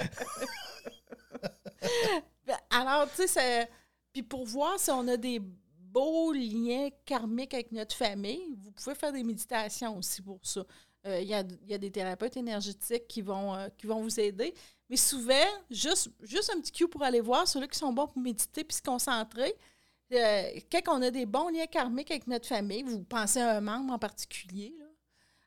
Alors, 2.70 3.06
tu 3.14 3.28
sais, 3.28 3.68
puis 4.12 4.22
pour 4.22 4.46
voir 4.46 4.78
si 4.78 4.90
on 4.90 5.06
a 5.08 5.16
des 5.16 5.40
beaux 5.40 6.32
liens 6.32 6.88
karmiques 7.04 7.54
avec 7.54 7.72
notre 7.72 7.94
famille, 7.94 8.56
vous 8.58 8.72
pouvez 8.72 8.94
faire 8.94 9.12
des 9.12 9.22
méditations 9.22 9.96
aussi 9.98 10.22
pour 10.22 10.40
ça. 10.42 10.64
Euh, 11.06 11.20
Il 11.20 11.28
y, 11.28 11.34
a, 11.34 11.44
y 11.66 11.74
a 11.74 11.78
des 11.78 11.90
thérapeutes 11.90 12.36
énergétiques 12.36 13.06
qui 13.06 13.22
vont, 13.22 13.54
euh, 13.54 13.68
qui 13.76 13.86
vont 13.86 14.00
vous 14.00 14.18
aider. 14.18 14.54
Mais 14.88 14.96
souvent, 14.96 15.46
juste, 15.70 16.10
juste 16.22 16.50
un 16.54 16.60
petit 16.60 16.72
cue 16.72 16.88
pour 16.88 17.02
aller 17.02 17.20
voir 17.20 17.46
ceux 17.46 17.66
qui 17.66 17.78
sont 17.78 17.92
bons 17.92 18.06
pour 18.06 18.18
méditer 18.18 18.64
puis 18.64 18.76
se 18.76 18.82
concentrer. 18.82 19.54
Euh, 20.12 20.60
quand 20.70 20.98
on 20.98 21.02
a 21.02 21.10
des 21.10 21.26
bons 21.26 21.48
liens 21.48 21.66
karmiques 21.66 22.10
avec 22.10 22.26
notre 22.26 22.46
famille, 22.46 22.82
vous 22.82 23.02
pensez 23.02 23.40
à 23.40 23.56
un 23.56 23.60
membre 23.60 23.94
en 23.94 23.98
particulier, 23.98 24.74
là. 24.78 24.84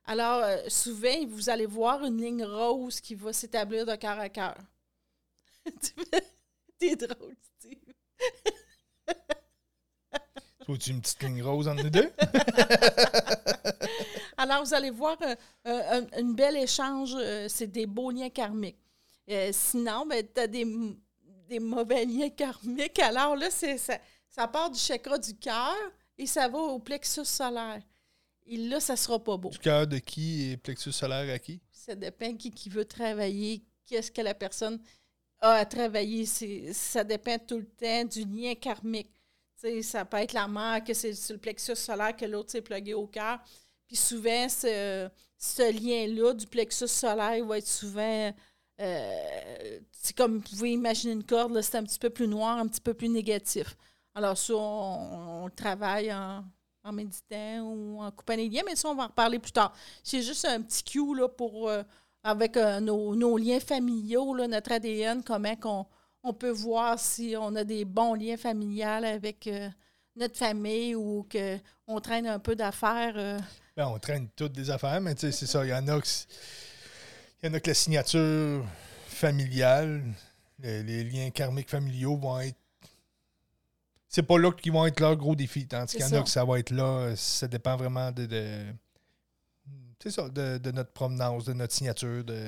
alors 0.06 0.44
euh, 0.44 0.58
souvent, 0.68 1.26
vous 1.28 1.50
allez 1.50 1.66
voir 1.66 2.04
une 2.04 2.22
ligne 2.22 2.44
rose 2.44 3.00
qui 3.00 3.16
va 3.16 3.34
s'établir 3.34 3.86
de 3.86 3.96
cœur 3.96 4.20
à 4.20 4.30
cœur. 4.30 4.58
T'es 6.80 6.96
drôle, 6.96 7.36
Steve. 7.60 7.78
Faut-tu 10.66 10.92
une 10.92 11.02
petite 11.02 11.24
ligne 11.24 11.42
rose 11.42 11.68
entre 11.68 11.84
nous 11.84 11.90
deux? 11.90 12.12
Alors, 14.38 14.64
vous 14.64 14.74
allez 14.74 14.92
voir 14.92 15.18
euh, 15.24 15.36
euh, 15.68 16.02
un, 16.14 16.20
une 16.20 16.36
belle 16.36 16.58
échange, 16.58 17.14
euh, 17.16 17.48
c'est 17.50 17.68
des 17.68 17.88
beaux 17.88 18.12
liens 18.12 18.30
karmiques. 18.30 18.78
Sinon, 19.52 20.06
ben, 20.06 20.26
tu 20.34 20.40
as 20.40 20.48
des, 20.48 20.66
des 21.50 21.60
mauvais 21.60 22.06
liens 22.06 22.30
karmiques. 22.30 23.00
Alors 23.00 23.36
là, 23.36 23.50
c'est 23.50 23.78
ça, 23.78 23.98
ça 24.38 24.48
part 24.48 24.70
du 24.70 24.80
chakra 24.80 25.18
du 25.18 25.34
cœur 25.36 25.76
et 26.18 26.28
ça 26.28 26.48
va 26.48 26.60
au 26.60 26.80
plexus 26.80 27.26
solaire. 27.26 27.82
Et 28.46 28.58
là, 28.58 28.80
ça 28.80 28.96
sera 28.96 29.22
pas 29.22 29.36
beau. 29.36 29.50
Du 29.50 29.58
cœur 29.58 29.88
de 29.88 29.98
qui 29.98 30.52
et 30.52 30.58
plexus 30.58 30.92
solaire 30.92 31.34
à 31.34 31.40
qui? 31.40 31.60
Ça 31.72 31.96
dépend 31.96 32.34
qui, 32.36 32.52
qui 32.52 32.70
veut 32.70 32.86
travailler, 32.86 33.64
qu'est-ce 33.86 34.12
que 34.12 34.22
la 34.22 34.34
personne 34.36 34.80
a 35.42 35.54
à 35.54 35.66
travailler. 35.66 36.26
Ça 36.26 37.04
dépend 37.04 37.38
tout 37.40 37.58
le 37.58 37.66
temps 37.66 38.06
du 38.06 38.24
lien 38.26 38.54
karmique. 38.56 39.12
Ça 39.82 40.06
peut 40.06 40.18
être 40.18 40.34
la 40.34 40.48
mère 40.48 40.84
que 40.84 40.94
c'est 40.94 41.14
sur 41.14 41.34
le 41.34 41.40
plexus 41.40 41.76
solaire 41.76 42.16
que 42.16 42.26
l'autre 42.26 42.52
s'est 42.52 42.62
plugué 42.62 42.94
au 42.94 43.08
cœur. 43.08 43.40
Puis 43.88 43.96
souvent, 43.96 44.48
ce, 44.50 45.10
ce 45.38 45.72
lien-là 45.72 46.34
du 46.34 46.46
plexus 46.46 46.88
solaire 46.88 47.44
va 47.44 47.58
être 47.58 47.68
souvent. 47.68 48.34
euh, 48.80 49.80
c'est 49.92 50.16
comme 50.16 50.38
vous 50.38 50.42
pouvez 50.42 50.72
imaginer 50.74 51.14
une 51.14 51.24
corde, 51.24 51.60
c'est 51.62 51.78
un 51.78 51.84
petit 51.84 52.00
peu 52.00 52.12
plus 52.12 52.28
noir, 52.28 52.60
un 52.60 52.68
petit 52.68 52.82
peu 52.82 52.94
plus 52.94 53.10
négatif. 53.10 53.76
Alors, 54.18 54.36
ça, 54.36 54.56
on, 54.56 55.44
on 55.44 55.46
le 55.46 55.52
travaille 55.52 56.12
en, 56.12 56.44
méditant 56.92 57.62
ou 57.62 58.02
en 58.02 58.10
coupant 58.10 58.36
les 58.36 58.50
liens, 58.50 58.64
mais 58.66 58.76
ça, 58.76 58.90
on 58.90 58.96
va 58.96 59.04
en 59.04 59.08
reparler 59.08 59.38
plus 59.38 59.52
tard. 59.52 59.72
C'est 60.02 60.24
juste 60.24 60.44
un 60.46 60.60
petit 60.64 60.84
cue 60.84 61.16
là, 61.16 61.28
pour, 61.28 61.70
euh, 61.70 61.84
avec 62.24 62.58
euh, 62.58 62.80
nos, 62.80 63.38
liens 63.38 63.60
familiaux, 63.60 64.36
notre 64.48 64.72
ADN, 64.72 65.22
comment 65.22 65.86
on 66.24 66.34
peut 66.34 66.50
voir 66.50 66.98
si 66.98 67.36
on 67.40 67.56
a 67.56 67.64
des 67.64 67.86
bons 67.86 68.16
liens 68.16 68.38
familiales 68.38 69.06
avec 69.06 69.46
euh, 69.46 69.70
notre 70.16 70.36
famille 70.36 70.96
ou 70.96 71.28
qu'on 71.32 72.02
traîne 72.02 72.26
un 72.26 72.40
peu 72.40 72.56
d'affaires. 72.56 73.40
Ben, 73.76 73.88
on 73.88 74.00
traîne 74.00 74.30
toutes 74.36 74.54
des 74.54 74.72
affaires, 74.72 75.00
mais 75.00 75.14
c'est 75.16 75.32
ça. 75.32 75.64
Il 75.64 75.70
y 75.70 75.74
en 75.76 75.88
a 75.88 76.02
que 76.02 76.08
en 77.48 77.54
a 77.54 77.60
que 77.60 77.70
la 77.70 77.76
signature 77.76 78.66
familiale, 79.10 80.02
le- 80.58 80.82
les 80.82 81.04
liens 81.04 81.30
karmiques 81.30 81.70
familiaux 81.70 82.18
vont 82.18 82.40
être. 82.40 82.58
C'est 84.18 84.24
pas 84.24 84.40
là 84.40 84.52
qu'ils 84.52 84.72
vont 84.72 84.84
être 84.88 85.00
leur 85.00 85.16
gros 85.16 85.36
défi. 85.36 85.68
Tandis 85.68 85.96
qu'il 85.96 86.02
y 86.02 86.10
en 86.10 86.12
a 86.20 86.24
que 86.24 86.30
ça 86.30 86.44
va 86.44 86.58
être 86.58 86.72
là. 86.72 87.14
Ça 87.16 87.48
dépend 87.48 87.78
vraiment 87.78 88.12
de. 88.12 88.26
de- 88.26 88.66
c'est 90.02 90.10
ça, 90.10 90.28
de, 90.28 90.58
de 90.58 90.72
notre 90.72 90.92
provenance, 90.92 91.46
de 91.46 91.54
notre 91.54 91.72
signature. 91.72 92.24
De... 92.24 92.48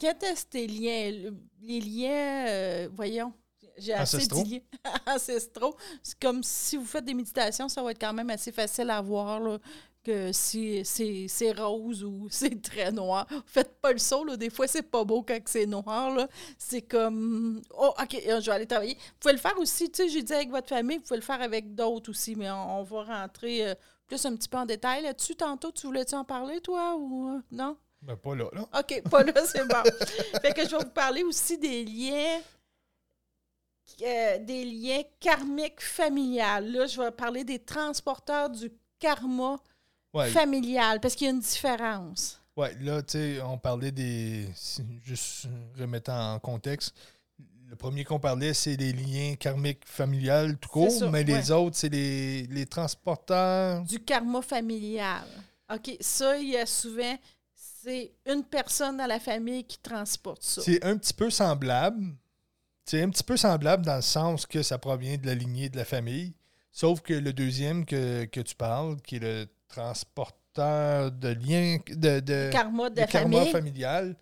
Quand 0.00 0.22
est-ce 0.22 0.46
tes 0.46 0.68
liens? 0.68 1.10
le- 1.10 1.34
Les 1.62 1.80
liens, 1.80 2.46
euh, 2.46 2.88
voyons, 2.94 3.32
j'ai 3.76 3.92
assez 3.92 4.18
dit 4.44 4.44
liens 4.84 4.90
ancestraux. 5.16 5.76
C'est 6.00 6.16
comme 6.20 6.44
si 6.44 6.76
vous 6.76 6.84
faites 6.86 7.04
des 7.04 7.14
méditations, 7.14 7.68
ça 7.68 7.82
va 7.82 7.90
être 7.90 8.00
quand 8.00 8.12
même 8.12 8.30
assez 8.30 8.52
facile 8.52 8.90
à 8.90 9.00
voir 9.00 9.40
là, 9.40 9.58
que 10.04 10.32
si 10.32 10.84
c'est 10.84 11.52
rose 11.52 12.04
ou 12.04 12.26
c'est 12.30 12.60
très 12.62 12.92
noir. 12.92 13.26
Faites 13.46 13.80
pas 13.80 13.92
le 13.92 13.98
saut, 13.98 14.24
là. 14.24 14.36
des 14.36 14.50
fois 14.50 14.66
c'est 14.66 14.82
pas 14.82 15.04
beau 15.04 15.22
quand 15.22 15.38
c'est 15.46 15.66
noir. 15.66 16.14
là. 16.14 16.28
C'est 16.58 16.82
comme, 16.82 17.62
oh, 17.76 17.92
ok, 18.00 18.22
euh, 18.26 18.40
je 18.40 18.46
vais 18.46 18.52
aller 18.52 18.66
travailler. 18.66 18.94
Vous 18.94 19.18
pouvez 19.20 19.34
le 19.34 19.40
faire 19.40 19.58
aussi, 19.58 19.90
tu 19.90 20.02
sais, 20.02 20.08
j'ai 20.08 20.22
dit 20.22 20.32
avec 20.32 20.50
votre 20.50 20.68
famille, 20.68 20.98
vous 20.98 21.04
pouvez 21.04 21.16
le 21.16 21.22
faire 21.22 21.42
avec 21.42 21.74
d'autres 21.74 22.10
aussi, 22.10 22.34
mais 22.36 22.50
on, 22.50 22.80
on 22.80 22.82
va 22.82 23.02
rentrer 23.02 23.68
euh, 23.68 23.74
plus 24.08 24.24
un 24.24 24.34
petit 24.34 24.48
peu 24.48 24.56
en 24.56 24.66
détail 24.66 25.02
là-dessus. 25.02 25.36
Tantôt, 25.36 25.70
tu 25.70 25.86
voulais-tu 25.86 26.14
en 26.14 26.24
parler, 26.24 26.60
toi, 26.60 26.96
ou 26.96 27.28
euh, 27.28 27.40
non? 27.52 27.76
Ben, 28.02 28.16
pas 28.16 28.34
là, 28.34 28.48
là. 28.52 28.62
OK, 28.78 29.02
pas 29.10 29.22
là, 29.22 29.44
c'est 29.44 29.66
bon. 29.66 29.82
fait 30.42 30.52
que 30.54 30.64
je 30.64 30.70
vais 30.70 30.84
vous 30.84 30.90
parler 30.90 31.22
aussi 31.22 31.58
des 31.58 31.84
liens, 31.84 32.40
euh, 34.02 34.38
des 34.38 34.64
liens 34.64 35.02
karmiques 35.20 35.82
familiales. 35.82 36.72
Là, 36.72 36.86
je 36.86 37.00
vais 37.00 37.10
parler 37.10 37.44
des 37.44 37.58
transporteurs 37.58 38.50
du 38.50 38.70
karma 38.98 39.58
Ouais, 40.14 40.30
familial, 40.30 41.00
parce 41.00 41.14
qu'il 41.14 41.26
y 41.26 41.30
a 41.30 41.32
une 41.34 41.40
différence. 41.40 42.40
ouais, 42.56 42.74
là, 42.80 43.02
tu 43.02 43.12
sais, 43.12 43.40
on 43.42 43.58
parlait 43.58 43.92
des. 43.92 44.48
Juste 45.04 45.46
remettant 45.78 46.34
en 46.34 46.38
contexte. 46.38 46.94
Le 47.68 47.76
premier 47.76 48.02
qu'on 48.04 48.18
parlait, 48.18 48.54
c'est 48.54 48.76
les 48.76 48.92
liens 48.94 49.34
karmiques 49.36 49.84
familiales 49.84 50.56
tout 50.56 50.70
court, 50.70 51.10
mais 51.10 51.22
les 51.22 51.50
autres, 51.50 51.76
c'est 51.76 51.90
les, 51.90 52.46
les 52.46 52.64
transporteurs. 52.64 53.82
Du 53.82 53.98
karma 54.00 54.40
familial. 54.40 55.26
OK, 55.74 55.96
ça, 56.00 56.38
il 56.38 56.48
y 56.48 56.56
a 56.56 56.64
souvent, 56.64 57.18
c'est 57.54 58.14
une 58.24 58.42
personne 58.42 58.96
dans 58.96 59.06
la 59.06 59.20
famille 59.20 59.64
qui 59.64 59.78
transporte 59.78 60.42
ça. 60.42 60.62
C'est 60.62 60.82
un 60.82 60.96
petit 60.96 61.12
peu 61.12 61.28
semblable. 61.28 62.14
C'est 62.86 63.02
un 63.02 63.10
petit 63.10 63.22
peu 63.22 63.36
semblable 63.36 63.84
dans 63.84 63.96
le 63.96 64.02
sens 64.02 64.46
que 64.46 64.62
ça 64.62 64.78
provient 64.78 65.18
de 65.18 65.26
la 65.26 65.34
lignée 65.34 65.68
de 65.68 65.76
la 65.76 65.84
famille. 65.84 66.32
Sauf 66.72 67.02
que 67.02 67.12
le 67.12 67.34
deuxième 67.34 67.84
que, 67.84 68.24
que 68.24 68.40
tu 68.40 68.54
parles, 68.54 68.96
qui 69.02 69.16
est 69.16 69.20
le 69.20 69.46
transporteur 69.68 71.12
de 71.12 71.28
liens 71.28 71.78
de, 71.88 72.20
de, 72.20 72.50
Karma 72.52 72.88
de 72.90 72.94
de 72.96 73.00
la 73.00 73.06
karma 73.06 73.36
famille. 73.38 73.52
familial, 73.52 74.16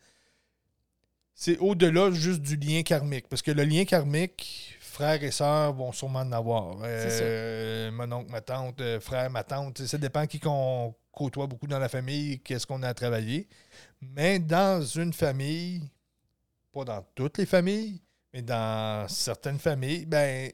c'est 1.34 1.58
au-delà 1.58 2.10
juste 2.10 2.40
du 2.42 2.56
lien 2.56 2.82
karmique. 2.82 3.28
Parce 3.28 3.42
que 3.42 3.50
le 3.50 3.64
lien 3.64 3.84
karmique, 3.84 4.76
frères 4.80 5.22
et 5.22 5.30
sœurs 5.30 5.72
vont 5.74 5.92
sûrement 5.92 6.20
en 6.20 6.32
avoir. 6.32 6.78
Euh, 6.82 7.90
mon 7.92 8.10
oncle, 8.12 8.30
ma 8.30 8.40
tante, 8.40 8.80
euh, 8.80 9.00
frère, 9.00 9.30
ma 9.30 9.44
tante, 9.44 9.82
ça 9.86 9.98
dépend 9.98 10.26
qui 10.26 10.40
qu'on 10.40 10.94
côtoie 11.12 11.46
beaucoup 11.46 11.66
dans 11.66 11.78
la 11.78 11.88
famille, 11.88 12.40
qu'est-ce 12.40 12.66
qu'on 12.66 12.82
a 12.82 12.88
à 12.88 12.94
travailler. 12.94 13.48
Mais 14.00 14.38
dans 14.38 14.82
une 14.82 15.12
famille, 15.12 15.82
pas 16.72 16.84
dans 16.84 17.04
toutes 17.14 17.38
les 17.38 17.46
familles, 17.46 18.00
mais 18.32 18.42
dans 18.42 19.06
certaines 19.08 19.58
familles, 19.58 20.04
ben, 20.06 20.50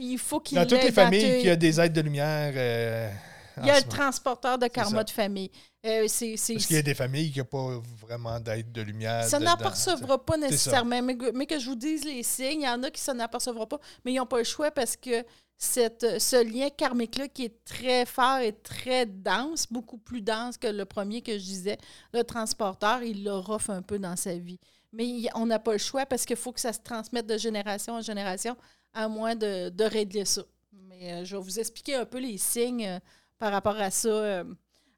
Il 0.00 0.18
faut 0.18 0.40
qu'il 0.40 0.58
dans 0.58 0.66
toutes 0.66 0.82
les 0.82 0.90
familles 0.92 1.20
tes- 1.20 1.40
qui 1.42 1.50
a 1.50 1.56
des 1.56 1.80
aides 1.80 1.92
de 1.92 2.00
lumière. 2.00 2.52
euh, 2.56 3.10
Il 3.58 3.66
y 3.66 3.70
a 3.70 3.80
le 3.80 3.86
transporteur 3.88 4.58
de 4.58 4.66
karma 4.68 5.04
de 5.04 5.10
famille. 5.10 5.50
Euh, 5.84 6.04
c'est, 6.08 6.36
c'est, 6.36 6.54
Parce 6.54 6.66
qu'il 6.66 6.76
y 6.76 6.78
a 6.78 6.82
des 6.82 6.94
familles 6.94 7.32
qui 7.32 7.38
n'ont 7.40 7.44
pas 7.44 7.82
vraiment 8.00 8.38
d'aide 8.38 8.70
de 8.72 8.82
lumière. 8.82 9.24
ça 9.24 9.38
n'apercevra 9.44 10.24
pas 10.24 10.36
nécessairement, 10.36 11.02
mais, 11.02 11.16
que- 11.16 11.32
mais 11.32 11.46
que 11.46 11.58
je 11.58 11.66
vous 11.66 11.74
dise 11.74 12.04
les 12.04 12.22
signes, 12.22 12.60
il 12.60 12.64
y 12.64 12.68
en 12.68 12.82
a 12.84 12.90
qui 12.90 13.00
s'en 13.00 13.18
apercevront 13.18 13.66
pas, 13.66 13.80
mais 14.04 14.12
ils 14.12 14.16
n'ont 14.16 14.26
pas 14.26 14.38
le 14.38 14.44
choix 14.44 14.70
parce 14.70 14.96
que 14.96 15.24
cette, 15.56 16.20
ce 16.20 16.42
lien 16.44 16.70
karmique-là 16.70 17.28
qui 17.28 17.44
est 17.44 17.64
très 17.64 18.04
fort 18.06 18.38
et 18.38 18.52
très 18.52 19.06
dense, 19.06 19.66
beaucoup 19.70 19.98
plus 19.98 20.20
dense 20.22 20.56
que 20.56 20.66
le 20.68 20.84
premier 20.84 21.22
que 21.22 21.32
je 21.32 21.44
disais, 21.44 21.78
le 22.12 22.22
transporteur, 22.24 23.02
il 23.02 23.22
le 23.24 23.34
rough 23.34 23.68
un 23.68 23.82
peu 23.82 23.98
dans 23.98 24.16
sa 24.16 24.34
vie. 24.34 24.58
Mais 24.92 25.06
on 25.34 25.46
n'a 25.46 25.58
pas 25.58 25.72
le 25.72 25.78
choix 25.78 26.04
parce 26.06 26.24
qu'il 26.24 26.36
faut 26.36 26.52
que 26.52 26.60
ça 26.60 26.72
se 26.72 26.80
transmette 26.80 27.26
de 27.26 27.38
génération 27.38 27.94
en 27.94 28.02
génération, 28.02 28.56
à 28.92 29.08
moins 29.08 29.34
de, 29.36 29.68
de 29.70 29.84
régler 29.84 30.24
ça. 30.24 30.42
Mais 30.72 31.12
euh, 31.12 31.24
je 31.24 31.36
vais 31.36 31.42
vous 31.42 31.58
expliquer 31.58 31.94
un 31.94 32.04
peu 32.04 32.18
les 32.18 32.38
signes 32.38 32.86
euh, 32.86 32.98
par 33.42 33.50
rapport 33.50 33.76
à 33.80 33.90
ça. 33.90 34.08
euh. 34.08 34.44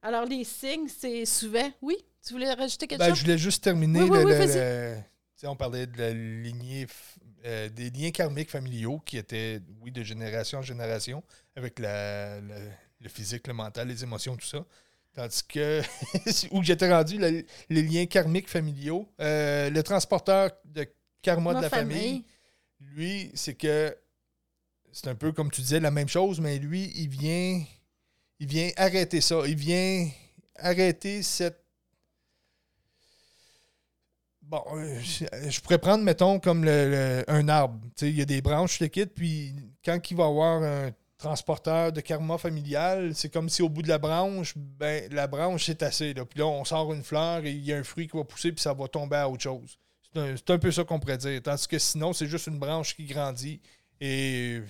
Alors, 0.02 0.26
les 0.26 0.44
signes, 0.44 0.86
c'est 0.86 1.24
souvent... 1.24 1.72
Oui? 1.80 1.96
Tu 2.26 2.34
voulais 2.34 2.52
rajouter 2.52 2.86
quelque 2.86 2.98
Ben, 3.00 3.08
chose? 3.08 3.16
je 3.20 3.22
voulais 3.24 3.38
juste 3.38 3.64
terminer. 3.64 4.02
Oui, 4.02 4.10
le- 4.10 4.96
oui, 5.42 5.48
on 5.48 5.56
parlait 5.56 5.86
de 5.86 5.96
la 5.98 6.10
lignée, 6.12 6.86
euh, 7.46 7.70
des 7.70 7.88
liens 7.88 8.10
karmiques 8.10 8.50
familiaux 8.50 8.98
qui 9.06 9.16
étaient, 9.16 9.62
oui, 9.80 9.90
de 9.90 10.02
génération 10.02 10.58
en 10.58 10.62
génération, 10.62 11.22
avec 11.56 11.78
la, 11.78 12.38
la- 12.42 12.54
le 13.00 13.08
physique, 13.08 13.46
le 13.46 13.54
mental, 13.54 13.88
les 13.88 14.02
émotions, 14.04 14.36
tout 14.36 14.46
ça. 14.46 14.62
Tandis 15.14 15.42
que, 15.48 15.80
où 16.50 16.62
j'étais 16.62 16.92
rendu, 16.94 17.16
le- 17.16 17.46
les 17.70 17.82
liens 17.82 18.04
karmiques 18.04 18.50
familiaux, 18.50 19.08
euh, 19.20 19.70
le 19.70 19.82
transporteur 19.82 20.50
de 20.66 20.86
karma 21.22 21.52
Ma 21.54 21.58
de 21.60 21.62
la 21.62 21.70
famille, 21.70 22.24
lui, 22.78 23.30
c'est 23.34 23.54
que 23.54 23.96
c'est 24.92 25.08
un 25.08 25.14
peu 25.14 25.32
comme 25.32 25.50
tu 25.50 25.62
disais, 25.62 25.80
la 25.80 25.90
même 25.90 26.08
chose, 26.10 26.40
mais 26.40 26.58
lui, 26.58 26.92
il 26.94 27.08
vient, 27.08 27.64
il 28.44 28.48
vient 28.50 28.70
arrêter 28.76 29.22
ça. 29.22 29.40
Il 29.46 29.56
vient 29.56 30.06
arrêter 30.56 31.22
cette. 31.22 31.64
Bon, 34.42 34.62
euh, 34.74 35.00
je 35.48 35.60
pourrais 35.62 35.78
prendre, 35.78 36.04
mettons, 36.04 36.38
comme 36.38 36.64
le- 36.66 37.24
un 37.26 37.48
arbre. 37.48 37.80
Il 38.02 38.10
y 38.14 38.20
a 38.20 38.26
des 38.26 38.42
branches, 38.42 38.78
quitte, 38.90 39.14
puis 39.14 39.54
quand 39.82 39.98
il 40.10 40.16
va 40.16 40.24
y 40.24 40.26
avoir 40.26 40.62
un 40.62 40.90
transporteur 41.16 41.90
de 41.90 42.02
karma 42.02 42.36
familial, 42.36 43.14
c'est 43.14 43.30
comme 43.32 43.48
si 43.48 43.62
au 43.62 43.70
bout 43.70 43.80
de 43.80 43.88
la 43.88 43.96
branche, 43.96 44.52
ben 44.56 45.10
la 45.10 45.26
branche 45.26 45.64
c'est 45.64 45.82
assez. 45.82 46.12
Là. 46.12 46.26
Puis 46.26 46.40
là, 46.40 46.46
on 46.46 46.64
sort 46.66 46.92
une 46.92 47.02
fleur 47.02 47.42
et 47.46 47.52
il 47.52 47.64
y 47.64 47.72
a 47.72 47.78
un 47.78 47.84
fruit 47.84 48.06
qui 48.06 48.16
va 48.18 48.24
pousser, 48.24 48.52
puis 48.52 48.60
ça 48.60 48.74
va 48.74 48.86
tomber 48.88 49.16
à 49.16 49.28
autre 49.30 49.42
chose. 49.42 49.78
C'est 50.12 50.20
un, 50.50 50.54
un 50.54 50.58
peu 50.58 50.70
ça 50.70 50.84
qu'on 50.84 51.00
pourrait 51.00 51.16
dire. 51.16 51.40
Tandis 51.42 51.66
que 51.66 51.78
sinon, 51.78 52.12
c'est 52.12 52.26
juste 52.26 52.46
une 52.48 52.58
branche 52.58 52.94
qui 52.94 53.06
grandit 53.06 53.62
et 53.98 54.60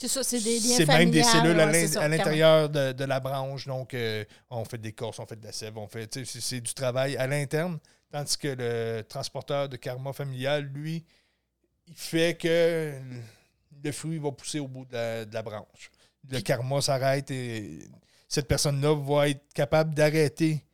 C'est 0.00 0.08
ça, 0.08 0.22
c'est 0.22 0.40
des 0.40 0.60
liens 0.60 0.76
c'est 0.76 0.86
même 0.86 1.10
des 1.10 1.24
cellules 1.24 1.58
à 1.58 1.66
ouais, 1.66 2.08
l'intérieur 2.08 2.70
de, 2.70 2.92
de 2.92 3.04
la 3.04 3.18
branche. 3.18 3.66
Donc, 3.66 3.94
euh, 3.94 4.24
on 4.48 4.64
fait 4.64 4.78
des 4.78 4.92
corses, 4.92 5.18
on 5.18 5.26
fait 5.26 5.34
de 5.34 5.44
la 5.44 5.50
sève, 5.50 5.76
on 5.76 5.88
fait. 5.88 6.24
C'est 6.24 6.60
du 6.60 6.72
travail 6.72 7.16
à 7.16 7.26
l'interne. 7.26 7.78
Tandis 8.10 8.38
que 8.38 8.48
le 8.48 9.02
transporteur 9.02 9.68
de 9.68 9.76
karma 9.76 10.12
familial, 10.12 10.64
lui, 10.72 11.04
il 11.88 11.94
fait 11.94 12.38
que 12.40 12.92
le 13.84 13.92
fruit 13.92 14.18
va 14.18 14.30
pousser 14.30 14.60
au 14.60 14.68
bout 14.68 14.84
de 14.86 14.92
la, 14.92 15.24
de 15.24 15.34
la 15.34 15.42
branche. 15.42 15.90
Le 16.30 16.40
karma 16.40 16.80
s'arrête 16.80 17.30
et 17.30 17.80
cette 18.28 18.46
personne-là 18.46 18.94
va 18.94 19.28
être 19.28 19.52
capable 19.52 19.94
d'arrêter 19.94 20.64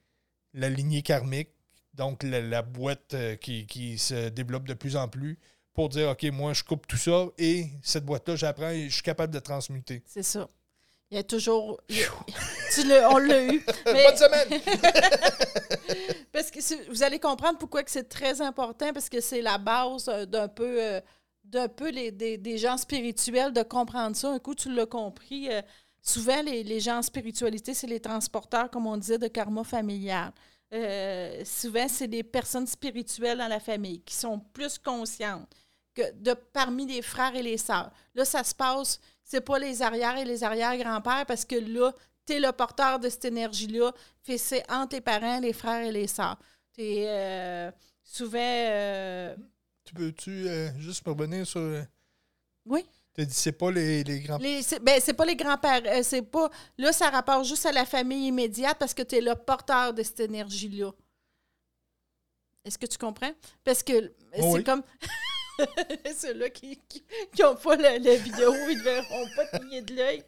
la 0.53 0.69
lignée 0.69 1.03
karmique, 1.03 1.49
donc 1.95 2.23
la, 2.23 2.41
la 2.41 2.63
boîte 2.63 3.15
euh, 3.15 3.37
qui, 3.37 3.67
qui 3.67 3.99
se 3.99 4.29
développe 4.29 4.69
de 4.69 4.75
plus 4.75 4.97
en 4.97 5.09
plus, 5.09 5.39
pour 5.75 5.89
dire 5.91 6.09
OK, 6.11 6.23
moi, 6.33 6.53
je 6.55 6.63
coupe 6.65 6.87
tout 6.87 6.97
ça 6.97 7.27
et 7.37 7.67
cette 7.83 8.05
boîte-là, 8.05 8.37
j'apprends 8.37 8.71
et 8.71 8.89
je 8.89 8.95
suis 8.95 9.03
capable 9.03 9.33
de 9.35 9.41
transmuter. 9.41 10.03
C'est 10.07 10.23
ça. 10.23 10.49
Il 11.11 11.17
y 11.17 11.21
a 11.21 11.23
toujours. 11.23 11.81
il 11.89 11.99
y 11.99 12.03
a- 12.05 12.07
tu 12.75 12.87
l'as- 12.89 13.11
on 13.11 13.19
l'a 13.19 13.43
eu. 13.45 13.63
Mais- 13.87 14.05
Bonne 14.05 14.17
semaine! 14.17 14.61
Parce 16.33 16.51
que 16.51 16.91
vous 16.91 17.03
allez 17.03 17.19
comprendre 17.21 17.59
pourquoi 17.59 17.83
que 17.85 17.91
c'est 17.91 18.09
très 18.09 18.41
important, 18.41 18.93
parce 18.93 19.09
que 19.09 19.21
c'est 19.21 19.41
la 19.43 19.59
base 19.59 20.09
euh, 20.09 20.27
d'un 20.27 20.49
peu, 20.49 20.83
euh, 20.83 21.01
d'un 21.45 21.69
peu 21.69 21.91
les, 21.91 22.11
des, 22.11 22.39
des 22.39 22.59
gens 22.59 22.77
spirituels 22.77 23.53
de 23.53 23.63
comprendre 23.63 24.17
ça. 24.17 24.31
Un 24.31 24.39
coup, 24.41 24.55
tu 24.55 24.73
l'as 24.75 24.87
compris. 24.87 25.49
euh, 25.53 25.63
souvent, 26.03 26.43
les, 26.43 26.65
les 26.65 26.81
gens 26.81 26.99
en 26.99 27.03
spiritualité, 27.03 27.73
c'est 27.75 27.87
les 27.87 28.01
transporteurs, 28.01 28.69
comme 28.71 28.87
on 28.89 28.97
disait, 28.97 29.19
de 29.19 29.29
karma 29.29 29.63
familial. 29.63 30.33
Euh, 30.73 31.43
souvent, 31.45 31.87
c'est 31.89 32.09
des 32.09 32.25
personnes 32.25 32.67
spirituelles 32.67 33.39
dans 33.39 33.47
la 33.49 33.61
famille 33.61 34.01
qui 34.01 34.15
sont 34.17 34.41
plus 34.41 34.77
conscientes 34.79 35.49
que 35.95 36.13
de 36.13 36.35
parmi 36.35 36.87
les 36.87 37.03
frères 37.03 37.35
et 37.35 37.43
les 37.43 37.59
sœurs. 37.59 37.91
Là, 38.15 38.25
ça 38.25 38.43
se 38.45 38.55
passe, 38.55 39.01
c'est 39.23 39.41
pas 39.41 39.59
les 39.59 39.81
arrières 39.83 40.17
et 40.19 40.25
les 40.25 40.43
arrière-grands-pères, 40.45 41.25
parce 41.27 41.45
que 41.45 41.57
là, 41.57 41.93
tu 42.27 42.35
es 42.35 42.41
le 42.41 42.53
porteur 42.53 42.99
de 42.99 43.09
cette 43.09 43.25
énergie-là. 43.27 43.93
C'est 44.37 44.71
entre 44.71 44.97
les 44.97 45.01
parents, 45.01 45.39
les 45.41 45.53
frères 45.53 45.85
et 45.85 45.93
les 45.93 46.07
sœurs. 46.07 46.39
T'es 46.73 47.05
euh, 47.07 47.71
souvent. 48.03 48.39
euh, 48.41 49.35
tu 49.85 49.95
peux-tu 49.95 50.49
euh, 50.49 50.71
juste 50.79 51.07
me 51.07 51.13
revenir 51.13 51.47
sur. 51.47 51.61
oui. 52.67 52.85
Tu 53.17 53.25
dit 53.25 53.33
c'est 53.33 53.53
pas 53.53 53.71
les, 53.71 54.03
les 54.03 54.19
grands. 54.23 54.39
Les, 54.39 54.61
c'est, 54.63 54.81
ben, 54.81 55.01
c'est 55.01 55.13
pas 55.15 55.25
les 55.25 55.37
grands-pères. 55.37 55.83
c'est 56.03 56.23
pas. 56.23 56.51
Là, 56.79 56.93
ça 56.93 57.11
rapporte 57.11 57.45
juste 57.45 57.65
à 57.65 57.71
la 57.71 57.85
famille 57.85 58.27
immédiate 58.27 58.77
parce 58.77 58.93
que 58.93 59.03
tu 59.03 59.15
es 59.15 59.21
le 59.21 59.37
porteur 59.37 59.95
de 59.95 60.03
cette 60.03 60.19
énergie-là. 60.19 60.91
Est-ce 62.65 62.77
que 62.79 62.87
tu 62.87 62.99
comprends? 62.99 63.31
Parce 63.63 63.85
que 63.85 64.13
c'est 64.33 64.41
Oh 64.43 64.55
oui. 64.55 64.65
comme. 64.65 64.83
Ceux-là 66.17 66.51
qui 66.51 66.81
n'ont 67.39 67.55
pas 67.57 67.77
la, 67.77 67.99
la 67.99 68.17
vidéo, 68.17 68.53
ils 68.69 68.79
ne 68.79 68.83
verront 68.83 69.27
pas 69.37 69.47
cligner 69.59 69.83
de 69.83 69.95
l'œil. 69.95 70.25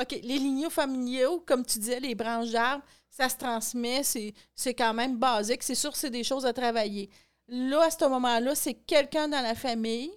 OK. 0.00 0.10
Les 0.10 0.38
lignées 0.38 0.70
familiaux, 0.70 1.42
comme 1.46 1.64
tu 1.64 1.78
disais, 1.78 2.00
les 2.00 2.14
branches 2.14 2.50
d'arbres, 2.50 2.84
ça 3.16 3.28
se 3.28 3.36
transmet, 3.36 4.02
c'est, 4.02 4.74
quand 4.74 4.92
même 4.92 5.16
basique. 5.16 5.62
C'est 5.62 5.74
sûr 5.74 5.96
c'est 5.96 6.10
des 6.10 6.24
choses 6.24 6.44
à 6.44 6.52
travailler. 6.52 7.08
Là, 7.48 7.84
à 7.84 7.90
ce 7.90 8.04
moment-là, 8.04 8.54
c'est 8.54 8.74
quelqu'un 8.74 9.28
dans 9.28 9.40
la 9.40 9.54
famille 9.54 10.10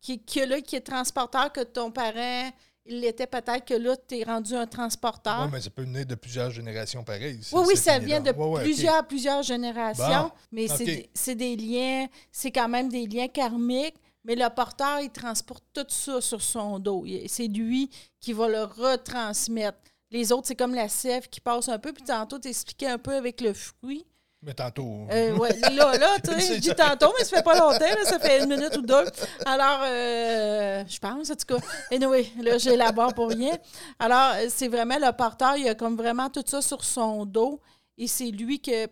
qui, 0.00 0.22
qui, 0.24 0.44
là, 0.46 0.60
qui 0.60 0.76
est 0.76 0.80
transporteur, 0.80 1.52
que 1.52 1.60
ton 1.60 1.90
parent, 1.90 2.50
il 2.88 3.00
l'était 3.00 3.26
peut-être, 3.26 3.64
que 3.64 3.74
là, 3.74 3.96
tu 3.96 4.18
es 4.18 4.24
rendu 4.24 4.54
un 4.54 4.66
transporteur. 4.66 5.42
Oui, 5.44 5.48
mais 5.52 5.60
ça 5.60 5.70
peut 5.70 5.82
venir 5.82 6.06
de 6.06 6.14
plusieurs 6.14 6.50
générations 6.50 7.02
pareilles. 7.04 7.40
Oui, 7.52 7.62
oui, 7.66 7.76
ça 7.76 7.98
vient 7.98 8.20
de 8.20 8.30
Ouais, 8.30 8.36
ouais, 8.46 8.58
ok. 8.58 8.62
plusieurs, 8.62 9.06
plusieurs 9.06 9.42
générations, 9.42 10.24
Bon, 10.24 10.30
mais 10.52 10.68
c'est 10.68 10.84
des- 10.84 11.10
c'est 11.14 11.34
des 11.34 11.56
liens, 11.56 12.06
c'est 12.32 12.50
quand 12.50 12.68
même 12.68 12.88
des 12.88 13.06
liens 13.06 13.28
karmiques, 13.28 13.96
mais 14.24 14.34
le 14.34 14.48
porteur, 14.54 15.00
il 15.00 15.10
transporte 15.10 15.64
tout 15.72 15.84
ça 15.88 16.20
sur 16.20 16.42
son 16.42 16.78
dos. 16.78 17.04
C'est 17.28 17.46
lui 17.48 17.90
qui 18.20 18.32
va 18.32 18.48
le 18.48 18.64
retransmettre. 18.64 19.78
Les 20.10 20.30
autres, 20.32 20.46
c'est 20.48 20.54
comme 20.56 20.74
la 20.74 20.88
sève 20.88 21.28
qui 21.28 21.40
passe 21.40 21.68
un 21.68 21.78
peu, 21.78 21.92
puis 21.92 22.04
tantôt, 22.04 22.38
tu 22.38 22.48
expliquais 22.48 22.86
un 22.86 22.98
peu 22.98 23.14
avec 23.14 23.40
le 23.40 23.52
fruit. 23.52 24.04
Mais 24.42 24.54
tantôt. 24.54 25.06
Euh, 25.10 25.36
ouais, 25.36 25.58
là, 25.72 25.96
là, 25.96 26.16
tu 26.22 26.30
sais, 26.40 26.54
je 26.56 26.60
dis 26.60 26.74
tantôt, 26.74 27.12
mais 27.18 27.24
ça 27.24 27.36
fait 27.36 27.42
pas 27.42 27.58
longtemps, 27.58 27.78
là, 27.78 28.04
ça 28.04 28.18
fait 28.18 28.42
une 28.42 28.48
minute 28.48 28.76
ou 28.76 28.82
deux. 28.82 29.04
Alors, 29.44 29.80
euh, 29.82 30.84
je 30.86 30.98
pense, 30.98 31.30
en 31.30 31.34
tout 31.34 31.56
cas. 31.56 31.66
Anyway, 31.90 32.26
là, 32.40 32.58
j'élabore 32.58 33.14
pour 33.14 33.30
rien. 33.30 33.56
Alors, 33.98 34.34
c'est 34.48 34.68
vraiment 34.68 34.98
le 34.98 35.10
porteur, 35.12 35.56
il 35.56 35.68
a 35.68 35.74
comme 35.74 35.96
vraiment 35.96 36.30
tout 36.30 36.44
ça 36.46 36.62
sur 36.62 36.84
son 36.84 37.24
dos. 37.24 37.60
Et 37.98 38.06
c'est 38.06 38.30
lui 38.30 38.60
que, 38.60 38.86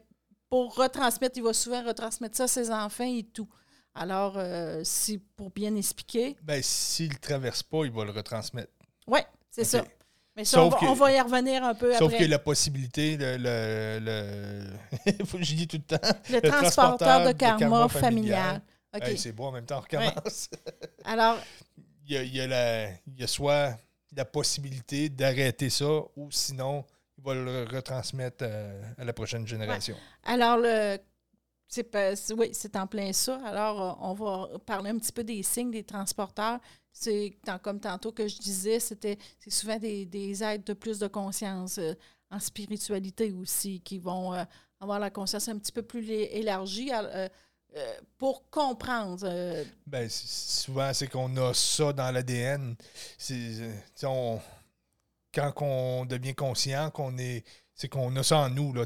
pour 0.49 0.75
retransmettre, 0.77 1.37
il 1.37 1.45
va 1.45 1.53
souvent 1.53 1.85
retransmettre 1.85 2.37
ça 2.37 2.45
à 2.45 2.49
ses 2.49 2.71
enfants 2.71 3.05
et 3.05 3.23
tout. 3.23 3.49
Alors, 3.95 4.35
euh, 4.37 4.81
c'est 4.83 5.19
pour 5.37 5.51
bien 5.51 5.77
expliquer. 5.77 6.37
Ben, 6.43 6.61
s'il 6.63 7.13
ne 7.13 7.19
traverse 7.19 7.63
pas, 7.63 7.85
il 7.85 7.93
va 7.93 8.05
le 8.05 8.11
retransmettre. 8.11 8.73
Oui, 9.07 9.21
c'est 9.51 9.65
ça. 9.65 9.85
Mais 10.37 10.45
ça, 10.45 10.61
on 10.61 10.71
Sauf 10.71 10.75
va, 10.81 10.87
que- 10.87 10.91
on 10.91 10.95
va 10.95 11.13
y 11.13 11.21
revenir 11.21 11.63
un 11.65 11.75
peu 11.75 11.93
Sauf 11.95 12.13
après. 12.13 12.25
que 12.25 12.31
la 12.31 12.39
possibilité, 12.41 13.17
le. 13.17 13.37
le, 13.37 13.99
le- 14.01 15.25
Faut 15.27 15.39
que 15.39 15.45
je 15.45 15.55
dis 15.55 15.69
tout 15.69 15.77
le 15.89 15.97
temps. 15.97 16.09
le, 16.31 16.35
le 16.35 16.41
transporteur, 16.41 17.21
de 17.21 17.29
de 17.29 17.33
karma, 17.39 17.89
familial. 17.89 18.61
Hey, 18.93 19.19
c'est 19.19 19.33
beau 19.33 19.45
en 19.47 19.53
même 19.53 19.65
temps, 19.67 19.79
on 19.79 19.81
recommence. 19.81 20.49
Alors, 21.05 21.37
il, 22.07 22.15
y 22.15 22.17
a, 22.17 22.23
il 22.23 22.35
y 22.35 22.41
a 22.41 22.47
la- 22.47 22.89
il 23.07 23.19
y 23.19 23.23
a 23.25 23.27
soit 23.27 23.77
la 24.17 24.25
possibilité 24.25 25.09
d'arrêter 25.09 25.71
ça 25.71 25.87
ou 26.17 26.31
sinon, 26.31 26.85
il 27.19 27.25
va 27.25 27.35
le 27.35 27.65
retransmettre 27.73 28.39
euh, 28.43 28.83
à 28.99 29.05
la 29.05 29.13
prochaine 29.13 29.47
génération. 29.47 29.97
Alors, 30.25 30.57
le, 30.59 30.99
oui, 32.37 32.51
c'est 32.53 32.77
en 32.77 32.87
plein 32.87 33.13
ça. 33.13 33.37
Alors, 33.45 33.83
euh, 33.83 33.95
on 34.01 34.15
va 34.15 34.59
parler 34.61 34.91
un 34.91 34.99
petit 34.99 35.13
peu 35.13 35.25
des 35.25 35.43
signes 35.43 35.71
des 35.71 35.85
transporteurs. 35.85 36.61
C'est 36.93 37.37
comme 37.63 37.81
tantôt 37.81 38.13
que 38.13 38.29
je 38.29 38.39
disais, 38.39 38.79
c'était 38.79 39.19
c'est 39.41 39.51
souvent 39.51 39.79
des, 39.79 40.07
des 40.07 40.43
êtres 40.43 40.65
de 40.65 40.75
plus 40.75 40.99
de 40.99 41.09
conscience 41.09 41.79
euh, 41.79 41.95
en 42.31 42.39
spiritualité 42.39 43.33
aussi 43.33 43.81
qui 43.81 43.99
vont 43.99 44.35
euh, 44.35 44.45
avoir 44.81 45.01
la 45.01 45.11
conscience 45.11 45.49
un 45.49 45.59
petit 45.59 45.73
peu 45.73 45.83
plus 45.83 46.09
élargie 46.11 46.91
pour 48.19 48.49
comprendre. 48.51 49.29
Ben, 49.87 50.09
souvent, 50.09 50.93
c'est 50.95 51.09
qu'on 51.09 51.37
a 51.37 51.53
ça 51.55 51.93
dans 51.93 52.13
l'ADN. 52.13 52.77
Quand 55.35 55.53
on 55.63 56.05
devient 56.05 56.35
conscient, 56.35 56.91
qu'on 56.91 57.19
est, 57.19 57.45
c'est 57.75 57.89
qu'on 57.89 58.15
a 58.15 58.23
ça 58.23 58.39
en 58.39 58.51
nous. 58.51 58.73
Là, 58.73 58.85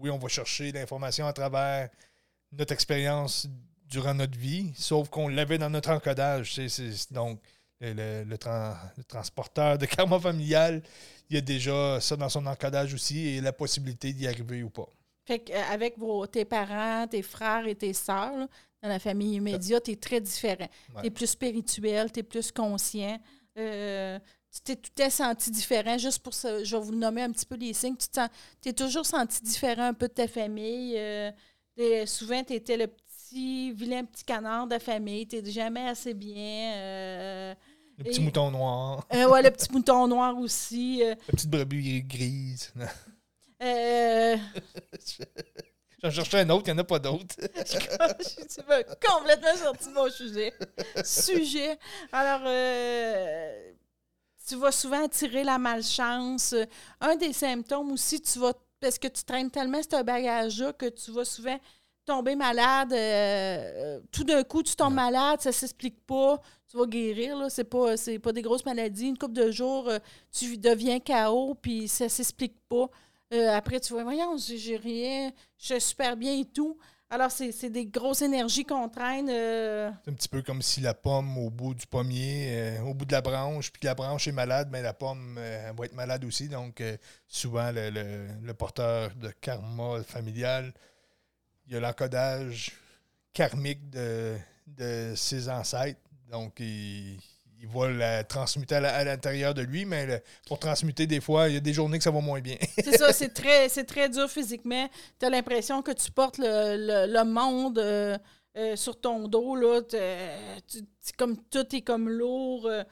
oui, 0.00 0.10
on 0.10 0.18
va 0.18 0.28
chercher 0.28 0.72
l'information 0.72 1.26
à 1.26 1.32
travers 1.32 1.88
notre 2.52 2.72
expérience 2.72 3.46
durant 3.86 4.14
notre 4.14 4.38
vie, 4.38 4.72
sauf 4.76 5.08
qu'on 5.08 5.28
l'avait 5.28 5.58
dans 5.58 5.70
notre 5.70 5.90
encodage. 5.90 6.56
donc, 7.10 7.40
le, 7.80 7.92
le- 7.94 8.24
le 8.24 8.36
tran- 8.38 8.76
le 8.96 9.04
transporteur 9.04 9.78
de 9.78 9.86
karma 9.94 10.18
familial, 10.20 10.82
il 11.28 11.34
y 11.36 11.38
a 11.38 11.40
déjà 11.40 12.00
ça 12.00 12.16
dans 12.16 12.28
son 12.28 12.44
encodage 12.46 12.92
aussi 12.94 13.26
et 13.28 13.40
la 13.40 13.52
possibilité 13.52 14.12
d'y 14.12 14.26
arriver 14.26 14.62
ou 14.62 14.70
pas. 14.70 14.88
Fait 15.26 15.38
qu'avec 15.38 15.96
vos, 15.98 16.26
tes 16.26 16.44
parents, 16.44 17.06
tes 17.06 17.22
frères 17.22 17.66
et 17.66 17.74
tes 17.74 17.92
sœurs, 17.92 18.36
là, 18.36 18.46
dans 18.82 18.88
la 18.88 18.98
famille 18.98 19.34
immédiate, 19.36 19.84
tu 19.84 19.92
es 19.92 19.96
très 19.96 20.20
différent. 20.20 20.68
Ouais. 20.94 21.02
Tu 21.02 21.06
es 21.06 21.10
plus 21.10 21.26
spirituel, 21.28 22.10
tu 22.12 22.20
es 22.20 22.22
plus 22.22 22.50
conscient. 22.50 23.18
Euh, 23.58 24.18
tu 24.52 24.60
t'es 24.62 24.76
tout 24.76 24.90
est 25.02 25.10
senti 25.10 25.50
différent. 25.50 25.96
Juste 25.98 26.20
pour 26.20 26.34
ça, 26.34 26.62
je 26.64 26.76
vais 26.76 26.82
vous 26.82 26.94
nommer 26.94 27.22
un 27.22 27.30
petit 27.30 27.46
peu 27.46 27.56
les 27.56 27.72
signes. 27.72 27.96
Tu 27.96 28.06
t'es 28.60 28.72
toujours 28.72 29.06
senti 29.06 29.42
différent 29.42 29.84
un 29.84 29.94
peu 29.94 30.08
de 30.08 30.12
ta 30.12 30.26
famille. 30.28 30.96
Euh, 30.98 31.30
souvent, 32.06 32.42
tu 32.44 32.54
étais 32.54 32.76
le 32.76 32.88
petit, 32.88 33.72
vilain 33.72 34.04
petit 34.04 34.24
canard 34.24 34.66
de 34.66 34.72
la 34.74 34.80
famille. 34.80 35.26
Tu 35.26 35.40
jamais 35.50 35.88
assez 35.88 36.14
bien. 36.14 36.74
Euh, 36.76 37.54
Le 37.98 38.04
petit 38.04 38.20
Et- 38.20 38.24
mouton 38.24 38.50
noir, 38.50 39.06
euh, 39.14 39.28
ouais, 39.28 39.42
le 39.42 39.50
petit 39.50 39.70
mouton 39.72 40.08
noir 40.08 40.36
aussi. 40.38 41.02
Euh, 41.02 41.10
la 41.10 41.32
petite 41.32 41.50
brebis 41.50 42.02
grise. 42.02 42.72
euh, 43.62 44.36
J'en 46.02 46.10
cherchais 46.10 46.40
un 46.40 46.48
autre, 46.50 46.64
il 46.66 46.72
n'y 46.72 46.78
en 46.80 46.82
a 46.82 46.84
pas 46.84 46.98
d'autre. 46.98 47.36
tu 47.36 48.60
m'as 48.66 48.82
complètement 48.84 49.54
sorti 49.56 49.88
de 49.88 49.92
mon 49.92 50.08
sujet. 50.10 50.54
sujet. 51.04 51.78
Alors, 52.10 52.40
euh, 52.46 53.72
tu 54.50 54.56
vas 54.56 54.72
souvent 54.72 55.04
attirer 55.04 55.44
la 55.44 55.58
malchance. 55.58 56.54
Un 57.00 57.16
des 57.16 57.32
symptômes 57.32 57.92
aussi, 57.92 58.20
tu 58.20 58.38
vas 58.40 58.52
parce 58.80 58.98
que 58.98 59.08
tu 59.08 59.22
traînes 59.24 59.50
tellement 59.50 59.80
ce 59.82 60.02
bagage-là 60.02 60.72
que 60.72 60.86
tu 60.86 61.12
vas 61.12 61.24
souvent 61.24 61.58
tomber 62.06 62.34
malade. 62.34 62.92
euh, 62.92 63.96
euh, 63.98 64.00
tout 64.10 64.24
d'un 64.24 64.42
coup, 64.42 64.62
tu 64.62 64.74
tombes 64.74 64.94
malade, 64.94 65.40
ça 65.40 65.52
s'explique 65.52 66.04
pas. 66.06 66.40
Tu 66.68 66.76
vas 66.76 66.86
guérir, 66.86 67.36
là. 67.36 67.50
C'est 67.50 67.64
pas, 67.64 67.96
c'est 67.96 68.18
pas 68.18 68.32
des 68.32 68.42
grosses 68.42 68.64
maladies. 68.64 69.08
Une 69.08 69.18
couple 69.18 69.34
de 69.34 69.50
jours, 69.50 69.88
euh, 69.88 69.98
tu 70.32 70.56
deviens 70.56 70.98
KO, 70.98 71.54
puis 71.60 71.88
ça 71.88 72.08
s'explique 72.08 72.56
pas. 72.68 72.88
Euh, 73.32 73.50
après, 73.54 73.78
tu 73.80 73.92
vois, 73.92 74.02
voyons, 74.02 74.36
j'ai 74.38 74.76
rien, 74.76 75.30
je 75.58 75.66
suis 75.74 75.80
super 75.80 76.16
bien 76.16 76.32
et 76.32 76.44
tout. 76.46 76.76
Alors, 77.12 77.32
c'est 77.32 77.70
des 77.70 77.86
grosses 77.86 78.22
énergies 78.22 78.64
qu'on 78.64 78.88
traîne. 78.88 79.28
euh, 79.28 79.90
C'est 80.04 80.10
un 80.12 80.14
petit 80.14 80.28
peu 80.28 80.42
comme 80.42 80.62
si 80.62 80.80
la 80.80 80.94
pomme 80.94 81.36
au 81.38 81.50
bout 81.50 81.74
du 81.74 81.84
pommier, 81.88 82.50
euh, 82.52 82.82
au 82.82 82.94
bout 82.94 83.04
de 83.04 83.10
la 83.10 83.20
branche, 83.20 83.72
puis 83.72 83.82
la 83.84 83.96
branche 83.96 84.28
est 84.28 84.32
malade, 84.32 84.68
mais 84.70 84.80
la 84.80 84.94
pomme 84.94 85.36
euh, 85.36 85.72
va 85.76 85.84
être 85.86 85.94
malade 85.94 86.24
aussi. 86.24 86.48
Donc, 86.48 86.80
souvent, 87.26 87.72
le 87.74 88.52
porteur 88.52 89.12
de 89.16 89.30
karma 89.40 90.04
familial, 90.04 90.72
il 91.66 91.72
y 91.72 91.76
a 91.76 91.80
l'encodage 91.80 92.70
karmique 93.32 93.90
de, 93.90 94.36
de 94.68 95.12
ses 95.16 95.48
ancêtres. 95.48 96.00
Donc, 96.30 96.60
il, 96.60 97.18
il 97.62 97.68
va 97.68 97.90
la 97.90 98.24
transmuter 98.24 98.76
à 98.76 99.04
l'intérieur 99.04 99.52
de 99.52 99.60
lui, 99.62 99.84
mais 99.84 100.22
pour 100.46 100.58
transmuter, 100.58 101.06
des 101.06 101.20
fois, 101.20 101.48
il 101.48 101.54
y 101.54 101.56
a 101.58 101.60
des 101.60 101.74
journées 101.74 101.98
que 101.98 102.04
ça 102.04 102.10
va 102.10 102.20
moins 102.20 102.40
bien. 102.40 102.56
C'est 102.82 102.96
ça, 102.96 103.12
c'est 103.12 103.34
très, 103.34 103.68
très 103.84 104.08
dur 104.08 104.30
physiquement. 104.30 104.88
Tu 105.18 105.26
as 105.26 105.30
l'impression 105.30 105.82
que 105.82 105.90
tu 105.92 106.10
portes 106.10 106.38
le, 106.38 106.76
le- 106.76 107.12
le 107.12 107.24
monde 107.24 107.78
euh, 107.78 108.16
euh, 108.56 108.76
sur 108.76 108.98
ton 109.00 109.28
dos, 109.28 109.54
là, 109.56 109.80
comme 111.18 111.36
tout 111.50 111.76
est 111.76 111.82
comme 111.82 112.08
lourd. 112.08 112.66
Euh, 112.66 112.82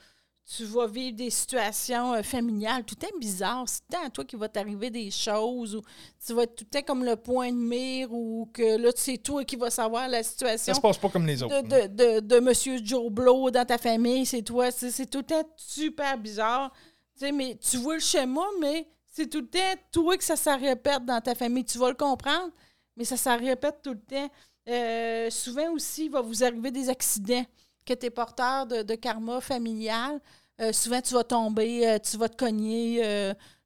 tu 0.57 0.65
vas 0.65 0.87
vivre 0.87 1.15
des 1.15 1.29
situations 1.29 2.15
euh, 2.15 2.23
familiales 2.23 2.83
tout 2.85 2.95
le 2.99 3.07
temps 3.07 3.19
bizarres. 3.19 3.65
C'est 3.67 3.87
temps 3.87 4.05
à 4.05 4.09
toi 4.09 4.25
qui 4.25 4.37
va 4.37 4.49
t'arriver 4.49 4.89
des 4.89 5.11
choses 5.11 5.77
ou 5.77 5.83
tu 6.25 6.33
vas 6.33 6.45
être 6.45 6.57
tout 6.57 6.65
le 6.65 6.81
temps 6.81 6.87
comme 6.87 7.05
le 7.05 7.17
point 7.17 7.53
de 7.53 7.57
mire 7.57 8.11
ou 8.13 8.49
que 8.53 8.79
là, 8.79 8.91
c'est 8.97 9.19
toi 9.19 9.45
qui 9.45 9.57
vas 9.57 9.69
savoir 9.69 10.09
la 10.09 10.23
situation. 10.23 10.73
Ça 10.73 10.75
se 10.75 10.81
passe 10.81 10.97
pas 10.97 11.11
comme 11.11 11.27
les 11.27 11.43
autres. 11.43 11.61
De, 11.63 11.87
de, 11.89 12.21
de, 12.21 12.41
Monsieur 12.41 12.79
Joe 12.83 13.11
Blow 13.11 13.51
dans 13.51 13.67
ta 13.67 13.77
famille, 13.77 14.25
c'est 14.25 14.43
toi. 14.43 14.71
C'est 14.71 15.07
tout 15.11 15.19
le 15.19 15.25
temps 15.25 15.49
super 15.57 16.17
bizarre. 16.17 16.73
sais 17.15 17.31
mais 17.31 17.57
tu 17.57 17.77
vois 17.77 17.95
le 17.95 18.01
schéma, 18.01 18.45
mais 18.59 18.89
c'est 19.13 19.29
tout 19.29 19.41
le 19.41 19.49
temps 19.49 19.81
toi 19.93 20.17
que 20.17 20.25
ça 20.25 20.37
se 20.37 20.51
répète 20.51 21.05
dans 21.05 21.21
ta 21.21 21.35
famille. 21.35 21.65
Tu 21.65 21.77
vas 21.77 21.91
le 21.91 21.95
comprendre, 21.95 22.51
mais 22.97 23.05
ça 23.05 23.19
se 23.19 23.29
répète 23.29 23.81
tout 23.83 23.93
le 23.93 24.01
temps. 24.01 24.31
Euh, 24.67 25.29
souvent 25.31 25.73
aussi, 25.73 26.07
il 26.07 26.11
va 26.11 26.23
vous 26.23 26.43
arriver 26.43 26.71
des 26.71 26.89
accidents 26.89 27.45
que 27.89 27.95
tu 27.95 28.07
es 28.07 28.11
porteur 28.11 28.66
de, 28.66 28.95
karma 28.95 29.41
familial. 29.41 30.20
Euh, 30.61 30.72
souvent, 30.72 31.01
tu 31.01 31.14
vas 31.14 31.24
tomber, 31.24 31.89
euh, 31.89 31.99
tu 31.99 32.16
vas 32.16 32.28
te 32.28 32.36
cogner. 32.36 33.01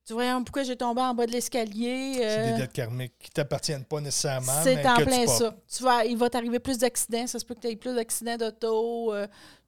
tu 0.06 0.12
vois, 0.12 0.40
pourquoi 0.44 0.62
j'ai 0.62 0.76
tombé 0.76 1.00
en 1.00 1.14
bas 1.14 1.26
de 1.26 1.32
l'escalier. 1.32 2.14
c'est 2.16 2.52
des 2.52 2.58
dettes 2.58 2.72
karmiques 2.72 3.18
qui 3.18 3.30
ne 3.30 3.34
t'appartiennent 3.34 3.84
pas 3.84 4.00
nécessairement. 4.00 4.62
C'est 4.62 4.86
en 4.86 4.96
plein 4.96 5.26
ça. 5.26 5.54
Tu 5.66 5.82
vas, 5.82 6.04
il 6.04 6.16
va 6.16 6.30
t'arriver 6.30 6.58
plus 6.60 6.78
d'accidents. 6.78 7.26
Ça 7.26 7.38
se 7.38 7.44
peut 7.44 7.54
que 7.54 7.60
tu 7.60 7.68
aies 7.68 7.76
plus 7.76 7.94
d'accidents 7.94 8.36
d'auto. 8.36 9.14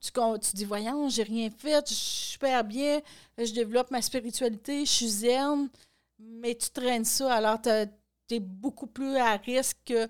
tu, 0.01 0.11
tu 0.13 0.57
dis, 0.57 0.65
voyons, 0.65 1.09
j'ai 1.09 1.25
rien 1.25 1.51
fait, 1.51 1.89
je 1.89 1.95
suis 1.95 2.33
super 2.33 2.63
bien, 2.63 3.01
je 3.39 3.53
développe 3.53 3.91
ma 3.91 4.03
spiritualité, 4.03 4.85
je 4.85 4.91
suis 4.91 5.09
zen. 5.09 5.69
Mais 6.19 6.55
tu 6.55 6.71
traînes 6.71 7.05
ça, 7.05 7.35
alors 7.35 7.61
tu 7.61 7.71
es 8.35 8.41
beaucoup 8.41 8.87
plus 8.87 9.17
à 9.17 9.37
risque 9.37 9.79
que 9.85 10.09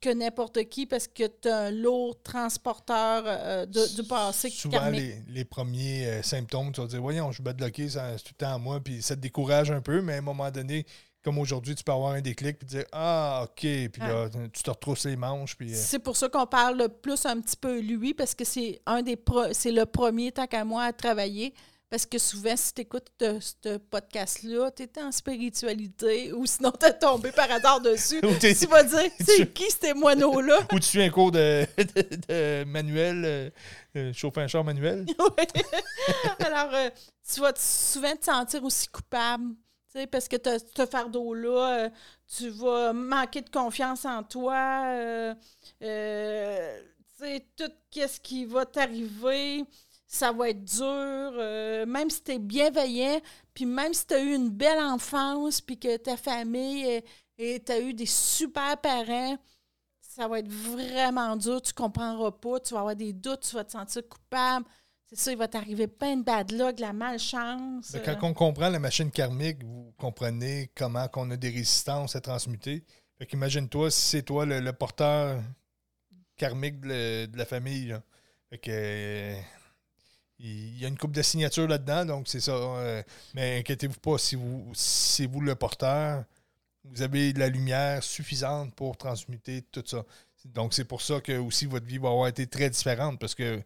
que 0.00 0.10
n'importe 0.10 0.64
qui 0.68 0.86
parce 0.86 1.08
que 1.08 1.24
tu 1.26 1.48
as 1.48 1.58
un 1.58 1.70
lourd 1.70 2.20
transporteur 2.22 3.24
euh, 3.26 3.66
du 3.66 4.02
passé. 4.04 4.50
Souvent, 4.50 4.88
les, 4.90 5.22
les, 5.28 5.44
premiers 5.44 6.06
euh, 6.06 6.22
symptômes, 6.22 6.72
tu 6.72 6.80
vas 6.80 6.86
dire 6.86 7.00
Voyons, 7.00 7.30
je 7.30 7.42
suis 7.42 7.42
bloqué, 7.42 7.88
c'est 7.88 7.98
tout 8.18 8.32
le 8.32 8.38
temps 8.38 8.54
à 8.54 8.58
moi, 8.58 8.80
puis 8.80 9.02
ça 9.02 9.16
te 9.16 9.20
décourage 9.20 9.70
un 9.70 9.80
peu, 9.80 10.00
mais 10.00 10.14
à 10.14 10.18
un 10.18 10.22
moment 10.22 10.50
donné, 10.50 10.86
comme 11.24 11.38
aujourd'hui, 11.38 11.74
tu 11.74 11.84
peux 11.84 11.92
avoir 11.92 12.12
un 12.12 12.20
déclic 12.20 12.58
puis 12.58 12.66
dire 12.66 12.84
Ah, 12.92 13.42
OK, 13.44 13.60
puis 13.60 14.00
là, 14.00 14.28
tu 14.52 14.62
te 14.62 14.70
retrousses 14.70 15.04
les 15.04 15.16
manches. 15.16 15.56
Puis, 15.56 15.72
euh, 15.72 15.76
C'est 15.76 15.98
pour 15.98 16.16
ça 16.16 16.28
qu'on 16.28 16.46
parle 16.46 16.88
plus 17.02 17.26
un 17.26 17.40
petit 17.40 17.56
peu 17.56 17.80
lui, 17.80 18.14
parce 18.14 18.34
que 18.34 18.44
c'est 18.44 18.80
un 18.86 19.02
des 19.02 19.18
c'est 19.52 19.72
le 19.72 19.84
premier, 19.84 20.32
tant 20.32 20.46
qu'à 20.46 20.64
moi, 20.64 20.84
à 20.84 20.92
travailler. 20.92 21.52
Parce 21.90 22.04
que 22.04 22.18
souvent, 22.18 22.54
si 22.54 22.74
tu 22.74 22.82
écoutes 22.82 23.10
ce 23.18 23.78
podcast-là, 23.78 24.70
tu 24.72 24.82
es 24.82 25.02
en 25.02 25.10
spiritualité 25.10 26.34
ou 26.34 26.44
sinon 26.44 26.70
tu 26.78 26.84
es 26.84 26.92
tombé 26.92 27.32
par 27.32 27.50
hasard 27.50 27.80
dessus. 27.80 28.20
tu 28.40 28.66
vas 28.66 28.84
dire, 28.84 29.10
c'est 29.20 29.50
qui 29.54 29.70
ces 29.70 29.94
moineaux-là? 29.94 30.58
ou 30.72 30.78
tu 30.78 30.86
suis 30.86 31.02
un 31.02 31.08
cours 31.08 31.32
de, 31.32 31.64
manuel, 32.64 33.24
euh, 33.24 33.50
euh, 33.96 34.12
chauffer 34.12 34.42
un 34.42 34.48
char 34.48 34.64
manuel. 34.64 35.06
Alors, 36.40 36.74
euh, 36.74 36.90
tu 37.32 37.40
vas 37.40 37.54
souvent 37.56 38.14
te 38.16 38.24
sentir 38.26 38.62
aussi 38.64 38.88
coupable. 38.88 39.54
Parce 40.12 40.28
que 40.28 40.36
ce 40.44 40.86
fardeau-là, 40.86 41.88
tu 42.36 42.50
vas 42.50 42.92
manquer 42.92 43.40
de 43.40 43.48
confiance 43.48 44.04
en 44.04 44.22
toi. 44.22 44.94
tu 45.80 45.86
sais, 47.18 47.46
tout 47.56 47.72
ce 47.94 48.20
qui 48.20 48.44
va 48.44 48.66
t'arriver 48.66 49.64
ça 50.08 50.32
va 50.32 50.48
être 50.48 50.64
dur, 50.64 50.84
euh, 50.86 51.84
même 51.84 52.08
si 52.08 52.22
tu 52.24 52.32
es 52.32 52.38
bienveillant, 52.38 53.20
puis 53.52 53.66
même 53.66 53.92
si 53.92 54.06
tu 54.06 54.14
as 54.14 54.20
eu 54.20 54.34
une 54.34 54.50
belle 54.50 54.80
enfance, 54.80 55.60
puis 55.60 55.78
que 55.78 55.98
ta 55.98 56.16
famille 56.16 57.02
et 57.36 57.62
tu 57.62 57.72
eu 57.72 57.92
des 57.92 58.06
super 58.06 58.78
parents, 58.78 59.36
ça 60.00 60.26
va 60.26 60.40
être 60.40 60.50
vraiment 60.50 61.36
dur, 61.36 61.60
tu 61.60 61.74
comprendras 61.74 62.32
pas, 62.32 62.58
tu 62.58 62.72
vas 62.74 62.80
avoir 62.80 62.96
des 62.96 63.12
doutes, 63.12 63.40
tu 63.48 63.54
vas 63.54 63.64
te 63.64 63.72
sentir 63.72 64.02
coupable. 64.08 64.66
C'est 65.06 65.16
ça, 65.16 65.30
il 65.30 65.38
va 65.38 65.46
t'arriver 65.46 65.86
plein 65.86 66.16
de 66.16 66.22
bad 66.22 66.50
luck, 66.52 66.76
de 66.76 66.80
la 66.80 66.92
malchance. 66.92 67.96
quand 68.04 68.16
on 68.22 68.34
comprend 68.34 68.68
la 68.68 68.78
machine 68.78 69.10
karmique, 69.10 69.62
vous 69.62 69.94
comprenez 69.96 70.70
comment 70.74 71.06
qu'on 71.08 71.30
a 71.30 71.36
des 71.36 71.50
résistances 71.50 72.16
à 72.16 72.20
transmuter. 72.20 72.84
Fait 73.16 73.26
qu'imagine-toi 73.26 73.90
si 73.90 74.00
c'est 74.00 74.22
toi 74.22 74.44
le, 74.44 74.72
porteur 74.72 75.40
karmique 76.36 76.80
de, 76.80 77.28
la 77.36 77.46
famille. 77.46 77.96
Fait 78.50 78.58
que 78.58 79.34
il 80.40 80.78
y 80.78 80.84
a 80.84 80.88
une 80.88 80.98
coupe 80.98 81.12
de 81.12 81.22
signatures 81.22 81.66
là-dedans, 81.66 82.04
donc 82.04 82.28
c'est 82.28 82.40
ça. 82.40 82.52
Euh, 82.52 83.02
mais 83.34 83.58
inquiétez-vous 83.58 83.98
pas, 83.98 84.18
si 84.18 84.36
vous 84.36 84.70
c'est 84.74 85.26
vous 85.26 85.40
le 85.40 85.54
porteur, 85.54 86.24
vous 86.84 87.02
avez 87.02 87.32
la 87.32 87.48
lumière 87.48 88.02
suffisante 88.02 88.74
pour 88.74 88.96
transmuter 88.96 89.62
tout 89.62 89.82
ça. 89.86 90.04
Donc 90.44 90.74
c'est 90.74 90.84
pour 90.84 91.02
ça 91.02 91.20
que 91.20 91.36
aussi 91.38 91.66
votre 91.66 91.86
vie 91.86 91.98
va 91.98 92.08
avoir 92.10 92.28
été 92.28 92.46
très 92.46 92.70
différente 92.70 93.18
parce 93.18 93.34
que 93.34 93.60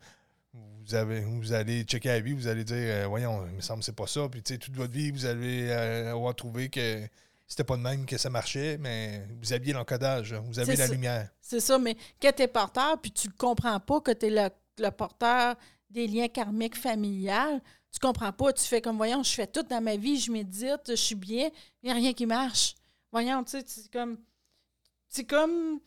vous 0.54 0.94
avez 0.94 1.20
vous 1.20 1.52
allez 1.52 1.82
checker 1.82 2.08
la 2.08 2.20
vie, 2.20 2.32
vous 2.32 2.48
allez 2.48 2.64
dire 2.64 2.76
euh, 2.78 3.06
voyons, 3.06 3.46
il 3.48 3.56
me 3.56 3.60
semble 3.60 3.80
que 3.80 3.84
c'est 3.84 3.94
pas 3.94 4.06
ça. 4.06 4.28
Puis 4.30 4.42
tu 4.42 4.54
sais, 4.54 4.58
toute 4.58 4.74
votre 4.74 4.92
vie, 4.92 5.10
vous 5.10 5.26
allez 5.26 5.68
euh, 5.68 6.12
avoir 6.12 6.34
trouvé 6.34 6.70
que 6.70 7.06
c'était 7.46 7.64
pas 7.64 7.76
de 7.76 7.82
même 7.82 8.06
que 8.06 8.16
ça 8.16 8.30
marchait, 8.30 8.78
mais 8.78 9.26
vous 9.42 9.52
aviez 9.52 9.74
l'encodage, 9.74 10.32
vous 10.32 10.58
avez 10.58 10.74
la 10.74 10.86
lumière. 10.86 11.28
C'est 11.42 11.60
ça, 11.60 11.78
mais 11.78 11.96
quand 12.20 12.32
tu 12.34 12.42
es 12.42 12.48
porteur, 12.48 12.98
puis 12.98 13.12
tu 13.12 13.28
ne 13.28 13.32
comprends 13.34 13.78
pas 13.78 14.00
que 14.00 14.12
tu 14.12 14.26
es 14.26 14.30
le, 14.30 14.48
le 14.78 14.90
porteur 14.90 15.56
des 15.92 16.06
liens 16.06 16.28
karmiques 16.28 16.76
familiales. 16.76 17.62
Tu 17.92 17.98
comprends 18.00 18.32
pas, 18.32 18.52
tu 18.52 18.64
fais 18.64 18.80
comme, 18.80 18.96
voyons, 18.96 19.22
je 19.22 19.32
fais 19.32 19.46
tout 19.46 19.62
dans 19.62 19.82
ma 19.82 19.96
vie, 19.96 20.18
je 20.18 20.32
médite, 20.32 20.88
je 20.88 20.94
suis 20.94 21.14
bien, 21.14 21.50
il 21.82 21.86
n'y 21.86 21.90
a 21.90 21.94
rien 21.94 22.12
qui 22.12 22.26
marche. 22.26 22.74
Voyons, 23.12 23.44
tu 23.44 23.50
sais, 23.52 23.64
c'est 23.66 23.92
comme. 23.92 24.18
C'est 25.08 25.24
comme. 25.24 25.80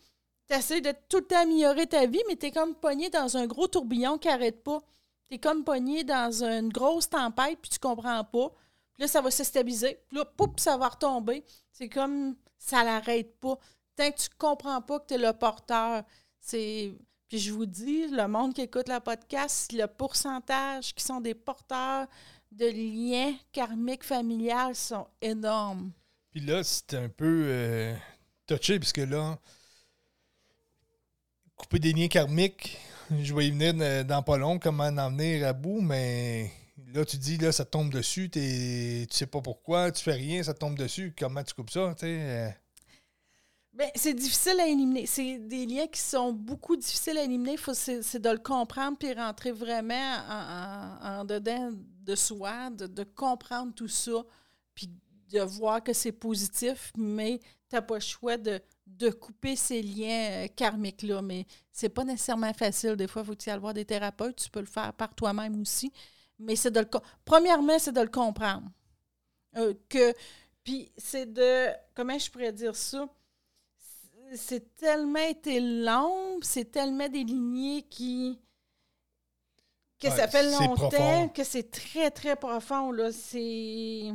Tu 0.48 0.54
essaies 0.54 0.80
de 0.80 0.94
tout 1.08 1.24
améliorer 1.34 1.88
ta 1.88 2.06
vie, 2.06 2.22
mais 2.28 2.36
tu 2.36 2.46
es 2.46 2.50
comme 2.52 2.76
pogné 2.76 3.10
dans 3.10 3.36
un 3.36 3.46
gros 3.48 3.66
tourbillon 3.66 4.16
qui 4.16 4.28
n'arrête 4.28 4.62
pas. 4.62 4.80
Tu 5.28 5.34
es 5.34 5.38
comme 5.38 5.64
pogné 5.64 6.04
dans 6.04 6.44
une 6.44 6.68
grosse 6.68 7.08
tempête, 7.10 7.58
puis 7.60 7.70
tu 7.70 7.80
comprends 7.80 8.22
pas. 8.22 8.52
Puis 8.92 9.02
là, 9.02 9.08
ça 9.08 9.20
va 9.20 9.32
se 9.32 9.42
stabiliser. 9.42 9.98
Puis 10.06 10.16
là, 10.16 10.24
poup, 10.24 10.60
ça 10.60 10.76
va 10.76 10.88
retomber. 10.88 11.44
C'est 11.72 11.88
comme 11.88 12.36
ça 12.56 12.84
l'arrête 12.84 13.36
pas. 13.40 13.58
Tant 13.96 14.10
que 14.12 14.16
tu 14.16 14.28
comprends 14.38 14.80
pas 14.80 15.00
que 15.00 15.06
tu 15.08 15.14
es 15.14 15.18
le 15.18 15.32
porteur, 15.32 16.04
c'est 16.38 16.94
puis 17.28 17.38
je 17.38 17.52
vous 17.52 17.66
dis, 17.66 18.06
le 18.08 18.28
monde 18.28 18.54
qui 18.54 18.62
écoute 18.62 18.88
le 18.88 19.00
podcast, 19.00 19.72
le 19.72 19.86
pourcentage 19.86 20.94
qui 20.94 21.02
sont 21.02 21.20
des 21.20 21.34
porteurs 21.34 22.06
de 22.52 22.66
liens 22.66 23.34
karmiques 23.52 24.04
familiales 24.04 24.74
sont 24.74 25.08
énormes. 25.20 25.90
Puis 26.30 26.40
là, 26.40 26.62
c'est 26.62 26.94
un 26.94 27.08
peu 27.08 27.46
euh, 27.48 27.94
touché, 28.46 28.78
puisque 28.78 28.98
là, 28.98 29.38
couper 31.56 31.80
des 31.80 31.92
liens 31.92 32.08
karmiques, 32.08 32.78
je 33.10 33.34
vais 33.34 33.48
y 33.48 33.50
venir 33.50 34.04
dans 34.04 34.22
pas 34.22 34.36
long, 34.36 34.58
comment 34.58 34.84
en 34.84 35.10
venir 35.10 35.46
à 35.48 35.52
bout, 35.52 35.80
mais 35.80 36.52
là, 36.92 37.04
tu 37.04 37.16
dis, 37.16 37.38
là, 37.38 37.50
ça 37.50 37.64
tombe 37.64 37.90
dessus, 37.90 38.30
tu 38.30 39.06
sais 39.10 39.26
pas 39.26 39.40
pourquoi, 39.40 39.90
tu 39.90 40.02
fais 40.02 40.12
rien, 40.12 40.42
ça 40.42 40.54
tombe 40.54 40.78
dessus, 40.78 41.14
comment 41.18 41.42
tu 41.42 41.54
coupes 41.54 41.70
ça, 41.70 41.94
tu 41.98 42.06
sais? 42.06 42.56
Ben, 43.76 43.90
c'est 43.94 44.14
difficile 44.14 44.58
à 44.58 44.66
éliminer. 44.66 45.04
C'est 45.04 45.36
des 45.36 45.66
liens 45.66 45.86
qui 45.86 46.00
sont 46.00 46.32
beaucoup 46.32 46.76
difficiles 46.76 47.18
à 47.18 47.24
éliminer. 47.24 47.56
C'est 47.74 48.18
de 48.18 48.30
le 48.30 48.38
comprendre 48.38 48.96
puis 48.96 49.12
rentrer 49.12 49.52
vraiment 49.52 50.16
en, 51.02 51.26
dedans 51.26 51.70
de 52.00 52.14
soi, 52.14 52.70
de, 52.70 53.04
comprendre 53.04 53.74
tout 53.74 53.88
ça, 53.88 54.24
puis 54.74 54.88
de 55.30 55.40
voir 55.40 55.82
que 55.82 55.92
c'est 55.92 56.12
positif, 56.12 56.90
mais 56.96 57.38
tu 57.68 57.76
n'as 57.76 57.82
pas 57.82 57.96
le 57.96 58.00
choix 58.00 58.38
de, 58.38 58.62
de 58.86 59.10
couper 59.10 59.56
ces 59.56 59.82
liens 59.82 60.44
euh, 60.44 60.48
karmiques-là. 60.56 61.20
Mais 61.20 61.44
c'est 61.70 61.90
pas 61.90 62.04
nécessairement 62.04 62.54
facile. 62.54 62.96
Des 62.96 63.08
fois, 63.08 63.22
il 63.22 63.26
faut 63.26 63.34
y 63.46 63.50
aller 63.50 63.60
voir 63.60 63.74
des 63.74 63.84
thérapeutes. 63.84 64.36
Tu 64.36 64.48
peux 64.48 64.60
le 64.60 64.66
faire 64.66 64.94
par 64.94 65.14
toi-même 65.14 65.60
aussi. 65.60 65.92
Mais 66.38 66.56
c'est 66.56 66.70
de 66.70 66.80
le. 66.80 66.86
Premièrement, 67.26 67.78
c'est 67.78 67.92
de 67.92 68.00
le 68.00 68.08
comprendre. 68.08 68.70
Euh, 69.58 69.74
que. 69.90 70.14
Puis 70.64 70.90
c'est 70.96 71.30
de. 71.30 71.68
Comment 71.94 72.18
je 72.18 72.30
pourrais 72.30 72.52
dire 72.54 72.74
ça? 72.74 73.06
C'est 74.34 74.74
tellement 74.76 75.26
été 75.28 75.60
long, 75.60 76.38
c'est 76.42 76.70
tellement 76.70 77.08
des 77.08 77.24
lignées 77.24 77.82
qui. 77.88 78.38
que 80.00 80.08
ça 80.08 80.28
fait 80.28 80.50
longtemps, 80.50 81.28
que 81.28 81.44
c'est 81.44 81.70
très, 81.70 82.10
très 82.10 82.36
profond. 82.36 82.92
Là. 82.92 83.12
C'est. 83.12 84.12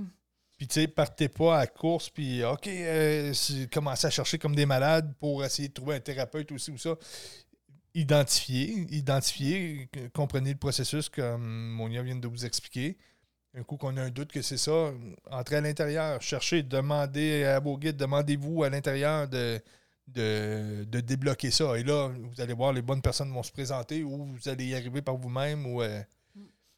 Puis, 0.58 0.68
tu 0.68 0.76
sais, 0.76 0.88
partez 0.88 1.28
pas 1.28 1.58
à 1.58 1.66
course, 1.66 2.10
puis, 2.10 2.44
OK, 2.46 2.68
euh, 2.68 3.34
commencez 3.74 4.06
à 4.06 4.12
chercher 4.12 4.38
comme 4.38 4.56
des 4.56 4.68
malades 4.68 5.12
pour 5.20 5.44
essayer 5.44 5.70
de 5.70 5.74
trouver 5.74 5.96
un 5.96 6.00
thérapeute 6.00 6.52
aussi 6.52 6.70
ou 6.70 6.78
ça. 6.78 6.96
Identifier, 7.96 8.86
identifier, 8.92 9.90
comprenez 10.14 10.52
le 10.52 10.60
processus 10.60 11.10
comme 11.10 11.72
Monia 11.72 12.04
vient 12.04 12.16
de 12.16 12.28
vous 12.28 12.46
expliquer. 12.46 12.98
Un 13.54 13.64
coup 13.64 13.76
qu'on 13.76 13.98
a 13.98 14.04
un 14.04 14.12
doute 14.12 14.32
que 14.32 14.42
c'est 14.44 14.58
ça, 14.58 14.94
entrez 15.30 15.58
à 15.58 15.62
l'intérieur, 15.62 16.22
cherchez, 16.22 16.64
demandez 16.64 17.44
à 17.44 17.60
vos 17.60 17.78
guides, 17.78 17.98
demandez-vous 17.98 18.64
à 18.64 18.70
l'intérieur 18.70 19.28
de 19.28 19.60
de, 20.14 21.00
débloquer 21.02 21.52
ça. 21.52 21.78
Et 21.78 21.84
là, 21.84 22.10
vous 22.10 22.42
allez 22.42 22.54
voir, 22.54 22.74
les 22.74 22.82
bonnes 22.82 23.02
personnes 23.02 23.32
vont 23.32 23.44
se 23.44 23.52
présenter 23.52 24.04
ou 24.04 24.26
vous 24.26 24.50
allez 24.50 24.68
y 24.68 24.76
arriver 24.76 25.02
par 25.02 25.16
vous-même. 25.16 25.66
ou 25.66 25.82
euh, 25.82 26.02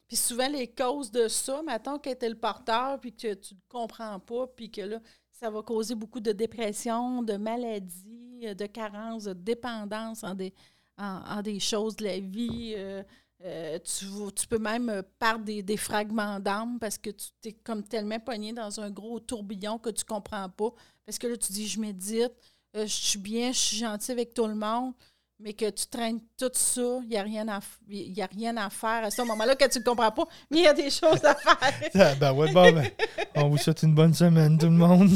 Puis 0.08 0.16
souvent, 0.16 0.48
les 0.48 0.68
causes 0.68 1.10
de 1.10 1.28
ça, 1.28 1.62
maintenant 1.62 1.98
que 1.98 2.12
tu 2.12 2.28
le 2.28 2.34
porteur, 2.34 3.00
puis 3.00 3.12
que 3.12 3.34
tu 3.34 3.54
ne 3.54 3.60
comprends 3.68 4.18
pas, 4.20 4.46
puis 4.46 4.70
que 4.70 4.82
là, 4.82 5.00
ça 5.30 5.50
va 5.50 5.62
causer 5.62 5.94
beaucoup 5.94 6.20
de 6.20 6.32
dépression, 6.32 7.22
de 7.22 7.36
maladie, 7.36 8.54
de 8.54 8.66
carence, 8.66 9.24
de 9.24 9.32
dépendance 9.32 10.24
en 10.24 10.34
des, 10.34 10.54
en, 10.96 11.42
des 11.42 11.60
choses 11.60 11.96
de 11.96 12.04
la 12.04 12.18
vie. 12.18 12.74
Euh, 12.76 13.02
euh, 13.44 13.78
tu, 13.80 14.06
tu, 14.34 14.46
peux 14.46 14.58
même 14.58 15.02
perdre 15.18 15.44
des, 15.44 15.62
des 15.62 15.76
fragments 15.76 16.40
d'âme 16.40 16.78
parce 16.78 16.96
que 16.96 17.10
tu 17.10 17.48
es 17.48 17.52
comme 17.52 17.82
tellement 17.82 18.18
pogné 18.18 18.52
dans 18.52 18.80
un 18.80 18.90
gros 18.90 19.20
tourbillon 19.20 19.78
que 19.78 19.90
tu 19.90 20.04
comprends 20.04 20.48
pas. 20.48 20.72
Parce 21.04 21.18
que 21.18 21.26
là, 21.26 21.36
tu 21.36 21.52
dis, 21.52 21.66
je 21.66 21.78
médite, 21.78 22.32
je 22.74 22.86
suis 22.86 23.18
bien, 23.18 23.52
je 23.52 23.58
suis 23.58 23.76
gentil 23.78 24.12
avec 24.12 24.34
tout 24.34 24.46
le 24.46 24.54
monde 24.54 24.94
mais 25.40 25.52
que 25.52 25.68
tu 25.70 25.86
traînes 25.86 26.20
tout 26.38 26.50
ça, 26.52 27.00
il 27.02 27.08
n'y 27.08 27.16
a, 27.16 27.22
rien 27.22 27.48
à, 27.48 27.60
y 27.88 28.22
a 28.22 28.26
rien 28.26 28.56
à 28.56 28.70
faire 28.70 29.04
à 29.04 29.10
ce 29.10 29.22
moment-là 29.22 29.56
que 29.56 29.68
tu 29.68 29.78
ne 29.78 29.84
comprends 29.84 30.10
pas, 30.10 30.24
mais 30.50 30.58
il 30.58 30.64
y 30.64 30.66
a 30.66 30.72
des 30.72 30.90
choses 30.90 31.24
à 31.24 31.34
faire. 31.34 31.90
ah, 31.94 32.14
ben 32.14 32.32
ouais, 32.32 32.52
bon, 32.52 32.72
ben, 32.72 32.90
on 33.34 33.48
vous 33.48 33.58
souhaite 33.58 33.82
une 33.82 33.94
bonne 33.94 34.14
semaine, 34.14 34.56
tout 34.56 34.66
le 34.66 34.72
monde. 34.72 35.10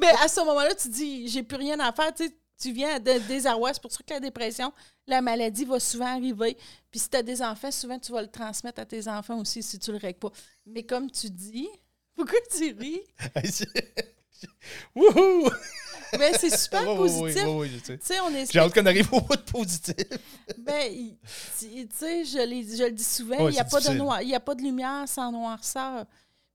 mais 0.00 0.10
à 0.22 0.28
ce 0.28 0.40
moment-là, 0.40 0.74
tu 0.74 0.88
dis, 0.88 1.28
j'ai 1.28 1.42
plus 1.42 1.56
rien 1.56 1.78
à 1.80 1.92
faire, 1.92 2.14
tu 2.14 2.26
sais, 2.26 2.34
tu 2.60 2.72
viens 2.72 2.98
de 2.98 3.18
désarroi. 3.26 3.72
C'est 3.72 3.82
pour 3.82 3.92
ça 3.92 3.98
que 4.04 4.14
la 4.14 4.20
dépression, 4.20 4.72
la 5.06 5.20
maladie 5.20 5.64
va 5.64 5.78
souvent 5.78 6.16
arriver. 6.16 6.56
Puis 6.90 7.00
si 7.00 7.08
tu 7.08 7.16
as 7.16 7.22
des 7.22 7.40
enfants, 7.42 7.70
souvent 7.70 7.98
tu 7.98 8.10
vas 8.10 8.22
le 8.22 8.28
transmettre 8.28 8.80
à 8.80 8.86
tes 8.86 9.06
enfants 9.06 9.38
aussi 9.38 9.62
si 9.62 9.78
tu 9.78 9.92
le 9.92 9.98
règles 9.98 10.18
pas. 10.18 10.32
Mais 10.66 10.82
comme 10.82 11.10
tu 11.10 11.30
dis, 11.30 11.68
pourquoi 12.16 12.38
tu 12.50 12.72
ris? 12.72 13.02
Wouhou! 14.94 15.50
Ben, 16.12 16.34
c'est 16.38 16.56
super 16.56 16.84
positif. 16.96 17.44
Oui, 17.44 17.70
oui, 17.70 17.80
oui, 17.90 18.46
J'ai 18.50 18.58
hâte 18.58 18.72
qu'on 18.72 18.86
arrive 18.86 19.12
au 19.12 19.20
bout 19.20 19.36
de 19.36 19.42
positif. 19.42 19.94
ben, 20.58 20.90
tu 21.58 21.88
sais, 21.92 22.24
je, 22.24 22.30
je, 22.30 22.84
le 22.84 22.92
dis 22.92 23.04
souvent, 23.04 23.48
il 23.48 23.52
n'y 23.52 23.58
a, 23.58 23.64
pas 23.64 23.80
de 23.80 23.90
noir, 23.90 24.20
a 24.34 24.40
pas 24.40 24.54
de 24.54 24.62
lumière 24.62 25.04
sans 25.06 25.30
noirceur. 25.30 26.06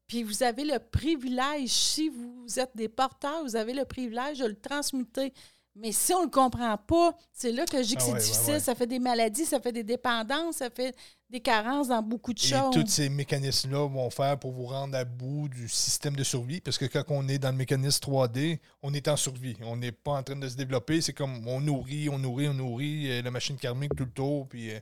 Puis 0.08 0.24
vous 0.24 0.44
avez 0.44 0.64
le 0.64 0.80
privilège, 0.80 1.70
si 1.70 2.10
vous 2.10 2.60
êtes 2.60 2.76
des 2.76 2.90
porteurs, 2.90 3.44
vous 3.44 3.56
avez 3.56 3.74
le 3.74 3.86
privilège 3.86 4.40
de 4.40 4.48
le 4.48 4.56
transmuter. 4.60 5.34
Mais 5.76 5.92
si 5.92 6.14
on 6.14 6.20
ne 6.20 6.26
le 6.26 6.30
comprend 6.30 6.78
pas, 6.78 7.18
c'est 7.32 7.52
là 7.52 7.66
que 7.66 7.82
je 7.82 7.88
dis 7.88 7.96
que 7.96 8.02
ah 8.04 8.06
c'est 8.06 8.18
difficile. 8.18 8.62
Ça 8.62 8.76
fait 8.76 8.86
des 8.86 9.00
maladies, 9.00 9.46
ça 9.46 9.60
fait 9.60 9.72
des 9.72 9.84
dépendances, 9.84 10.58
ça 10.58 10.70
fait 10.70 10.96
des 11.32 11.40
carences 11.40 11.88
dans 11.88 12.04
beaucoup 12.04 12.32
de 12.32 12.40
choses. 12.40 12.78
Et 12.78 12.84
tous 12.84 12.88
ces 12.88 13.10
mécanismes-là 13.10 13.88
vont 13.88 14.10
faire 14.12 14.38
pour 14.38 14.52
vous 14.52 14.66
rendre 14.66 14.96
à 14.96 15.04
bout 15.04 15.50
du 15.50 15.68
système 15.68 16.16
de 16.16 16.24
survie. 16.24 16.62
Parce 16.62 16.78
que 16.78 16.86
quand 16.86 17.04
on 17.10 17.28
est 17.28 17.40
dans 17.40 17.50
le 17.50 17.58
mécanisme 17.58 18.04
3D, 18.06 18.60
on 18.84 18.94
est 18.94 19.08
en 19.08 19.18
survie. 19.18 19.58
On 19.62 19.76
n'est 19.76 19.92
pas 19.92 20.12
en 20.12 20.22
train 20.22 20.36
de 20.36 20.48
se 20.48 20.56
développer. 20.56 21.02
C'est 21.02 21.14
comme 21.14 21.48
on 21.48 21.60
nourrit, 21.60 22.08
on 22.08 22.20
nourrit, 22.20 22.48
on 22.50 22.54
nourrit 22.54 23.10
euh, 23.10 23.22
la 23.24 23.32
machine 23.32 23.58
karmique 23.58 23.96
tout 23.96 24.06
le 24.06 24.12
tour. 24.12 24.48
Puis 24.48 24.70
euh, 24.70 24.80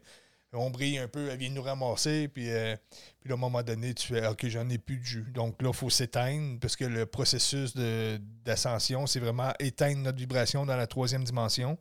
on 0.53 0.69
brille 0.69 0.97
un 0.97 1.07
peu, 1.07 1.29
elle 1.29 1.37
vient 1.37 1.49
nous 1.49 1.61
ramasser, 1.61 2.27
puis, 2.27 2.51
euh, 2.51 2.75
puis 3.21 3.31
à 3.31 3.35
un 3.35 3.37
moment 3.37 3.63
donné, 3.63 3.93
tu 3.93 4.07
fais 4.07 4.27
OK, 4.27 4.45
j'en 4.47 4.67
ai 4.69 4.77
plus 4.77 4.97
de 4.97 5.03
jus. 5.03 5.31
Donc 5.33 5.61
là, 5.61 5.69
il 5.69 5.75
faut 5.75 5.89
s'éteindre 5.89 6.59
parce 6.59 6.75
que 6.75 6.85
le 6.85 7.05
processus 7.05 7.75
d'ascension, 8.43 9.07
c'est 9.07 9.19
vraiment 9.19 9.53
éteindre 9.59 9.99
notre 9.99 10.17
vibration 10.17 10.65
dans 10.65 10.75
la 10.75 10.87
troisième 10.87 11.23
dimension. 11.23 11.77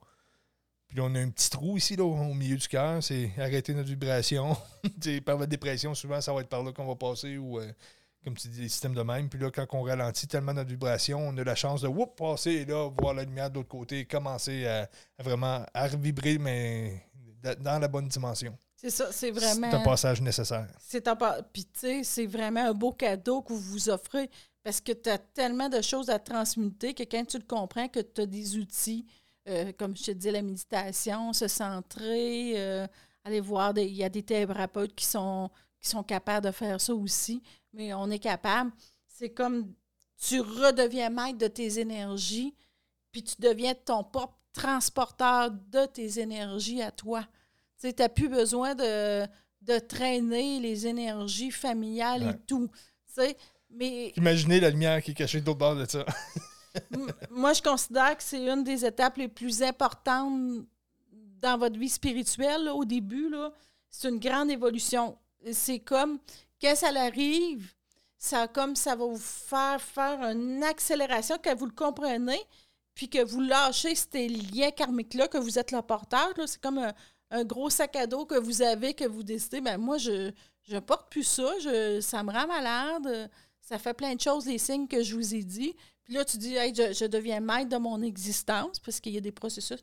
Puis 0.86 0.98
là, 0.98 1.04
on 1.04 1.14
a 1.14 1.20
un 1.20 1.30
petit 1.30 1.50
trou 1.50 1.76
ici, 1.76 1.94
là, 1.94 2.04
au 2.04 2.34
milieu 2.34 2.56
du 2.56 2.66
cœur, 2.66 3.02
c'est 3.02 3.30
arrêter 3.38 3.74
notre 3.74 3.88
vibration. 3.88 4.56
par 5.24 5.38
la 5.38 5.46
dépression, 5.46 5.94
souvent, 5.94 6.20
ça 6.20 6.32
va 6.32 6.40
être 6.40 6.48
par 6.48 6.62
là 6.62 6.72
qu'on 6.72 6.86
va 6.86 6.96
passer, 6.96 7.38
ou 7.38 7.60
euh, 7.60 7.72
comme 8.24 8.34
tu 8.34 8.48
dis, 8.48 8.62
les 8.62 8.68
systèmes 8.68 8.94
de 8.94 9.02
même. 9.02 9.28
Puis 9.28 9.38
là, 9.38 9.50
quand 9.50 9.66
on 9.72 9.82
ralentit 9.82 10.26
tellement 10.26 10.52
notre 10.52 10.68
vibration, 10.68 11.28
on 11.28 11.36
a 11.38 11.44
la 11.44 11.54
chance 11.54 11.82
de 11.82 11.88
whoop, 11.88 12.16
passer 12.16 12.50
et 12.50 12.64
là, 12.64 12.90
voir 13.00 13.14
la 13.14 13.24
lumière 13.24 13.50
de 13.50 13.56
l'autre 13.56 13.68
côté, 13.68 14.04
commencer 14.04 14.66
à, 14.66 14.88
vraiment 15.18 15.64
à 15.74 15.86
revibrer, 15.86 16.38
mais 16.38 17.04
dans 17.58 17.78
la 17.78 17.88
bonne 17.88 18.08
dimension. 18.08 18.56
C'est 18.76 18.90
ça, 18.90 19.12
c'est 19.12 19.30
vraiment. 19.30 19.70
C'est 19.70 19.76
un 19.76 19.82
passage 19.82 20.22
nécessaire. 20.22 20.68
C'est 20.80 21.06
un 21.06 21.16
Puis, 21.52 21.64
tu 21.64 21.80
sais, 21.80 22.04
c'est 22.04 22.26
vraiment 22.26 22.66
un 22.66 22.72
beau 22.72 22.92
cadeau 22.92 23.42
que 23.42 23.52
vous 23.52 23.60
vous 23.60 23.90
offrez 23.90 24.30
parce 24.62 24.80
que 24.80 24.92
tu 24.92 25.08
as 25.10 25.18
tellement 25.18 25.68
de 25.68 25.80
choses 25.80 26.10
à 26.10 26.18
transmuter 26.18 26.94
que 26.94 27.02
quand 27.02 27.24
tu 27.26 27.38
le 27.38 27.44
comprends, 27.44 27.88
que 27.88 28.00
tu 28.00 28.22
as 28.22 28.26
des 28.26 28.56
outils, 28.56 29.06
euh, 29.48 29.72
comme 29.78 29.96
je 29.96 30.04
te 30.04 30.10
dis, 30.12 30.30
la 30.30 30.42
méditation, 30.42 31.32
se 31.32 31.48
centrer, 31.48 32.54
euh, 32.56 32.86
aller 33.24 33.40
voir, 33.40 33.76
il 33.76 33.94
y 33.94 34.04
a 34.04 34.08
des 34.08 34.22
thérapeutes 34.22 34.94
qui 34.94 35.04
sont, 35.04 35.50
qui 35.80 35.88
sont 35.88 36.02
capables 36.02 36.46
de 36.46 36.52
faire 36.52 36.80
ça 36.80 36.94
aussi, 36.94 37.42
mais 37.72 37.92
on 37.94 38.10
est 38.10 38.18
capable. 38.18 38.70
C'est 39.06 39.30
comme 39.30 39.72
tu 40.18 40.40
redeviens 40.40 41.10
maître 41.10 41.38
de 41.38 41.46
tes 41.48 41.78
énergies, 41.78 42.54
puis 43.10 43.22
tu 43.22 43.34
deviens 43.38 43.74
ton 43.74 44.04
propre 44.04 44.39
transporteur 44.52 45.50
de 45.50 45.86
tes 45.86 46.20
énergies 46.20 46.82
à 46.82 46.90
toi. 46.90 47.26
Tu 47.80 47.92
n'as 47.98 48.08
plus 48.08 48.28
besoin 48.28 48.74
de, 48.74 49.26
de, 49.62 49.78
traîner 49.78 50.60
les 50.60 50.86
énergies 50.86 51.50
familiales 51.50 52.22
et 52.22 52.46
tout. 52.46 52.70
Mais... 53.70 54.12
Imaginez 54.16 54.60
la 54.60 54.70
lumière 54.70 55.02
qui 55.02 55.12
est 55.12 55.14
cachée 55.14 55.40
de 55.40 55.46
l'autre 55.46 55.58
bord 55.58 55.76
de 55.76 55.86
ça. 55.86 56.04
moi, 57.30 57.52
je 57.52 57.62
considère 57.62 58.16
que 58.16 58.22
c'est 58.22 58.44
une 58.44 58.64
des 58.64 58.84
étapes 58.84 59.16
les 59.16 59.28
plus 59.28 59.62
importantes 59.62 60.64
dans 61.40 61.58
votre 61.58 61.78
vie 61.78 61.88
spirituelle 61.88 62.68
au 62.68 62.84
début. 62.84 63.32
C'est 63.88 64.08
une 64.08 64.18
grande 64.18 64.50
évolution. 64.50 65.16
C'est 65.52 65.80
comme, 65.80 66.18
quand 66.60 66.76
ça 66.76 66.88
arrive, 66.88 67.72
ça, 68.18 68.46
comme 68.48 68.76
ça 68.76 68.94
va 68.94 69.06
vous 69.06 69.16
faire 69.16 69.80
faire 69.80 70.22
une 70.24 70.62
accélération, 70.62 71.38
que 71.38 71.54
vous 71.56 71.66
le 71.66 71.72
comprenez, 71.72 72.40
puis 73.00 73.08
que 73.08 73.24
vous 73.24 73.40
lâchez 73.40 73.94
ces 73.94 74.28
liens 74.28 74.70
karmiques-là, 74.70 75.26
que 75.26 75.38
vous 75.38 75.58
êtes 75.58 75.72
le 75.72 75.80
porteur. 75.80 76.34
C'est 76.44 76.60
comme 76.60 76.86
un, 77.30 77.44
gros 77.44 77.70
sac 77.70 77.96
à 77.96 78.06
dos 78.06 78.26
que 78.26 78.34
vous 78.34 78.60
avez, 78.60 78.92
que 78.92 79.06
vous 79.06 79.22
décidez, 79.22 79.62
ben 79.62 79.78
moi, 79.78 79.96
je 79.96 80.30
ne 80.68 80.80
porte 80.80 81.10
plus 81.10 81.22
ça, 81.22 81.50
je, 81.62 82.02
ça 82.02 82.22
me 82.22 82.30
rend 82.30 82.46
malade, 82.46 83.30
ça 83.58 83.78
fait 83.78 83.94
plein 83.94 84.14
de 84.14 84.20
choses, 84.20 84.44
les 84.44 84.58
signes 84.58 84.86
que 84.86 85.02
je 85.02 85.14
vous 85.14 85.34
ai 85.34 85.42
dit. 85.42 85.74
Puis 86.04 86.12
là, 86.12 86.26
tu 86.26 86.36
dis, 86.36 86.56
hey, 86.56 86.74
je, 86.74 87.06
deviens 87.06 87.40
maître 87.40 87.70
de 87.70 87.78
mon 87.78 88.02
existence, 88.02 88.78
parce 88.78 89.00
qu'il 89.00 89.14
y 89.14 89.16
a 89.16 89.22
des 89.22 89.32
processus. 89.32 89.82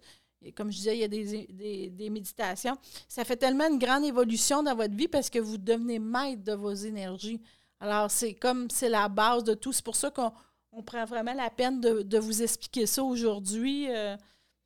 comme 0.56 0.72
je 0.72 0.78
disais, 0.78 0.96
il 0.96 1.00
y 1.00 1.04
a 1.04 1.08
des, 1.08 1.90
des, 1.90 2.10
méditations. 2.12 2.78
Ça 3.10 3.26
fait 3.26 3.38
tellement 3.38 3.68
une 3.68 3.80
grande 3.80 4.06
évolution 4.06 4.62
dans 4.62 4.76
votre 4.76 4.94
vie 4.94 5.08
parce 5.08 5.32
que 5.32 5.40
vous 5.40 5.58
devenez 5.58 5.98
maître 5.98 6.44
de 6.44 6.54
vos 6.54 6.72
énergies. 6.72 7.42
Alors, 7.80 8.12
c'est 8.12 8.36
comme, 8.36 8.70
c'est 8.70 8.90
la 8.90 9.10
base 9.10 9.44
de 9.44 9.56
tout. 9.56 9.74
C'est 9.74 9.84
pour 9.84 9.96
ça 9.96 10.12
qu'on 10.12 10.32
on 10.72 10.84
prend 10.84 11.06
vraiment 11.06 11.34
la 11.34 11.50
peine 11.50 11.82
de, 11.82 12.18
vous 12.18 12.44
expliquer 12.44 12.86
ça 12.86 13.04
aujourd'hui. 13.04 13.88
Euh, 13.90 14.16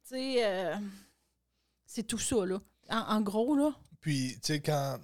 tu 0.08 0.16
sais, 0.16 0.46
euh, 0.46 0.76
c'est 1.86 2.04
tout 2.04 2.20
ça, 2.20 2.46
là. 2.46 2.60
En, 2.90 3.22
gros, 3.22 3.56
là. 3.56 3.72
Puis, 4.02 4.34
tu 4.44 4.54
sais, 4.54 4.60
quand. 4.60 5.00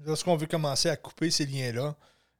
Lorsqu'on 0.00 0.36
veut 0.36 0.46
commencer 0.46 0.88
à 0.88 0.96
couper 0.96 1.30
ces 1.30 1.44
liens-là, 1.44 1.94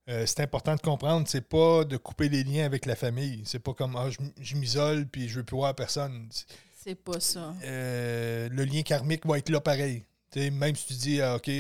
euh, 0.09 0.25
c'est 0.25 0.41
important 0.41 0.75
de 0.75 0.81
comprendre, 0.81 1.29
c'est 1.29 1.47
pas 1.47 1.85
de 1.85 1.99
couper 1.99 2.31
les 2.31 2.43
liens 2.43 2.65
avec 2.65 2.87
la 2.87 2.97
famille. 2.97 3.43
C'est 3.45 3.59
pas 3.59 3.75
comme, 3.75 3.97
ah, 3.97 4.09
je, 4.41 4.57
m'isole 4.57 5.07
puis 5.07 5.29
je 5.29 5.37
veux 5.37 5.45
plus 5.45 5.57
voir 5.57 5.75
personne. 5.75 6.29
C'est 6.75 6.95
pas 6.95 7.21
ça. 7.21 7.55
le 7.63 8.65
lien 8.65 8.81
karmique 8.83 9.27
va 9.27 9.37
être 9.37 9.51
là 9.51 9.61
pareil. 9.61 10.05
sais, 10.33 10.51
même 10.51 10.75
si 10.75 10.87
tu 10.87 10.95
dis, 10.95 11.21
ah, 11.21 11.37
OK, 11.37 11.51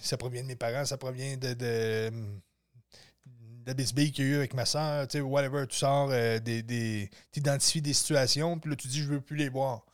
ça 0.00 0.16
provient 0.16 0.42
de 0.42 0.48
mes 0.48 0.56
parents, 0.56 0.86
ça 0.86 0.96
provient 0.96 1.36
de 1.36 2.10
bisbille 3.74 4.12
qu'il 4.12 4.24
y 4.24 4.28
a 4.28 4.30
eu 4.32 4.36
avec 4.36 4.54
ma 4.54 4.64
soeur, 4.64 5.06
tu 5.08 5.18
sais, 5.18 5.20
whatever, 5.20 5.66
tu 5.66 5.76
sors, 5.76 6.10
euh, 6.10 6.38
des, 6.38 6.62
des 6.62 7.10
tu 7.32 7.40
identifies 7.40 7.82
des 7.82 7.92
situations, 7.92 8.58
puis 8.58 8.70
là, 8.70 8.76
tu 8.76 8.88
dis, 8.88 9.02
je 9.02 9.08
veux 9.08 9.20
plus 9.20 9.36
les 9.36 9.48
voir. 9.48 9.84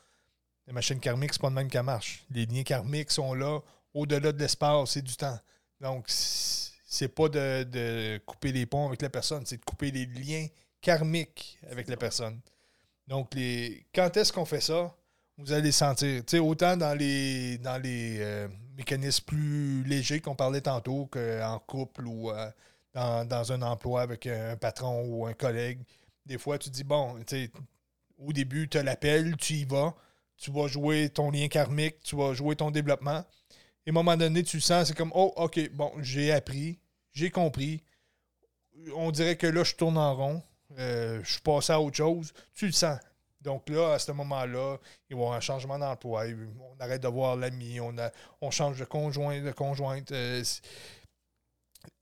Les 0.67 0.73
machines 0.73 1.01
karmiques, 1.01 1.35
c'est 1.35 1.43
pas 1.43 1.51
de 1.51 1.55
même 1.55 1.69
qu'elle 1.69 1.83
marche. 1.83 2.25
Les 2.31 2.47
liens 2.47 2.63
karmiques 2.63 3.11
sont 3.11 3.35
là, 3.35 3.61
au-delà 3.93 4.33
de 4.33 4.39
l'espace 4.39 4.97
et 4.97 5.03
du 5.03 5.17
temps. 5.17 5.39
Donc, 5.81 6.07
c'est 6.09 7.09
pas 7.09 7.29
de, 7.29 8.19
couper 8.25 8.53
les 8.53 8.67
ponts 8.67 8.89
avec 8.89 9.03
la 9.03 9.11
personne, 9.11 9.45
c'est 9.45 9.59
de 9.59 9.65
couper 9.65 9.91
les 9.91 10.07
liens 10.07 10.47
karmiques 10.81 11.59
avec 11.71 11.89
la 11.89 11.97
personne. 11.97 12.41
Donc, 13.07 13.35
les, 13.35 13.85
quand 13.95 14.17
est-ce 14.17 14.33
qu'on 14.33 14.45
fait 14.45 14.61
ça? 14.61 14.95
Vous 15.37 15.53
allez 15.53 15.73
sentir. 15.73 16.25
Tu 16.25 16.37
sais, 16.37 16.39
autant 16.39 16.77
dans 16.77 16.97
les, 16.97 17.59
dans 17.59 17.83
les 17.83 18.19
euh, 18.21 18.49
mécanismes 18.77 19.25
plus 19.25 19.83
légers 19.83 20.21
qu'on 20.21 20.37
parlait 20.37 20.61
tantôt 20.61 21.07
qu'en 21.07 21.59
couple 21.67 22.07
ou 22.07 22.31
euh, 22.31 22.49
dans, 22.95 23.53
un 23.53 23.63
emploi 23.63 24.03
avec 24.03 24.27
un 24.27 24.57
patron 24.57 25.05
ou 25.07 25.27
un 25.27 25.35
collègue. 25.35 25.81
Des 26.27 26.39
fois, 26.39 26.59
tu 26.59 26.71
dis, 26.71 26.85
bon, 26.85 27.19
au 28.19 28.33
début, 28.33 28.69
tu 28.69 28.83
l'appelles, 28.83 29.37
tu 29.37 29.55
y 29.55 29.65
vas, 29.65 29.95
tu 30.37 30.51
vas 30.51 30.67
jouer 30.69 31.09
ton 31.09 31.31
lien 31.31 31.49
karmique, 31.49 32.01
tu 32.01 32.17
vas 32.17 32.35
jouer 32.35 32.57
ton 32.57 32.71
développement. 32.71 33.25
Et 33.87 33.91
à 33.91 33.93
un 33.93 33.93
moment 33.93 34.17
donné, 34.17 34.43
tu 34.43 34.61
sens, 34.61 34.89
c'est 34.89 34.97
comme, 34.97 35.13
oh, 35.15 35.33
OK, 35.37 35.71
bon, 35.73 35.93
j'ai 36.01 36.33
appris, 36.33 36.79
j'ai 37.13 37.31
compris. 37.31 37.83
On 38.95 39.11
dirait 39.11 39.37
que 39.37 39.47
là, 39.47 39.65
je 39.65 39.75
tourne 39.75 39.99
en 39.99 40.15
rond, 40.15 40.43
euh, 40.79 41.21
je 41.23 41.33
suis 41.33 41.43
passé 41.43 41.73
à 41.73 41.81
autre 41.81 41.97
chose. 41.97 42.33
Tu 42.55 42.67
le 42.67 42.73
sens. 42.73 42.99
Donc 43.41 43.69
là, 43.69 43.93
à 43.93 43.99
ce 43.99 44.11
moment-là, 44.13 44.79
il 45.09 45.17
y 45.17 45.21
avoir 45.21 45.35
un 45.35 45.41
changement 45.41 45.79
d'emploi. 45.79 46.25
On 46.61 46.83
arrête 46.83 47.03
de 47.03 47.09
voir 47.09 47.37
l'ami, 47.37 47.79
on, 47.79 47.95
on 48.41 48.51
change 48.51 48.79
de 48.79 48.87
conjoint, 48.87 49.43
de 49.43 49.53
conjointe. 49.53 50.11
Euh, 50.13 50.43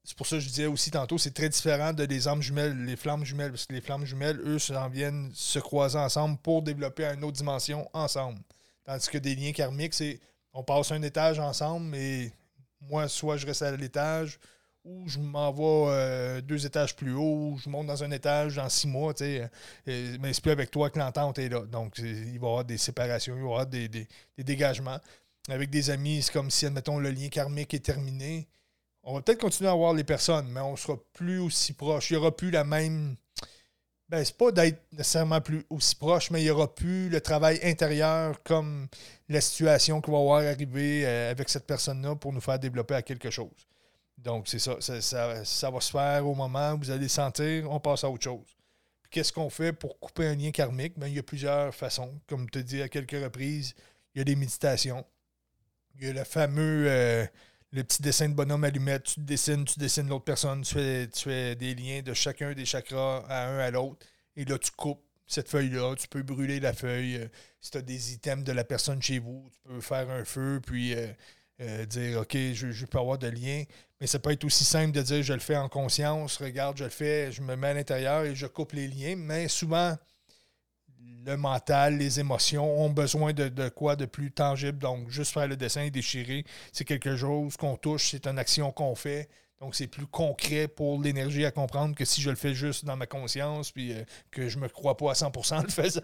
c'est 0.05 0.16
pour 0.16 0.26
ça 0.26 0.37
que 0.37 0.41
je 0.41 0.49
disais 0.49 0.66
aussi 0.66 0.91
tantôt, 0.91 1.18
c'est 1.18 1.33
très 1.33 1.49
différent 1.49 1.93
de 1.93 2.05
les 2.05 2.26
armes 2.26 2.43
jumelles, 2.43 2.85
les 2.85 2.97
flammes 2.97 3.24
jumelles, 3.24 3.51
parce 3.53 3.66
que 3.66 3.72
les 3.72 3.80
flammes 3.80 4.05
jumelles, 4.05 4.41
eux, 4.45 4.59
en 4.76 4.89
viennent 4.89 5.30
se 5.35 5.59
croiser 5.59 5.99
ensemble 5.99 6.39
pour 6.39 6.62
développer 6.62 7.05
une 7.05 7.22
autre 7.24 7.37
dimension 7.37 7.89
ensemble. 7.93 8.41
Tandis 8.85 9.09
que 9.09 9.18
des 9.18 9.35
liens 9.37 9.53
karmiques, 9.53 9.95
c'est 9.95 10.18
on 10.53 10.62
passe 10.64 10.91
un 10.93 11.03
étage 11.03 11.39
ensemble, 11.39 11.87
mais 11.87 12.33
moi, 12.80 13.09
soit 13.09 13.37
je 13.37 13.47
reste 13.47 13.62
à 13.62 13.74
l'étage, 13.76 14.39
ou 14.85 15.09
je 15.09 15.20
m'en 15.20 15.53
vais 15.53 15.62
euh, 15.93 16.41
deux 16.41 16.66
étages 16.66 16.97
plus 16.97 17.14
haut, 17.14 17.53
ou 17.53 17.59
je 17.59 17.68
monte 17.70 17.87
dans 17.87 18.03
un 18.03 18.11
étage 18.11 18.57
dans 18.57 18.68
six 18.68 18.89
mois, 18.89 19.14
tu 19.14 19.24
sais. 19.24 19.51
mais 19.87 20.33
c'est 20.33 20.43
plus 20.43 20.51
avec 20.51 20.70
toi 20.72 20.91
que 20.91 20.99
l'entente 20.99 21.39
est 21.39 21.49
là. 21.49 21.61
Donc, 21.66 21.99
il 21.99 22.24
va 22.24 22.33
y 22.33 22.37
avoir 22.37 22.64
des 22.64 22.78
séparations, 22.78 23.35
il 23.35 23.43
va 23.43 23.47
y 23.47 23.49
avoir 23.51 23.66
des, 23.66 23.89
des- 23.89 24.09
des 24.37 24.45
dégagements. 24.45 24.99
Avec 25.49 25.70
des 25.70 25.91
amis, 25.91 26.22
c'est 26.22 26.33
comme 26.33 26.51
si, 26.51 26.66
admettons, 26.66 26.99
le 26.99 27.11
lien 27.11 27.28
karmique 27.28 27.72
est 27.74 27.85
terminé. 27.85 28.49
On 29.05 29.14
va 29.14 29.22
peut-être 29.22 29.40
continuer 29.40 29.68
à 29.68 29.74
voir 29.74 29.94
les 29.94 30.05
personnes, 30.05 30.48
mais 30.48 30.61
on 30.61 30.76
sera 30.76 30.96
plus 31.12 31.40
aussi 31.40 31.72
proche. 31.72 32.11
Il 32.11 32.14
n'y 32.14 32.18
aura 32.18 32.36
plus 32.36 32.50
la 32.50 32.64
même. 32.64 33.16
Ben, 34.09 34.24
c'est 34.24 34.36
pas 34.36 34.53
d'être 34.53 34.82
nécessairement 34.92 35.40
plus 35.40 35.64
aussi 35.70 35.96
proche, 35.96 36.30
mais 36.30 36.40
il 36.40 36.44
n'y 36.44 36.50
aura 36.50 36.72
plus 36.72 37.09
le 37.09 37.20
travail 37.20 37.59
intérieur 37.64 38.42
comme 38.42 38.86
la 39.28 39.40
situation 39.40 40.00
qui 40.00 40.11
va 40.11 40.18
avoir 40.18 40.42
arrivé 40.42 41.07
euh, 41.07 41.30
avec 41.30 41.48
cette 41.48 41.66
personne-là 41.66 42.14
pour 42.16 42.32
nous 42.32 42.40
faire 42.40 42.59
développer 42.59 42.94
à 42.94 43.03
quelque 43.03 43.30
chose. 43.30 43.66
Donc, 44.18 44.46
c'est 44.46 44.59
ça, 44.59 44.76
ça, 44.80 45.70
va 45.70 45.80
se 45.80 45.90
faire 45.90 46.26
au 46.26 46.34
moment 46.34 46.74
où 46.74 46.78
vous 46.78 46.90
allez 46.90 47.09
sentir, 47.09 47.68
on 47.70 47.80
passe 47.80 48.05
à 48.05 48.11
autre 48.11 48.22
chose. 48.22 48.46
Puis 49.03 49.11
qu'est-ce 49.11 49.32
qu'on 49.32 49.50
fait 49.50 49.72
pour 49.72 49.98
couper 49.98 50.26
un 50.28 50.36
lien 50.36 50.53
karmique? 50.53 50.96
Ben, 50.96 51.09
il 51.09 51.14
y 51.14 51.18
a 51.18 51.24
plusieurs 51.24 51.74
façons. 51.74 52.20
Comme 52.28 52.48
tu 52.50 52.62
dis 52.62 52.82
à 52.82 52.88
quelques 52.88 53.20
reprises, 53.20 53.74
il 54.14 54.18
y 54.18 54.20
a 54.20 54.24
des 54.24 54.36
méditations. 54.36 55.05
Il 55.96 56.07
y 56.07 56.11
a 56.11 56.12
le 56.12 56.24
fameux 56.24 56.84
euh, 56.88 57.26
le 57.72 57.82
petit 57.84 58.02
dessin 58.02 58.28
de 58.28 58.34
bonhomme 58.34 58.64
allumette. 58.64 59.04
Tu 59.04 59.14
te 59.16 59.20
dessines, 59.20 59.64
tu 59.64 59.78
dessines 59.78 60.08
l'autre 60.08 60.24
personne, 60.24 60.62
tu 60.62 60.74
fais, 60.74 61.54
des 61.56 61.74
liens 61.74 62.02
de 62.02 62.12
chacun 62.14 62.52
des 62.52 62.64
chakras 62.64 63.24
à 63.28 63.48
un 63.48 63.58
à 63.58 63.70
l'autre. 63.70 64.06
Et 64.36 64.44
là, 64.44 64.58
tu 64.58 64.70
coupes 64.72 65.02
cette 65.26 65.48
feuille-là. 65.48 65.94
Tu 65.96 66.08
peux 66.08 66.22
brûler 66.22 66.60
la 66.60 66.72
feuille. 66.72 67.16
Euh, 67.16 67.28
Si 67.60 67.70
tu 67.70 67.78
as 67.78 67.82
des 67.82 68.12
items 68.12 68.44
de 68.44 68.52
la 68.52 68.64
personne 68.64 69.00
chez 69.00 69.18
vous, 69.18 69.48
tu 69.52 69.68
peux 69.68 69.80
faire 69.80 70.10
un 70.10 70.24
feu, 70.24 70.60
puis 70.64 70.94
euh, 70.94 71.06
euh, 71.60 71.86
dire 71.86 72.20
OK, 72.20 72.36
je, 72.36 72.70
je 72.72 72.86
peux 72.86 72.98
avoir 72.98 73.18
de 73.18 73.28
lien. 73.28 73.64
Mais 74.00 74.06
ça 74.06 74.18
peut 74.18 74.32
être 74.32 74.44
aussi 74.44 74.64
simple 74.64 74.92
de 74.92 75.02
dire 75.02 75.22
je 75.22 75.32
le 75.32 75.38
fais 75.40 75.56
en 75.56 75.68
conscience, 75.68 76.38
regarde, 76.38 76.76
je 76.76 76.84
le 76.84 76.90
fais, 76.90 77.30
je 77.32 77.40
me 77.42 77.56
mets 77.56 77.68
à 77.68 77.74
l'intérieur 77.74 78.24
et 78.24 78.34
je 78.34 78.46
coupe 78.46 78.72
les 78.72 78.88
liens. 78.88 79.16
Mais 79.16 79.48
souvent, 79.48 79.96
le 81.24 81.36
mental, 81.36 81.98
les 81.98 82.20
émotions 82.20 82.80
ont 82.80 82.90
besoin 82.90 83.32
de, 83.32 83.68
quoi 83.68 83.96
de 83.96 84.07
plus 84.07 84.30
tangible. 84.32 84.78
Donc, 84.78 85.09
juste 85.09 85.32
faire 85.32 85.48
le 85.48 85.57
dessin 85.57 85.82
et 85.82 85.90
déchirer, 85.90 86.44
c'est 86.72 86.84
quelque 86.84 87.16
chose 87.16 87.57
qu'on 87.57 87.76
touche, 87.76 88.11
c'est 88.11 88.26
une 88.26 88.38
action 88.38 88.72
qu'on 88.72 88.94
fait. 88.94 89.28
Donc, 89.61 89.76
c'est 89.76 89.86
plus 89.86 90.07
concret 90.07 90.66
pour 90.66 91.00
l'énergie 91.00 91.44
à 91.44 91.53
comprendre 91.53 91.94
que 91.94 92.05
si 92.05 92.20
je 92.20 92.30
le 92.30 92.36
fais 92.36 92.55
juste 92.55 92.84
dans 92.84 92.96
ma 92.96 93.07
conscience, 93.07 93.70
puis 93.70 93.92
euh, 93.92 94.03
que 94.30 94.48
je 94.48 94.59
me 94.59 94.68
crois 94.68 94.96
pas 94.96 95.11
à 95.11 95.14
100% 95.14 95.55
en 95.55 95.62
le 95.62 95.68
faisant. 95.68 96.00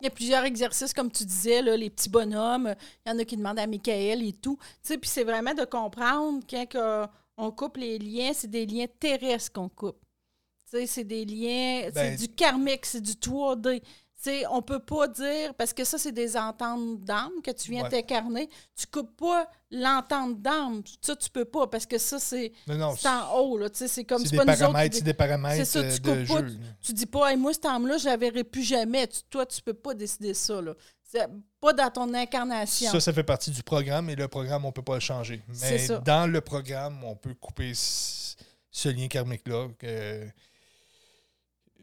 Il 0.00 0.04
y 0.04 0.06
a 0.06 0.10
plusieurs 0.10 0.44
exercices, 0.44 0.92
comme 0.92 1.10
tu 1.10 1.24
disais, 1.24 1.62
là, 1.62 1.76
les 1.76 1.90
petits 1.90 2.10
bonhommes. 2.10 2.74
Il 3.04 3.08
y 3.08 3.12
en 3.12 3.18
a 3.18 3.24
qui 3.24 3.36
demandent 3.36 3.58
à 3.58 3.66
Michael 3.66 4.22
et 4.22 4.34
tout. 4.34 4.58
Puis 4.84 4.98
c'est 5.04 5.24
vraiment 5.24 5.54
de 5.54 5.64
comprendre 5.64 6.44
quand 6.48 7.08
on 7.38 7.50
coupe 7.50 7.78
les 7.78 7.98
liens, 7.98 8.32
c'est 8.34 8.50
des 8.50 8.66
liens 8.66 8.86
terrestres 9.00 9.52
qu'on 9.52 9.68
coupe. 9.68 9.98
C'est 10.70 11.04
des 11.04 11.24
liens, 11.24 11.90
Ben- 11.94 12.16
c'est 12.18 12.26
du 12.26 12.34
karmique, 12.34 12.84
c'est 12.86 13.00
du 13.00 13.12
3D. 13.12 13.80
Tu 13.80 14.30
sais, 14.32 14.44
on 14.50 14.62
peut 14.62 14.78
pas 14.80 15.06
dire, 15.08 15.54
parce 15.54 15.72
que 15.72 15.84
ça, 15.84 15.98
c'est 15.98 16.10
des 16.10 16.36
ententes 16.36 17.04
d'âme 17.04 17.30
que 17.44 17.50
tu 17.52 17.70
viens 17.70 17.84
Ouais. 17.84 17.90
t'incarner. 17.90 18.48
Tu 18.74 18.86
coupes 18.86 19.14
pas 19.16 19.48
l'entente 19.70 20.40
d'âme. 20.40 20.82
Ça, 21.02 21.14
tu 21.14 21.28
peux 21.30 21.44
pas, 21.44 21.66
parce 21.66 21.84
que 21.86 21.98
ça, 21.98 22.18
c'est 22.18 22.50
en 22.68 23.38
haut. 23.38 23.60
C'est 23.74 24.04
comme 24.04 24.24
c'est 24.24 24.34
pas 24.36 24.44
paramètres, 24.46 24.96
c'est 24.96 25.04
des 25.04 25.14
paramètres 25.14 25.56
C'est 25.56 25.64
ça, 25.66 25.78
euh, 25.80 25.92
tu 25.94 26.00
de 26.00 26.08
coupes 26.24 26.26
pas, 26.28 26.46
jeu. 26.48 26.58
tu 26.82 26.92
dis 26.94 27.06
pas, 27.06 27.30
Hey, 27.30 27.36
moi, 27.36 27.52
cette 27.52 27.66
âme-là, 27.66 27.98
je 27.98 28.06
la 28.06 28.16
verrai 28.16 28.42
plus 28.42 28.62
jamais. 28.64 29.06
Tu- 29.06 29.20
toi, 29.30 29.44
tu 29.46 29.60
peux 29.62 29.74
pas 29.74 29.94
décider 29.94 30.32
ça. 30.34 30.60
Là. 30.62 30.74
C'est 31.04 31.28
pas 31.60 31.72
dans 31.74 31.90
ton 31.90 32.12
incarnation. 32.14 32.90
Ça, 32.90 32.98
ça 33.00 33.12
fait 33.12 33.22
partie 33.22 33.50
du 33.50 33.62
programme 33.62 34.10
et 34.10 34.16
le 34.16 34.26
programme, 34.28 34.64
on 34.64 34.68
ne 34.68 34.72
peut 34.72 34.82
pas 34.82 34.94
le 34.94 35.00
changer. 35.00 35.42
Mais 35.60 35.86
dans 36.04 36.26
le 36.26 36.40
programme, 36.40 37.04
on 37.04 37.14
peut 37.14 37.34
couper 37.34 37.72
ce, 37.74 38.34
ce 38.70 38.88
lien 38.88 39.06
karmique-là. 39.08 39.68
que- 39.78 40.26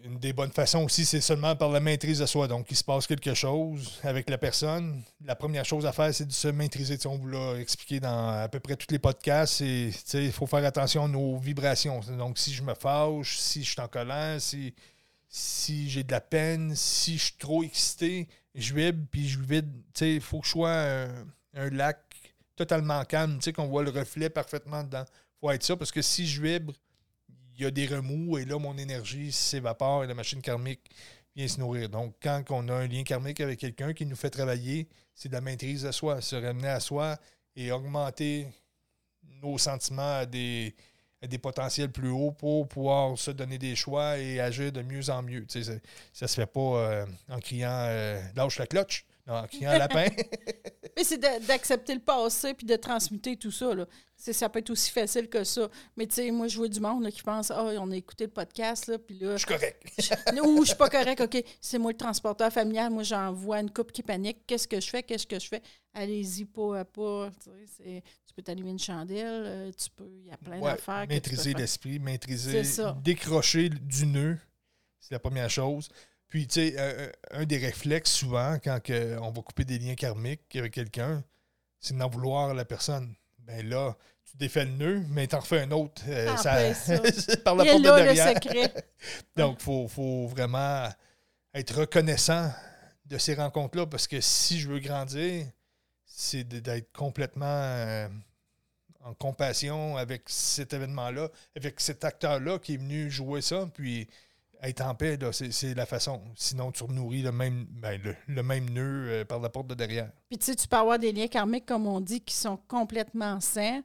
Une 0.05 0.19
des 0.19 0.33
bonnes 0.33 0.51
façons 0.51 0.83
aussi, 0.83 1.05
c'est 1.05 1.21
seulement 1.21 1.55
par 1.55 1.69
la 1.69 1.79
maîtrise 1.79 2.19
de 2.19 2.25
soi. 2.25 2.49
Donc, 2.49 2.69
il 2.69 2.75
se 2.75 2.83
passe 2.83 3.07
quelque 3.07 3.33
chose 3.33 4.01
avec 4.03 4.29
la 4.29 4.37
personne. 4.37 5.01
La 5.23 5.33
première 5.33 5.63
chose 5.63 5.85
à 5.85 5.93
faire, 5.93 6.13
c'est 6.13 6.25
de 6.25 6.33
se 6.33 6.49
maîtriser. 6.49 6.97
On 7.05 7.15
vous 7.15 7.29
l'a 7.29 7.53
expliqué 7.53 8.01
dans 8.01 8.27
à 8.27 8.49
peu 8.49 8.59
près 8.59 8.75
tous 8.75 8.91
les 8.91 8.99
podcasts. 8.99 9.61
Il 9.61 10.31
faut 10.33 10.45
faire 10.45 10.65
attention 10.65 11.05
à 11.05 11.07
nos 11.07 11.37
vibrations. 11.37 12.01
Donc, 12.17 12.37
si 12.37 12.53
je 12.53 12.63
me 12.63 12.73
fâche, 12.73 13.37
si 13.37 13.63
je 13.63 13.71
suis 13.71 13.79
en 13.79 13.87
colère, 13.87 14.41
si, 14.41 14.73
si 15.29 15.89
j'ai 15.89 16.03
de 16.03 16.11
la 16.11 16.19
peine, 16.19 16.75
si 16.75 17.17
je 17.17 17.23
suis 17.23 17.37
trop 17.39 17.63
excité, 17.63 18.27
je 18.55 18.73
vibre, 18.73 19.07
puis 19.09 19.29
je 19.29 19.39
vide. 19.39 19.71
Il 20.01 20.19
faut 20.19 20.41
que 20.41 20.47
je 20.47 20.51
sois 20.51 20.73
un, 20.73 21.25
un 21.53 21.69
lac 21.69 21.97
totalement 22.57 23.05
calme, 23.05 23.39
qu'on 23.55 23.67
voit 23.67 23.83
le 23.83 23.91
reflet 23.91 24.29
parfaitement 24.29 24.83
dedans. 24.83 25.05
faut 25.39 25.49
être 25.49 25.63
ça, 25.63 25.77
parce 25.77 25.93
que 25.93 26.01
si 26.01 26.27
je 26.27 26.41
vibre, 26.41 26.73
il 27.55 27.63
y 27.63 27.65
a 27.65 27.71
des 27.71 27.87
remous, 27.87 28.37
et 28.37 28.45
là, 28.45 28.57
mon 28.57 28.77
énergie 28.77 29.31
s'évapore 29.31 30.03
et 30.03 30.07
la 30.07 30.13
machine 30.13 30.41
karmique 30.41 30.89
vient 31.35 31.47
se 31.47 31.59
nourrir. 31.59 31.89
Donc, 31.89 32.15
quand 32.21 32.43
on 32.49 32.67
a 32.69 32.73
un 32.73 32.87
lien 32.87 33.03
karmique 33.03 33.41
avec 33.41 33.59
quelqu'un 33.59 33.93
qui 33.93 34.05
nous 34.05 34.15
fait 34.15 34.29
travailler, 34.29 34.87
c'est 35.13 35.29
de 35.29 35.33
la 35.33 35.41
maîtrise 35.41 35.83
de 35.83 35.91
soi, 35.91 36.21
se 36.21 36.35
ramener 36.35 36.69
à 36.69 36.79
soi 36.79 37.17
et 37.55 37.71
augmenter 37.71 38.47
nos 39.41 39.57
sentiments 39.57 40.19
à 40.19 40.25
des, 40.25 40.73
potentiels 41.41 41.91
plus 41.91 42.09
hauts 42.09 42.31
pour 42.31 42.67
pouvoir 42.67 43.17
se 43.17 43.31
donner 43.31 43.57
des 43.57 43.75
choix 43.75 44.17
et 44.17 44.39
agir 44.39 44.71
de 44.71 44.81
mieux 44.81 45.09
en 45.09 45.21
mieux. 45.21 45.45
Tu 45.45 45.63
sais, 45.63 45.73
ça, 45.73 45.79
ça 46.11 46.27
se 46.27 46.35
fait 46.35 46.45
pas 46.45 46.59
euh, 46.59 47.05
en 47.29 47.39
criant 47.39 47.85
euh, 47.87 48.21
lâche 48.35 48.59
la 48.59 48.67
cloche, 48.67 49.05
non, 49.25 49.35
en 49.35 49.47
criant 49.47 49.77
lapin. 49.77 50.07
Mais 50.95 51.03
c'est 51.03 51.17
d'accepter 51.17 51.95
le 51.95 52.01
passé 52.01 52.53
puis 52.53 52.67
de 52.67 52.75
transmuter 52.75 53.35
tout 53.37 53.51
ça. 53.51 53.73
Là. 53.73 53.87
Ça 54.15 54.47
peut 54.49 54.59
être 54.59 54.69
aussi 54.69 54.91
facile 54.91 55.27
que 55.27 55.43
ça. 55.43 55.67
Mais 55.97 56.05
tu 56.05 56.15
sais, 56.15 56.31
moi, 56.31 56.47
je 56.47 56.57
vois 56.57 56.67
du 56.67 56.79
monde 56.79 57.03
là, 57.03 57.11
qui 57.11 57.23
pense 57.23 57.49
Ah, 57.49 57.63
on 57.79 57.89
a 57.91 57.95
écouté 57.95 58.25
le 58.25 58.31
podcast, 58.31 58.87
là, 58.87 58.99
puis 58.99 59.17
là, 59.17 59.33
Je 59.33 59.37
suis 59.37 59.47
correct. 59.47 59.81
ou 60.43 60.61
je 60.61 60.67
suis 60.67 60.77
pas 60.77 60.89
correct, 60.89 61.21
OK, 61.21 61.43
c'est 61.61 61.79
moi 61.79 61.91
le 61.91 61.97
transporteur 61.97 62.51
familial, 62.51 62.91
moi 62.91 63.03
j'envoie 63.03 63.59
une 63.59 63.71
couple 63.71 63.91
qui 63.91 64.03
panique, 64.03 64.45
qu'est-ce 64.45 64.67
que 64.67 64.79
je 64.79 64.89
fais, 64.89 65.03
qu'est-ce 65.03 65.25
que 65.25 65.39
je 65.39 65.47
fais? 65.47 65.61
Allez-y 65.93 66.45
pas 66.45 66.79
à 66.79 66.85
pas. 66.85 67.31
Tu, 67.43 68.33
peux 68.35 68.41
t'allumer 68.41 68.71
une 68.71 68.79
chandelle, 68.79 69.43
euh, 69.45 69.71
tu 69.71 69.89
peux, 69.95 70.09
il 70.21 70.27
y 70.27 70.31
a 70.31 70.37
plein 70.37 70.59
Ouais, 70.59 70.71
d'affaires. 70.71 71.05
maîtriser 71.07 71.53
l'esprit, 71.53 71.99
maîtriser, 71.99 72.63
C'est 72.63 72.81
ça. 72.81 72.97
décrocher 73.03 73.69
du 73.69 74.05
nœud, 74.05 74.37
c'est 74.99 75.13
la 75.13 75.19
première 75.19 75.49
chose. 75.49 75.89
Puis, 76.33 76.47
tu 76.47 76.71
sais, 76.71 76.79
un, 76.79 77.03
un- 77.37 77.41
un 77.41 77.45
des 77.45 77.59
réflexes 77.59 78.09
souvent, 78.11 78.57
quand 78.57 78.81
que 78.81 79.19
on 79.19 79.29
va 79.29 79.41
couper 79.43 79.65
des 79.65 79.77
liens 79.77 79.93
karmiques 79.93 80.55
avec 80.55 80.73
quelqu'un, 80.73 81.23
c'est 81.79 81.95
d'en 81.95 82.09
vouloir 82.09 82.49
à 82.49 82.53
la 82.55 82.65
personne. 82.65 83.13
Ben 83.37 83.69
là, 83.69 83.95
tu 84.31 84.35
défais 84.37 84.65
le 84.65 84.71
nœud, 84.71 85.03
mais 85.09 85.27
t'en 85.27 85.41
refais 85.41 85.59
un 85.61 85.69
autre. 85.69 86.01
euh, 86.07 86.25
T'en 86.25 86.37
ça, 86.37 86.55
fais 86.55 86.73
ça. 86.73 87.37
par 87.45 87.53
la 87.53 87.65
Il 87.65 87.69
porte 87.69 87.83
de 87.83 87.87
là 87.87 87.97
le 87.99 88.03
derrière. 88.15 88.29
secret. 88.29 88.73
Donc, 89.35 89.57
il 89.59 89.63
faut, 89.63 89.87
faut 89.87 90.25
vraiment 90.27 90.89
être 91.53 91.81
reconnaissant 91.81 92.51
de 93.05 93.19
ces 93.19 93.35
rencontres-là 93.35 93.85
parce 93.85 94.07
que 94.07 94.19
si 94.19 94.59
je 94.59 94.69
veux 94.69 94.79
grandir, 94.79 95.45
c'est 96.03 96.43
d'être 96.45 96.91
complètement 96.93 97.45
euh, 97.45 98.07
en 99.01 99.13
compassion 99.13 99.97
avec 99.97 100.23
cet 100.25 100.73
événement-là, 100.73 101.29
avec 101.55 101.79
cet 101.79 102.03
acteur-là 102.03 102.57
qui 102.57 102.73
est 102.73 102.77
venu 102.77 103.11
jouer 103.11 103.43
ça, 103.43 103.69
puis 103.71 104.07
être 104.63 104.81
en 104.81 104.95
paix, 104.95 105.17
c'est 105.31 105.73
la 105.73 105.85
façon. 105.85 106.21
Sinon, 106.35 106.71
tu 106.71 106.83
nourris 106.85 107.21
le 107.21 107.31
même, 107.31 107.65
ben, 107.69 107.99
le, 108.03 108.15
le 108.27 108.43
même 108.43 108.69
nœud 108.69 109.07
euh, 109.09 109.25
par 109.25 109.39
la 109.39 109.49
porte 109.49 109.67
de 109.67 109.73
derrière. 109.75 110.11
Puis 110.29 110.37
tu 110.39 110.45
sais, 110.45 110.55
tu 110.55 110.67
peux 110.67 110.77
avoir 110.77 110.97
des 110.99 111.11
liens 111.11 111.27
karmiques, 111.27 111.65
comme 111.65 111.87
on 111.87 111.99
dit, 112.01 112.21
qui 112.21 112.33
sont 112.35 112.57
complètement 112.67 113.39
sains. 113.39 113.81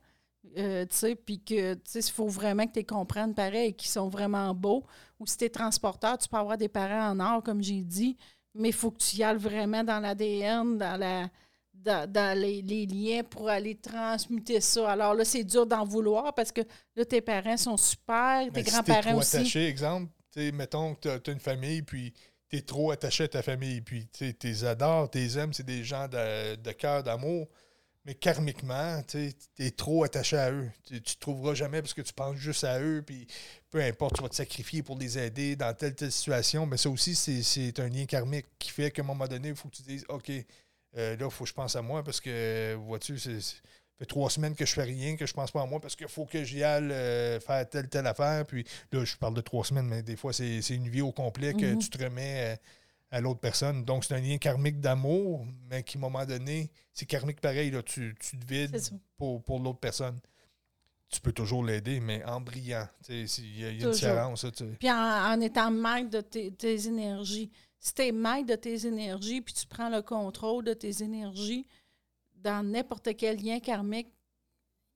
euh, 0.56 0.86
tu 0.86 0.96
sais, 0.96 1.14
puis 1.14 1.40
que, 1.42 1.74
tu 1.74 1.80
sais, 1.84 2.00
il 2.00 2.10
faut 2.12 2.28
vraiment 2.28 2.64
que 2.66 2.72
tu 2.72 2.78
les 2.78 2.84
comprennes 2.84 3.34
pareil, 3.34 3.74
qui 3.74 3.88
sont 3.88 4.08
vraiment 4.08 4.54
beaux. 4.54 4.84
Ou 5.20 5.26
si 5.26 5.36
tu 5.36 5.44
es 5.44 5.50
transporteur, 5.50 6.16
tu 6.18 6.28
peux 6.28 6.36
avoir 6.36 6.56
des 6.56 6.68
parents 6.68 7.10
en 7.10 7.20
or, 7.20 7.42
comme 7.42 7.62
j'ai 7.62 7.82
dit, 7.82 8.16
mais 8.54 8.68
il 8.68 8.74
faut 8.74 8.90
que 8.90 8.98
tu 8.98 9.16
y 9.16 9.22
ailles 9.24 9.36
vraiment 9.36 9.84
dans 9.84 10.00
l'ADN, 10.00 10.78
dans 10.78 10.96
la 10.98 11.28
dans, 11.74 12.10
dans 12.10 12.36
les, 12.36 12.60
les 12.60 12.86
liens 12.86 13.22
pour 13.22 13.48
aller 13.48 13.76
transmuter 13.76 14.60
ça. 14.60 14.90
Alors 14.90 15.14
là, 15.14 15.24
c'est 15.24 15.44
dur 15.44 15.64
d'en 15.64 15.84
vouloir 15.84 16.34
parce 16.34 16.50
que 16.50 16.62
là, 16.96 17.04
tes 17.04 17.20
parents 17.20 17.56
sont 17.56 17.76
super, 17.76 18.50
tes 18.52 18.64
si 18.64 18.70
grands-parents 18.70 19.10
trop 19.10 19.18
aussi. 19.20 19.36
attaché, 19.36 19.66
exemple, 19.68 20.10
sais, 20.32 20.52
mettons 20.52 20.94
que 20.94 21.18
tu 21.18 21.30
as, 21.30 21.32
une 21.32 21.40
famille, 21.40 21.82
puis 21.82 22.12
tu 22.48 22.56
es 22.56 22.62
trop 22.62 22.90
attaché 22.90 23.24
à 23.24 23.28
ta 23.28 23.42
famille, 23.42 23.80
puis 23.80 24.08
tu 24.08 24.34
les 24.42 24.64
adores, 24.64 25.10
tu 25.10 25.18
les 25.18 25.38
aimes, 25.38 25.52
c'est 25.52 25.66
des 25.66 25.84
gens 25.84 26.08
de, 26.08 26.56
de 26.56 26.72
cœur, 26.72 27.02
d'amour, 27.02 27.48
mais 28.04 28.14
karmiquement, 28.14 29.02
tu 29.02 29.32
es 29.58 29.70
trop 29.70 30.04
attaché 30.04 30.38
à 30.38 30.50
eux. 30.50 30.70
Tu 30.86 30.94
ne 30.94 31.00
trouveras 31.20 31.54
jamais 31.54 31.82
parce 31.82 31.92
que 31.92 32.00
tu 32.00 32.12
penses 32.14 32.36
juste 32.36 32.64
à 32.64 32.80
eux, 32.80 33.02
puis 33.06 33.26
peu 33.70 33.82
importe, 33.82 34.16
tu 34.16 34.22
vas 34.22 34.28
te 34.30 34.34
sacrifier 34.34 34.82
pour 34.82 34.98
les 34.98 35.18
aider 35.18 35.56
dans 35.56 35.74
telle, 35.74 35.94
telle 35.94 36.12
situation, 36.12 36.64
mais 36.64 36.78
ça 36.78 36.88
aussi, 36.88 37.14
c'est- 37.14 37.78
un 37.80 37.88
lien 37.88 38.06
karmique 38.06 38.46
qui 38.58 38.70
fait 38.70 38.90
qu'à 38.90 39.02
un 39.02 39.04
moment 39.04 39.26
donné, 39.28 39.48
il 39.48 39.54
faut 39.54 39.68
que 39.68 39.76
tu 39.76 39.82
dises, 39.82 40.06
OK, 40.08 40.30
euh, 40.30 41.16
là, 41.16 41.26
il 41.26 41.30
faut 41.30 41.44
que 41.44 41.50
je 41.50 41.54
pense 41.54 41.76
à 41.76 41.82
moi 41.82 42.02
parce 42.02 42.20
que, 42.20 42.74
vois-tu, 42.76 43.18
c'est 43.18 43.40
fait 43.98 44.06
trois 44.06 44.30
semaines 44.30 44.54
que 44.54 44.64
je 44.64 44.72
fais 44.72 44.84
rien, 44.84 45.16
que 45.16 45.26
je 45.26 45.32
pense 45.34 45.50
pas 45.50 45.62
à 45.62 45.66
moi 45.66 45.80
parce 45.80 45.96
qu'il 45.96 46.08
faut 46.08 46.24
que 46.24 46.44
j'y 46.44 46.62
aille 46.62 46.90
euh, 46.92 47.40
faire 47.40 47.68
telle, 47.68 47.88
telle 47.88 48.06
affaire. 48.06 48.46
Puis 48.46 48.64
là, 48.92 49.04
je 49.04 49.16
parle 49.16 49.34
de 49.34 49.40
trois 49.40 49.64
semaines, 49.64 49.86
mais 49.88 50.02
des 50.02 50.16
fois, 50.16 50.32
c'est 50.32 50.60
une 50.70 50.88
vie 50.88 51.00
au 51.02 51.12
complet 51.12 51.52
que 51.54 51.66
Mhm. 51.72 51.78
tu 51.78 51.90
te 51.90 52.02
remets 52.04 52.54
euh, 52.54 52.56
à 53.10 53.20
l'autre 53.20 53.40
personne. 53.40 53.84
Donc, 53.84 54.04
c'est 54.04 54.14
un 54.14 54.20
lien 54.20 54.38
karmique 54.38 54.80
d'amour, 54.80 55.44
mais 55.68 55.82
qui, 55.82 55.96
à 55.96 56.00
un 56.00 56.02
moment 56.02 56.24
donné, 56.24 56.70
c'est 56.92 57.06
karmique 57.06 57.40
pareil. 57.40 57.70
Là, 57.70 57.82
tu, 57.82 58.14
tu 58.20 58.38
te 58.38 58.46
vides 58.46 58.78
pour, 59.16 59.42
pour 59.42 59.58
l'autre 59.60 59.80
personne. 59.80 60.18
tu 61.10 61.20
peux 61.20 61.32
toujours 61.32 61.64
l'aider, 61.64 62.00
mais 62.00 62.22
en 62.24 62.40
brillant. 62.40 62.86
Il 63.08 63.16
y 63.58 63.64
a, 63.64 63.70
y 63.72 63.82
a 63.82 63.86
une 63.86 63.90
différence. 63.92 64.44
Puis 64.78 64.90
en, 64.90 64.94
en 65.32 65.40
étant 65.40 65.70
maître 65.70 66.10
de 66.10 66.20
tes, 66.20 66.52
tes 66.52 66.86
énergies. 66.86 67.50
Si 67.80 67.94
tu 67.94 68.02
es 68.02 68.12
maître 68.12 68.46
de 68.48 68.54
tes 68.56 68.86
énergies, 68.86 69.40
puis 69.40 69.54
tu 69.54 69.66
prends 69.66 69.88
le 69.88 70.02
contrôle 70.02 70.64
de 70.64 70.74
tes 70.74 71.02
énergies 71.02 71.66
dans 72.42 72.66
n'importe 72.66 73.16
quel 73.16 73.36
lien 73.42 73.60
karmique, 73.60 74.08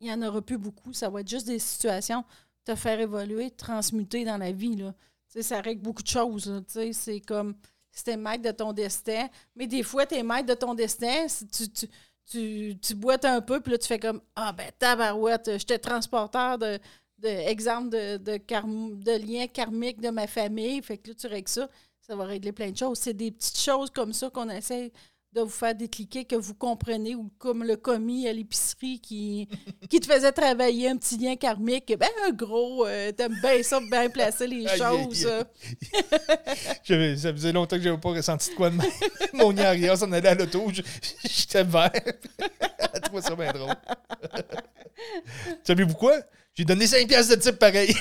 il 0.00 0.08
n'y 0.08 0.12
en 0.12 0.22
aura 0.22 0.42
plus 0.42 0.58
beaucoup. 0.58 0.92
Ça 0.92 1.08
va 1.08 1.20
être 1.20 1.28
juste 1.28 1.46
des 1.46 1.58
situations 1.58 2.24
te 2.64 2.74
faire 2.74 3.00
évoluer, 3.00 3.50
te 3.50 3.58
transmuter 3.64 4.24
dans 4.24 4.36
la 4.36 4.52
vie. 4.52 4.76
Là. 4.76 4.94
Ça 5.40 5.60
règle 5.60 5.82
beaucoup 5.82 6.02
de 6.02 6.08
choses. 6.08 6.62
C'est 6.92 7.20
comme 7.20 7.54
si 7.90 8.04
tu 8.04 8.16
maître 8.16 8.42
de 8.42 8.50
ton 8.50 8.72
destin. 8.72 9.28
Mais 9.56 9.66
des 9.66 9.82
fois, 9.82 10.06
tu 10.06 10.14
es 10.14 10.22
maître 10.22 10.46
de 10.46 10.54
ton 10.54 10.74
destin. 10.74 11.28
si 11.28 11.46
tu, 11.46 11.68
tu, 11.70 11.88
tu, 12.26 12.78
tu 12.80 12.94
boites 12.94 13.24
un 13.24 13.40
peu, 13.40 13.60
puis 13.60 13.72
là, 13.72 13.78
tu 13.78 13.86
fais 13.86 13.98
comme 13.98 14.20
Ah, 14.36 14.52
ben, 14.52 14.70
tabarouette, 14.78 15.58
j'étais 15.58 15.78
transporteur 15.78 16.58
de, 16.58 16.78
de 17.18 17.28
exemple 17.28 17.90
de, 17.90 18.16
de 18.16 19.26
lien 19.26 19.46
karmique 19.46 20.00
de 20.00 20.10
ma 20.10 20.26
famille. 20.26 20.82
Fait 20.82 20.98
que 20.98 21.08
là, 21.08 21.14
tu 21.14 21.26
règles 21.26 21.48
ça. 21.48 21.68
Ça 22.00 22.16
va 22.16 22.24
régler 22.24 22.52
plein 22.52 22.70
de 22.70 22.76
choses. 22.76 22.98
C'est 22.98 23.14
des 23.14 23.30
petites 23.30 23.58
choses 23.58 23.90
comme 23.90 24.12
ça 24.12 24.28
qu'on 24.30 24.50
essaie 24.50 24.92
de 25.34 25.40
vous 25.40 25.48
faire 25.48 25.74
décliquer, 25.74 26.24
que 26.26 26.36
vous 26.36 26.52
comprenez, 26.54 27.14
ou 27.14 27.30
comme 27.38 27.64
le 27.64 27.76
commis 27.76 28.28
à 28.28 28.32
l'épicerie 28.34 29.00
qui, 29.00 29.48
qui 29.90 29.98
te 29.98 30.06
faisait 30.12 30.32
travailler 30.32 30.90
un 30.90 30.96
petit 30.98 31.16
lien 31.16 31.36
karmique. 31.36 31.94
Ben, 31.98 32.08
gros, 32.34 32.86
euh, 32.86 33.12
t'aimes 33.12 33.36
bien 33.42 33.62
ça, 33.62 33.80
bien 33.80 34.10
placer 34.10 34.46
les 34.46 34.66
choses. 34.76 35.26
J'avais- 36.84 37.16
ça 37.16 37.32
faisait 37.32 37.52
longtemps 37.52 37.76
que 37.76 37.82
j'avais 37.82 37.98
pas 37.98 38.10
ressenti 38.10 38.50
de 38.50 38.54
quoi 38.54 38.68
de 38.70 38.76
même. 38.76 38.90
Mon 39.32 39.56
arrière 39.56 39.96
s'en 39.96 40.12
allait 40.12 40.28
à 40.28 40.34
l'auto. 40.34 40.66
je- 40.72 40.82
J'étais 41.24 41.64
vert. 41.64 41.90
Elle 42.92 43.00
trouvait 43.00 43.22
ça 43.22 43.34
bien 43.34 43.52
drôle. 43.52 43.74
Savez-vous 45.64 45.94
quoi? 45.94 46.16
J'ai 46.54 46.64
donné 46.66 46.86
5 46.86 47.08
piastres 47.08 47.36
de 47.36 47.40
type 47.40 47.58
pareil. 47.58 47.94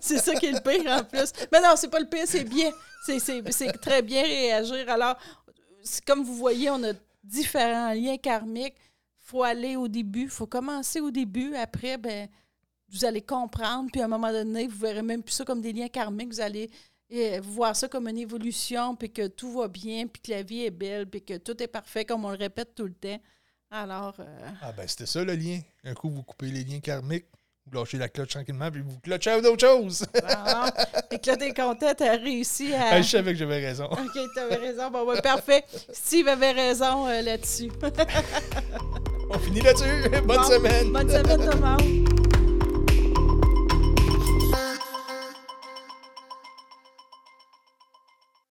C'est 0.00 0.18
ça 0.18 0.34
qui 0.34 0.46
est 0.46 0.52
le 0.52 0.60
pire 0.60 0.90
en 0.90 1.04
plus. 1.04 1.32
Mais 1.52 1.60
non, 1.60 1.74
c'est 1.76 1.90
pas 1.90 2.00
le 2.00 2.06
pire, 2.06 2.24
c'est 2.26 2.44
bien. 2.44 2.70
C'est- 3.04 3.72
très 3.80 4.02
bien 4.02 4.22
réagir. 4.22 4.88
Alors, 4.88 5.16
comme 6.06 6.22
vous 6.24 6.34
voyez, 6.34 6.70
on 6.70 6.82
a 6.84 6.92
différents 7.22 7.92
liens 7.92 8.16
karmiques. 8.18 8.74
Faut 9.18 9.42
aller 9.42 9.76
au 9.76 9.86
début, 9.88 10.28
faut 10.28 10.46
commencer 10.46 11.00
au 11.00 11.10
début. 11.10 11.54
Après, 11.54 11.96
ben, 11.98 12.28
vous 12.88 13.04
allez 13.04 13.22
comprendre. 13.22 13.88
Puis 13.92 14.00
à 14.00 14.06
un 14.06 14.08
moment 14.08 14.32
donné, 14.32 14.66
vous 14.66 14.78
verrez 14.78 15.02
même 15.02 15.22
plus 15.22 15.32
ça 15.32 15.44
comme 15.44 15.60
des 15.60 15.72
liens 15.72 15.88
karmiques. 15.88 16.32
Vous 16.32 16.40
allez 16.40 16.68
euh, 17.12 17.40
voir 17.42 17.74
ça 17.76 17.88
comme 17.88 18.08
une 18.08 18.18
évolution, 18.18 18.96
puis 18.96 19.10
que 19.10 19.28
tout 19.28 19.52
va 19.52 19.68
bien, 19.68 20.06
puis 20.06 20.20
que 20.22 20.30
la 20.32 20.42
vie 20.42 20.62
est 20.64 20.70
belle, 20.70 21.06
puis 21.08 21.22
que 21.22 21.36
tout 21.38 21.60
est 21.62 21.68
parfait, 21.68 22.04
comme 22.04 22.24
on 22.24 22.30
le 22.30 22.36
répète 22.36 22.74
tout 22.74 22.84
le 22.84 22.94
temps. 22.94 23.20
Alors, 23.70 24.14
euh, 24.18 24.48
Ah 24.62 24.72
ben 24.72 24.86
c'était 24.88 25.06
ça 25.06 25.22
le 25.24 25.34
lien. 25.34 25.60
Un 25.84 25.94
coup, 25.94 26.10
vous 26.10 26.22
coupez 26.24 26.46
les 26.50 26.64
liens 26.64 26.80
karmiques, 26.80 27.26
lâchez 27.72 27.98
la 27.98 28.08
cloche 28.08 28.28
tranquillement, 28.28 28.70
puis 28.70 28.82
vous 28.82 28.98
clochez 29.00 29.30
à 29.30 29.40
d'autres 29.40 29.66
choses. 29.66 30.04
et 31.10 31.18
que 31.18 31.30
là, 31.30 31.36
t'es 31.36 31.52
content, 31.52 31.92
t'as 31.96 32.16
réussi 32.16 32.72
à... 32.74 32.88
Ah, 32.92 33.02
je 33.02 33.08
savais 33.08 33.32
que 33.32 33.38
j'avais 33.38 33.64
raison. 33.64 33.84
OK, 33.90 34.18
tu 34.34 34.40
avais 34.40 34.56
raison. 34.56 34.90
Bon, 34.90 35.04
ouais, 35.04 35.20
parfait. 35.20 35.64
Steve 35.92 36.28
avait 36.28 36.52
raison 36.52 37.06
euh, 37.06 37.22
là-dessus. 37.22 37.70
On 39.30 39.38
finit 39.38 39.60
là-dessus. 39.60 40.08
Bonne 40.24 40.38
Bon, 40.38 40.42
semaine. 40.42 40.92
Bonne 40.92 41.08
semaine, 41.10 41.50
tout 41.50 41.56
le 41.56 41.60
monde. 41.60 42.39